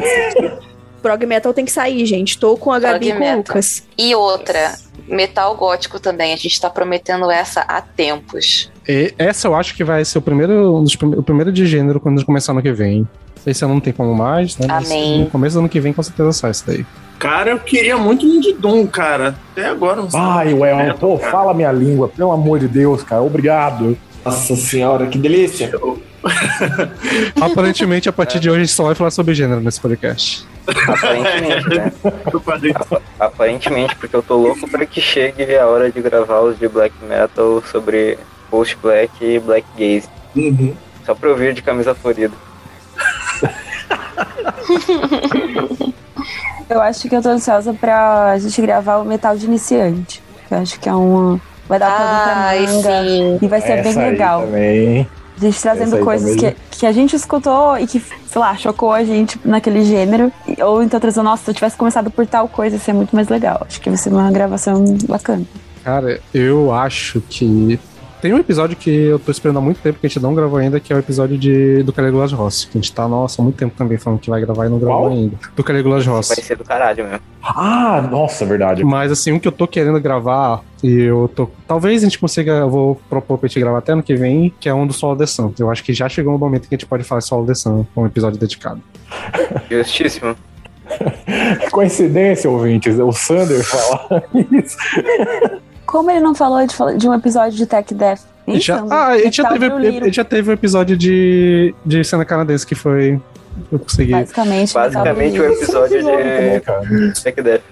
[1.02, 2.38] prog metal tem que sair, gente.
[2.38, 3.38] Tô com a Gabi e Prog com o metal.
[3.56, 3.84] Lucas.
[3.98, 4.76] E outra,
[5.08, 6.34] metal gótico também.
[6.34, 8.72] A gente tá prometendo essa há tempos.
[8.88, 11.66] E essa eu acho que vai ser o primeiro, um dos prime- o primeiro de
[11.66, 13.08] gênero quando a gente começar ano que vem.
[13.46, 14.68] Esse ano não tem como mais, né?
[14.70, 15.22] Mas Amém.
[15.22, 16.86] No começo do ano que vem, com certeza sai isso daí.
[17.20, 19.36] Cara, eu queria muito um de Doom, cara.
[19.52, 20.20] Até agora não sei.
[20.20, 23.22] Vai, Well, pô, fala minha língua, pelo amor de Deus, cara.
[23.24, 23.98] Obrigado.
[24.24, 25.72] Nossa senhora, que delícia.
[27.40, 30.46] Aparentemente, a partir de hoje, a gente só vai falar sobre gênero nesse podcast.
[30.68, 31.92] Aparentemente, né?
[33.20, 36.94] Aparentemente, porque eu tô louco pra que chegue a hora de gravar os de black
[37.04, 38.20] metal sobre
[38.52, 40.10] post black e black gaze.
[40.36, 40.76] Uhum.
[41.06, 42.34] Só pra eu vir de camisa florida.
[46.70, 50.22] Eu acho que eu tô ansiosa pra gente gravar o metal de iniciante.
[50.52, 51.40] Eu acho que é uma.
[51.68, 53.04] Vai dar Ai, pra manga.
[53.10, 53.40] sim.
[53.42, 54.42] E vai ser bem Essa aí legal.
[54.42, 55.08] também.
[55.38, 56.56] A gente trazendo coisas também.
[56.72, 60.32] que, que a gente escutou e que, sei lá, chocou a gente naquele gênero.
[60.60, 63.28] Ou então trazendo, nossa, se eu tivesse começado por tal coisa, ia ser muito mais
[63.28, 63.62] legal.
[63.68, 65.44] Acho que vai ser uma gravação bacana.
[65.84, 67.80] Cara, eu acho que.
[68.22, 70.58] Tem um episódio que eu tô esperando há muito tempo que a gente não gravou
[70.58, 72.66] ainda, que é o episódio de, do Caligula's Rossi.
[72.68, 74.80] Que a gente tá, nossa, há muito tempo também falando que vai gravar e não
[74.80, 75.12] gravou Qual?
[75.12, 75.38] ainda.
[75.56, 76.42] Do Caligula's Vai Rossi.
[76.42, 77.20] ser do caralho mesmo.
[77.44, 78.84] Ah, nossa, verdade.
[78.84, 81.48] Mas assim, um que eu tô querendo gravar, e eu tô.
[81.68, 84.68] Talvez a gente consiga, eu vou propor pra gente gravar até ano que vem, que
[84.68, 85.54] é um do Solo de Sun.
[85.60, 87.86] Eu acho que já chegou o momento que a gente pode falar Solo de Sun,
[87.96, 88.82] um episódio dedicado.
[89.70, 90.36] Justíssimo.
[91.72, 94.78] Coincidência, ouvintes, o Sander falar isso.
[95.88, 98.20] Como ele não falou de, de um episódio de Tech Death?
[98.56, 99.66] Já, Então, ah, a gente já metal teve,
[100.04, 103.20] gente já teve um episódio de, de cena canadense que foi.
[103.72, 104.12] Eu consegui.
[104.12, 104.74] Basicamente.
[104.74, 105.54] Basicamente o Uliro.
[105.54, 107.16] episódio de.
[107.24, 107.64] Tech Death.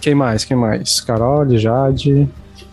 [0.00, 0.44] Quem mais?
[0.44, 1.00] Quem mais?
[1.00, 2.28] Carol, Jade.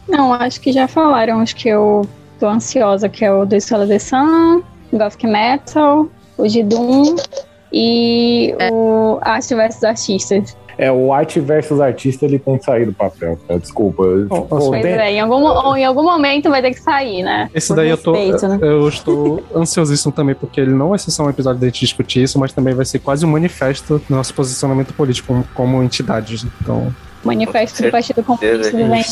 [0.07, 2.07] Não, acho que já falaram os que eu
[2.39, 4.63] tô ansiosa, que é o do Escola de Sun,
[4.93, 6.07] Gothic Metal,
[6.38, 7.15] o de Doom
[7.73, 10.55] e o Arte versus Artistas.
[10.77, 13.60] É, o arte versus artista, ele tem que sair do papel, cara.
[13.60, 14.03] Desculpa.
[14.23, 17.49] Tipo, Pois tem- é, em algum, ou em algum momento vai ter que sair, né?
[17.53, 18.14] Esse Por daí eu tô.
[18.14, 18.60] respeito, né?
[18.61, 22.23] Eu estou ansiosíssimo também, porque ele não vai ser só um episódio da gente discutir
[22.23, 26.45] isso, mas também vai ser quase um manifesto do nosso posicionamento político como, como entidade.
[26.61, 26.93] Então,
[27.23, 29.03] Manifesto do Partido Comunista do Bem.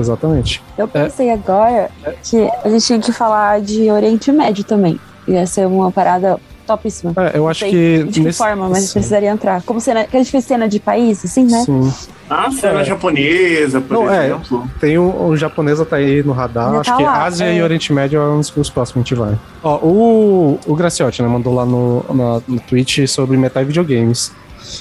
[0.00, 0.60] exatamente.
[0.76, 1.88] Eu pensei agora
[2.28, 4.98] que a gente tinha que falar de Oriente Médio também.
[5.28, 6.36] Ia ser uma parada
[6.76, 7.12] topíssima.
[7.16, 8.92] É, eu acho sei que De que nesse- forma, mas sim.
[8.94, 9.62] precisaria entrar.
[9.62, 10.04] Como cena.
[10.04, 11.62] Que a gente fez cena de país, assim, né?
[11.64, 11.92] Sim.
[12.28, 12.84] A cena É.
[12.84, 14.68] japonesa, por Não, é, exemplo.
[14.80, 16.66] tem o, o japonesa tá aí no radar.
[16.68, 17.56] Ainda acho tá que lá, Ásia é.
[17.56, 19.38] e Oriente Médio é um dos, os próximos que a gente vai.
[19.64, 24.32] Ó, o, o Graciotti, né, mandou lá no, na- no Twitch sobre metal e videogames.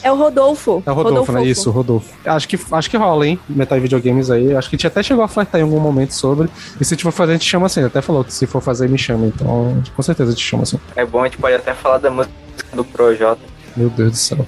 [0.04, 0.84] É o Rodolfo.
[0.86, 1.40] É o Rodolfo, né?
[1.40, 1.60] Rodolfo.
[1.60, 2.14] Isso, o Rodolfo.
[2.26, 3.40] Acho que, acho que rola, hein?
[3.50, 4.56] Metal e videogames aí.
[4.56, 6.50] Acho que a gente até chegou a flertar em algum momento sobre.
[6.80, 7.80] E se a gente for fazer, a gente chama assim.
[7.80, 9.28] Ele até falou que se for fazer, me chama.
[9.28, 10.80] Então, com certeza a gente chama assim.
[10.96, 12.34] É bom, a gente pode até falar da música
[12.74, 13.42] do Projota.
[13.76, 14.46] Meu Deus do céu.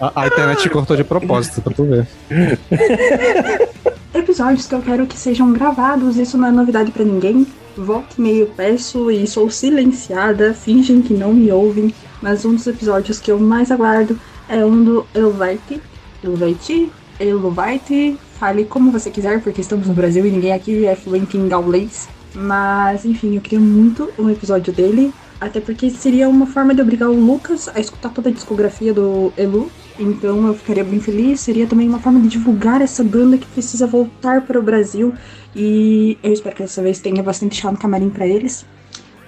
[0.00, 2.08] A, a internet cortou de propósito, pra tu ver.
[4.12, 7.46] Episódios que eu quero que sejam gravados, isso não é novidade pra ninguém.
[7.76, 12.66] Volta e meio peço e sou silenciada, fingem que não me ouvem, mas um dos
[12.66, 14.18] episódios que eu mais aguardo
[14.48, 15.80] é um do Elvite.
[16.22, 16.90] Elvite?
[17.18, 18.18] Elvite?
[18.38, 22.08] Fale como você quiser, porque estamos no Brasil e ninguém aqui é fluente em gaulês.
[22.34, 27.08] Mas, enfim, eu queria muito um episódio dele, até porque seria uma forma de obrigar
[27.08, 29.70] o Lucas a escutar toda a discografia do Elu.
[29.98, 31.40] Então eu ficaria bem feliz.
[31.40, 35.14] Seria também uma forma de divulgar essa banda que precisa voltar para o Brasil.
[35.54, 38.66] E eu espero que dessa vez tenha bastante chá no camarim para eles.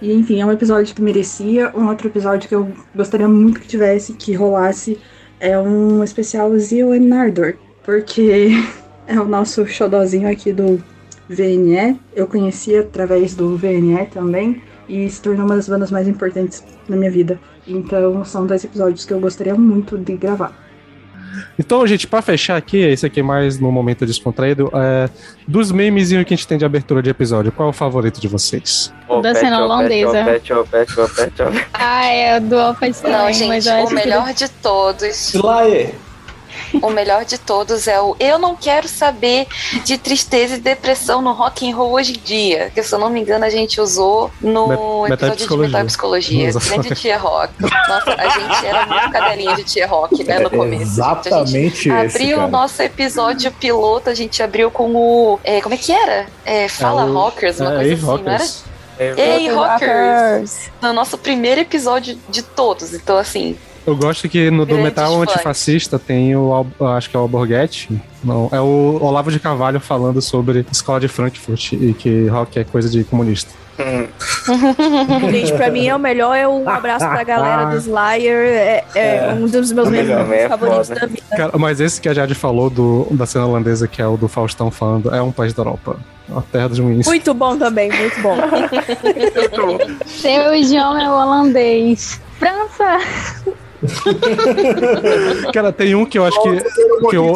[0.00, 1.72] E enfim, é um episódio que merecia.
[1.74, 4.98] Um outro episódio que eu gostaria muito que tivesse, que rolasse,
[5.40, 7.54] é um especial Zio and Nardor.
[7.82, 8.50] Porque
[9.06, 10.82] é o nosso xodozinho aqui do
[11.28, 11.98] VNE.
[12.14, 14.62] Eu conhecia através do VNE também.
[14.88, 17.38] E se tornou uma das bandas mais importantes na minha vida.
[17.66, 20.67] Então são dois episódios que eu gostaria muito de gravar.
[21.58, 25.08] Então, gente, pra fechar aqui, esse aqui é mais no momento descontraído, é,
[25.46, 28.28] dos memezinhos que a gente tem de abertura de episódio, qual é o favorito de
[28.28, 28.92] vocês?
[29.08, 30.24] O da cena holandesa.
[31.72, 35.34] Ah, é do Alpha Não, mas gente, eu o melhor de todos.
[35.34, 35.94] Slayer.
[36.82, 39.46] O melhor de todos é o Eu não quero saber
[39.84, 42.70] de tristeza e depressão no rock and roll hoje em dia.
[42.74, 45.66] Que se eu não me engano, a gente usou no Met- episódio de Metapsicologia.
[45.68, 46.46] Metal e Psicologia.
[46.48, 46.82] Exatamente.
[46.88, 47.52] Grande tia rock.
[47.62, 50.84] Nossa, a gente era muito cadelinha de tia rock, né, no É começo.
[50.84, 51.00] gente.
[51.00, 55.40] A gente exatamente esse, Abriu o nosso episódio piloto, a gente abriu com o.
[55.44, 56.26] é, como é que era?
[56.44, 58.38] É, Fala É o- Rockers, uma é, coisa Ei, assim, não era?
[58.38, 58.64] Rockers.
[59.00, 59.90] Ei, Rockers!
[59.90, 60.70] Rockers.
[60.82, 62.92] No nosso primeiro episódio de todos.
[62.94, 63.56] Então, assim,
[63.88, 65.22] Eu gosto que no do Metal fãs.
[65.30, 67.88] Antifascista tem o, acho que é o Alborguete,
[68.22, 72.64] não, é o Olavo de Carvalho falando sobre escola de Frankfurt e que rock é
[72.64, 73.50] coisa de comunista.
[75.30, 78.36] Gente, pra mim é o melhor, é um abraço pra galera do Slayer.
[78.36, 81.00] É, é É, um dos meus o melhor, memes é favoritos foda.
[81.00, 81.22] da vida.
[81.30, 84.28] Cara, mas esse que a Jade falou do, da cena holandesa, que é o do
[84.28, 85.96] Faustão falando, é um país da Europa.
[86.36, 87.06] A terra dos ruins.
[87.06, 88.36] Muito bom também, muito bom.
[90.04, 92.20] Seu idioma é o holandês.
[92.38, 92.98] França!
[95.52, 96.56] Cara, tem um que eu acho que,
[97.10, 97.32] que, eu,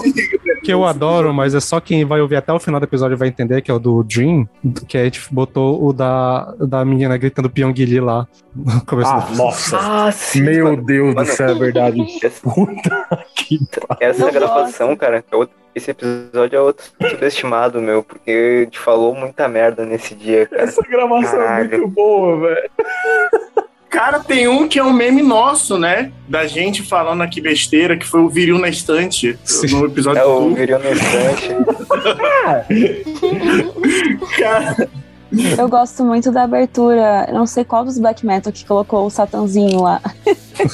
[0.64, 3.28] que eu adoro, mas é só quem vai ouvir até o final do episódio vai
[3.28, 4.48] entender, que é o do Dream,
[4.89, 9.36] que a gente botou o da, da menina gritando Pyongyi lá no começo Ah, do
[9.36, 9.78] nossa.
[9.82, 10.43] Ah, sim.
[10.43, 10.85] Meu mano.
[10.85, 12.01] Deus do céu, é verdade.
[12.23, 13.59] Essa, Puta que
[14.01, 19.14] essa gravação, cara, é outro- esse episódio é outro subestimado, meu, porque a gente falou
[19.14, 20.62] muita merda nesse dia, cara.
[20.64, 21.70] Essa gravação é Caralho.
[21.78, 22.70] muito boa, velho.
[23.93, 26.10] Cara, tem um que é um meme nosso, né?
[26.27, 29.66] Da gente falando aqui besteira, que foi o Viril na Estante, Sim.
[29.81, 31.51] no episódio É o do viril no instante.
[34.39, 34.89] Cara,
[35.59, 37.28] Eu gosto muito da abertura.
[37.32, 40.01] Não sei qual dos black metal que colocou o Satanzinho lá.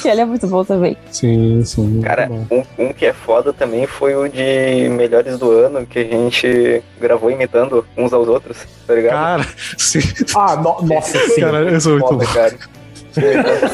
[0.01, 0.97] que ele é muito bom também.
[1.11, 2.01] Sim, sim.
[2.01, 6.05] Cara, um, um que é foda também foi o de melhores do ano, que a
[6.05, 9.13] gente gravou imitando uns aos outros, tá ligado?
[9.15, 9.47] Cara,
[9.77, 9.99] sim.
[10.37, 11.41] Ah, no- nossa, sim.
[11.41, 12.33] Cara, eu sou muito foda, bom.
[12.33, 12.78] cara.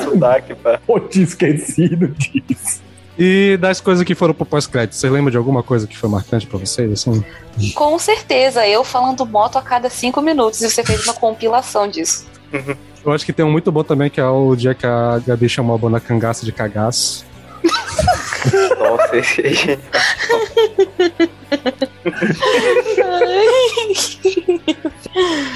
[0.05, 0.81] Sotaque, pá.
[0.89, 2.83] Eu tinha esquecido disso.
[3.19, 6.47] E das coisas que foram pro pós-crédito, vocês lembram de alguma coisa que foi marcante
[6.47, 6.93] pra vocês?
[6.93, 7.25] Assim?
[7.75, 12.27] com certeza, eu falando moto a cada cinco minutos e você fez uma compilação disso.
[13.05, 15.49] Eu acho que tem um muito bom também, que é o dia que a Gabi
[15.49, 17.25] chamou a banda Cangaço de Cagaço.
[18.79, 19.83] Nossa, esse aí, gente.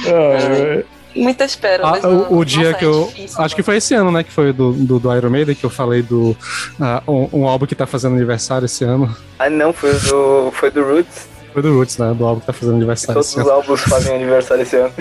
[0.07, 0.85] Ah,
[1.23, 2.05] Muitas Ah, pérolas.
[2.05, 3.07] o, no- o dia Nossa, que é eu.
[3.07, 4.23] difícil, acho que foi esse ano, né?
[4.23, 6.37] Que foi do, do, do Iron Maiden, que eu falei do.
[6.81, 9.15] ah, um, um álbum que tá fazendo aniversário esse ano.
[9.39, 11.29] Ah, não, foi do, foi do Roots.
[11.53, 12.15] Foi do Roots, né?
[12.15, 13.53] Do álbum que tá fazendo aniversário Todos esse os ano.
[13.55, 14.93] álbuns fazem aniversário esse ano.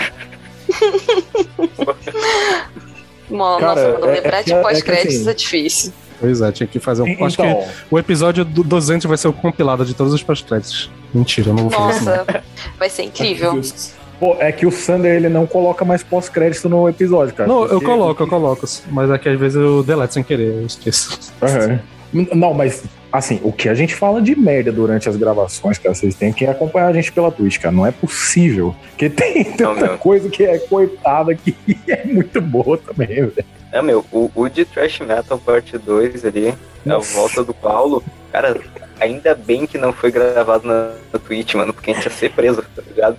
[3.29, 5.93] Nossa, Cara, mano, é- lembrar é de é que pós-créditos assim- é difícil.
[6.19, 7.25] Pois é, tinha que fazer um.
[7.25, 7.61] Acho Então.
[7.61, 10.89] que o episódio do 200 vai ser o compilado de todos os pós-créditos.
[11.13, 12.05] Mentira, eu não vou fazer isso.
[12.05, 12.15] não.
[12.17, 12.43] Nossa,
[12.79, 13.61] vai ser incrível.
[14.19, 17.47] Pô, é que o Sander ele não coloca mais pós-crédito no episódio, cara.
[17.47, 18.65] Não, eu coloco, eu coloco.
[18.89, 21.19] Mas é que às vezes eu deleto sem querer, eu esqueço.
[21.41, 21.79] Aham.
[22.33, 26.15] Não, mas assim, o que a gente fala de merda durante as gravações, cara, vocês
[26.15, 27.73] têm que acompanhar a gente pela Twitch, cara.
[27.73, 28.75] Não é possível.
[28.89, 31.55] Porque tem tanta coisa que é coitada que
[31.87, 33.45] é muito boa também, velho.
[33.77, 36.51] É, meu, o, o de Trash Metal Parte 2 ali,
[36.83, 38.59] a volta do Paulo, cara,
[38.99, 42.31] ainda bem que não foi gravado na, na Twitch, mano, porque a gente ia ser
[42.31, 43.17] preso, tá ligado?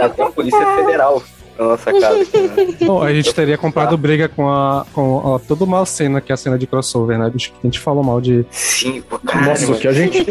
[0.00, 1.20] Até a Polícia Federal
[1.58, 2.22] na nossa casa.
[2.22, 2.76] Aqui, né?
[2.82, 4.86] Não, a gente teria comprado briga com a.
[4.92, 7.50] com a, toda uma cena, que é a cena de crossover, né, bicho?
[7.50, 8.46] Que a gente falou mal de.
[8.48, 10.24] Sim, pô, Nossa, o que a gente.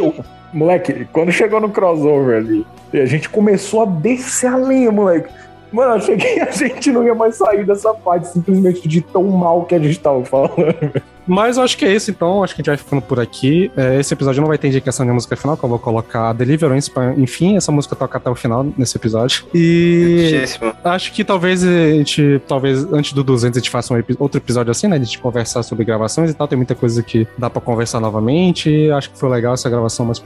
[0.53, 5.27] moleque, quando chegou no crossover ali, a gente começou a descer a lenha, moleque.
[5.74, 9.24] Mano, eu achei que a gente não ia mais sair dessa parte, simplesmente de tão
[9.24, 11.02] mal que a gente tava falando.
[11.28, 12.44] Mas eu acho que é isso, então.
[12.44, 13.72] Acho que a gente vai ficando por aqui.
[13.78, 16.34] É, esse episódio não vai ter indicação de música final, que eu vou colocar a
[16.34, 19.45] Deliverance pra, enfim, essa música toca até o final nesse episódio.
[19.54, 20.30] E.
[20.30, 20.74] Justíssimo.
[20.84, 24.38] Acho que talvez a gente, talvez antes do 200 a gente faça um epi- outro
[24.40, 25.00] episódio assim, né?
[25.00, 26.48] De gente conversar sobre gravações e tal.
[26.48, 28.90] Tem muita coisa que dá pra conversar novamente.
[28.91, 30.22] Acho que foi legal essa gravação mais,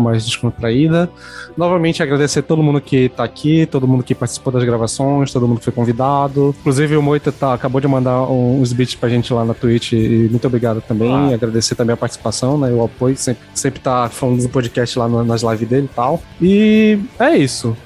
[0.00, 1.08] mais descontraída.
[1.56, 5.58] Novamente agradecer todo mundo que tá aqui, todo mundo que participou das gravações, todo mundo
[5.58, 6.54] que foi convidado.
[6.60, 10.23] Inclusive o Moita tá, acabou de mandar uns beats pra gente lá na Twitch e
[10.28, 11.34] muito obrigado também.
[11.34, 12.70] Agradecer também a participação, né?
[12.72, 16.22] O apoio, sempre, sempre tá falando do podcast lá nas lives dele e tal.
[16.40, 17.76] E é isso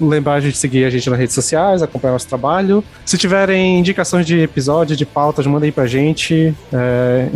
[0.00, 2.82] lembrar de seguir a gente nas redes sociais, acompanhar nosso trabalho.
[3.04, 6.54] Se tiverem indicações de episódio, de pautas, mandem pra gente.
[6.72, 7.28] É,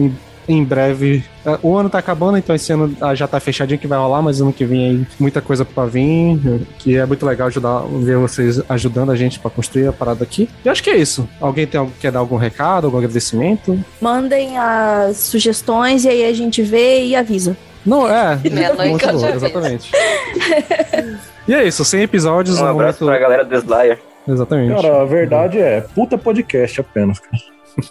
[0.48, 1.24] em, breve.
[1.44, 4.22] é, O ano tá acabando, então esse ano ah, já tá fechadinho que vai rolar,
[4.22, 6.38] mas ano que vem aí muita coisa pra vir.
[6.78, 10.48] Que é muito legal ajudar, ver vocês ajudando a gente pra construir a parada aqui.
[10.64, 11.28] E acho que é isso.
[11.40, 13.78] Alguém tem, quer dar algum recado, algum agradecimento?
[14.00, 17.56] Mandem as sugestões e aí a gente vê e avisa.
[17.84, 18.38] Não, é.
[18.50, 19.06] Meia-noite
[19.36, 19.92] exatamente.
[21.46, 22.60] e é isso, 100 episódios.
[22.60, 24.00] Um abraço pra galera do Slayer.
[24.28, 24.74] Exatamente.
[24.74, 27.36] Cara, a verdade é, puta podcast apenas, cara.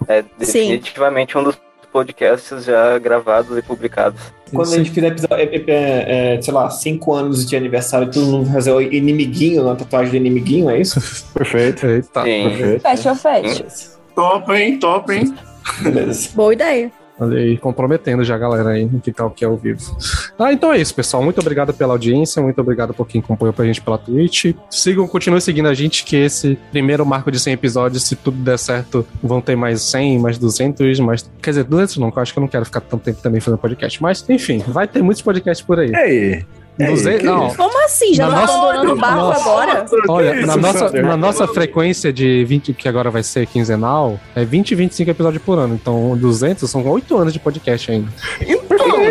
[0.08, 0.62] É Sim.
[0.70, 1.56] definitivamente um dos
[1.96, 4.20] podcasts já gravados e publicados.
[4.54, 8.26] Quando a gente fizer, episódio, é, é, é, sei lá, cinco anos de aniversário, todo
[8.26, 11.00] mundo fazer o inimiguinho, uma tatuagem do inimiguinho, é isso?
[11.34, 11.88] Perfeito.
[11.88, 12.50] Eita, Sim.
[12.50, 12.82] perfeito.
[12.82, 13.66] Fecha, fecha.
[14.14, 14.78] Top, hein?
[14.78, 15.34] Top, hein?
[15.82, 16.32] Beleza.
[16.36, 16.92] Boa ideia.
[17.20, 19.98] Aí, comprometendo já a galera aí no que o que é ao vivo.
[20.38, 21.24] Ah, então é isso, pessoal.
[21.24, 24.54] Muito obrigado pela audiência, muito obrigado por quem acompanhou pra gente pela Twitch.
[24.70, 28.60] Sigam, continuem seguindo a gente, que esse primeiro marco de 100 episódios, se tudo der
[28.60, 31.30] certo, vão ter mais 100, mais 200, mais.
[31.42, 33.60] Quer dizer, 200 não, eu acho que eu não quero ficar tanto tempo também fazendo
[33.60, 34.02] podcast.
[34.02, 35.92] Mas, enfim, vai ter muitos podcasts por aí.
[35.96, 36.46] Ei,
[36.78, 38.14] 200, que não, Como assim?
[38.14, 39.42] Já Na tá nossa- abandonando o barco Nossa.
[39.50, 39.86] agora?
[40.10, 44.44] Olha, isso, na nossa, na nossa frequência de 20, que agora vai ser quinzenal, é
[44.44, 45.76] 20 e 25 episódios por ano.
[45.76, 48.10] Então, 200 são 8 anos de podcast ainda.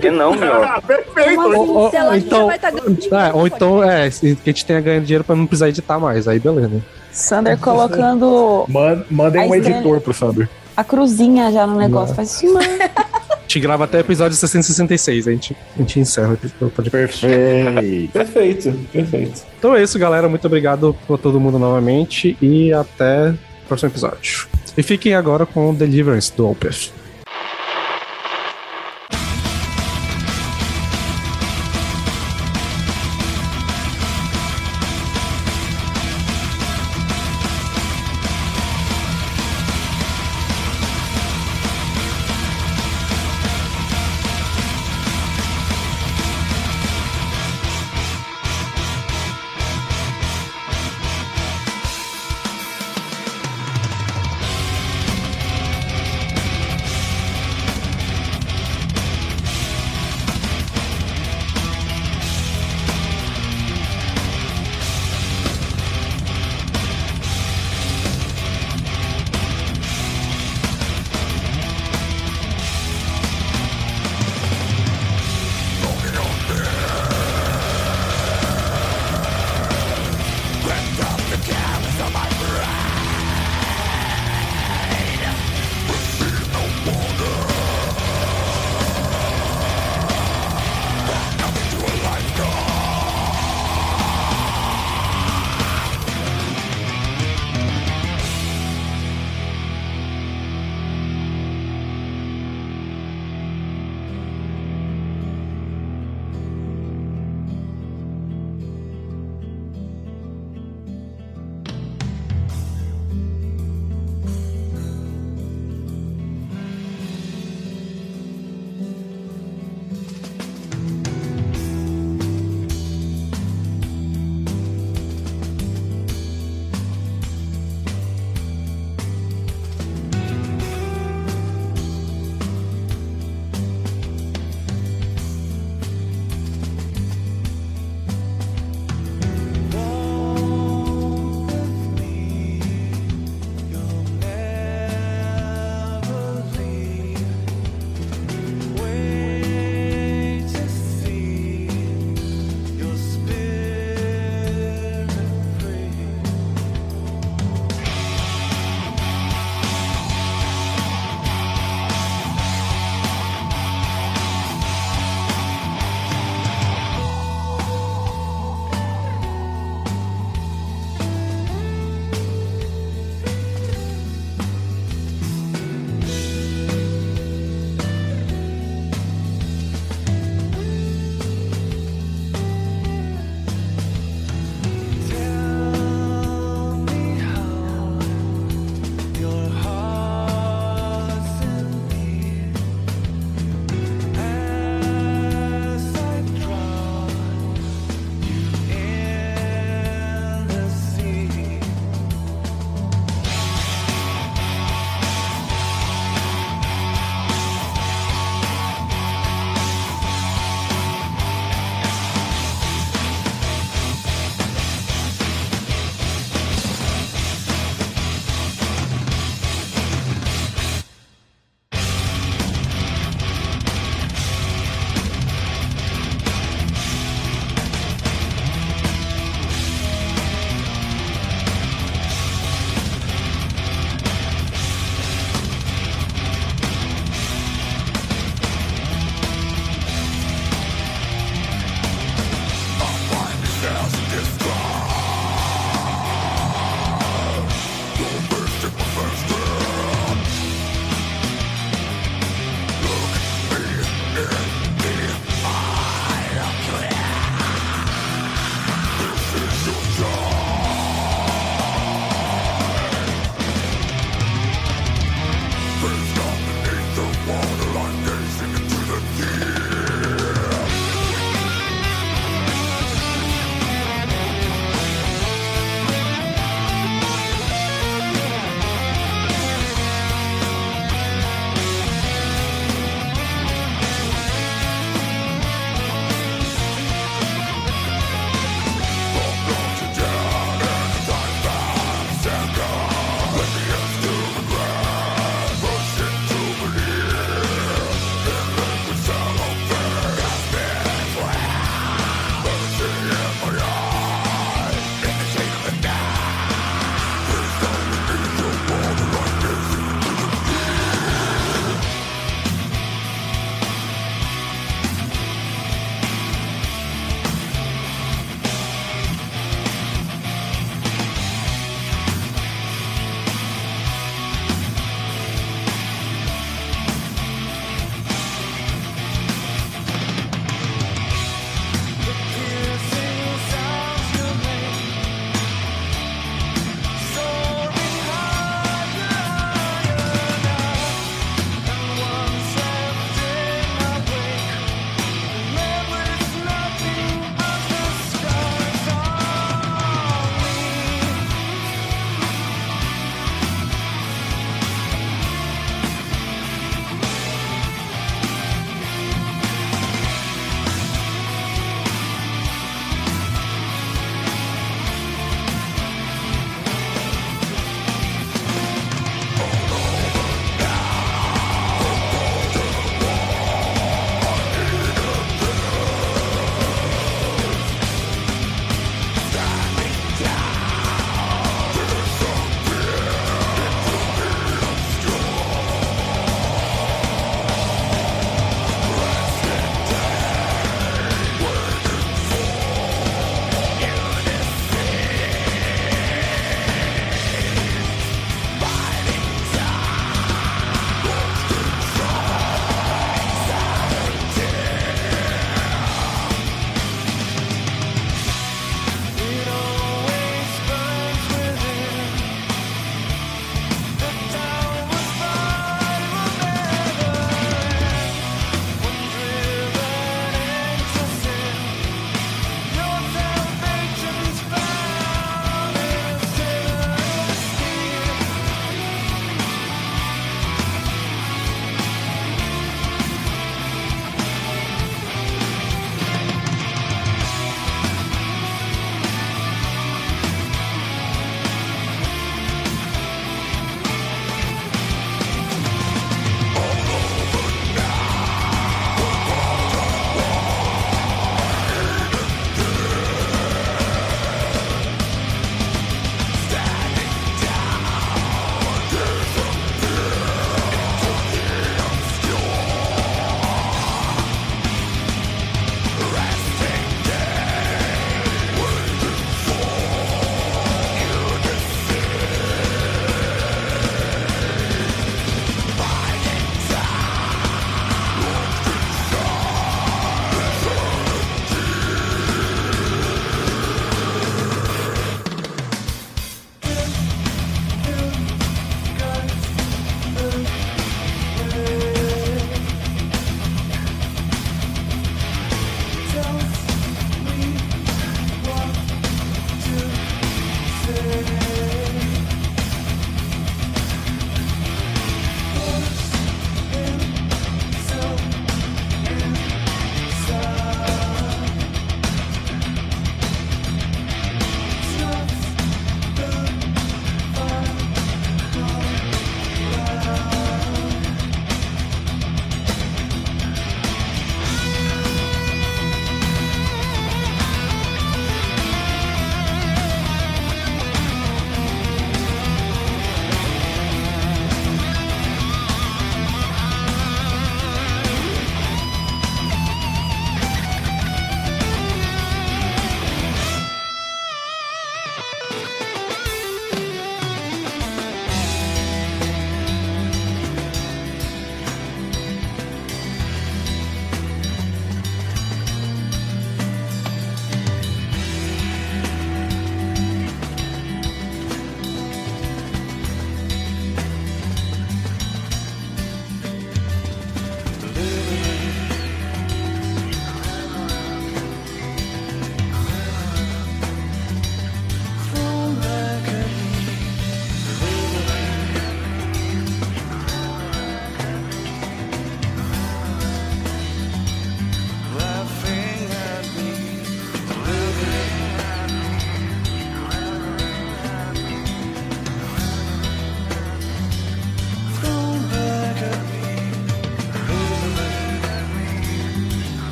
[0.00, 0.62] Que não, meu?
[0.62, 1.34] Ah, perfeito.
[1.36, 1.70] Como assim?
[1.70, 4.26] Ou- Se ela ou já então- vai estar ganhando dinheiro É, ou então, é, que
[4.44, 6.28] a gente tenha ganho dinheiro pra não precisar editar mais.
[6.28, 6.82] Aí, beleza.
[7.12, 10.48] Sander colocando Man- mandem um editor pro Sander.
[10.76, 12.14] a cruzinha já no negócio.
[12.14, 12.66] Faz isso, mano.
[13.56, 16.90] Gente grava até o episódio 666, a gente, a gente encerra o episódio.
[16.90, 18.12] Perfeito.
[18.12, 19.42] Perfeito, perfeito.
[19.58, 20.28] Então é isso, galera.
[20.28, 24.46] Muito obrigado por todo mundo novamente e até o próximo episódio.
[24.76, 26.92] E fiquem agora com o Deliverance do Opeth.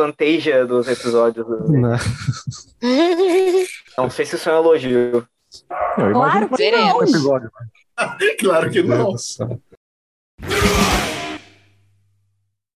[0.00, 1.46] Avanteja dos episódios.
[1.68, 1.96] Não.
[3.98, 4.98] Não sei se isso é um elogio.
[4.98, 5.26] Eu
[6.12, 6.98] Claro que não.
[6.98, 7.50] um episódio.
[8.38, 9.18] claro que não.
[9.18, 9.60] Céu.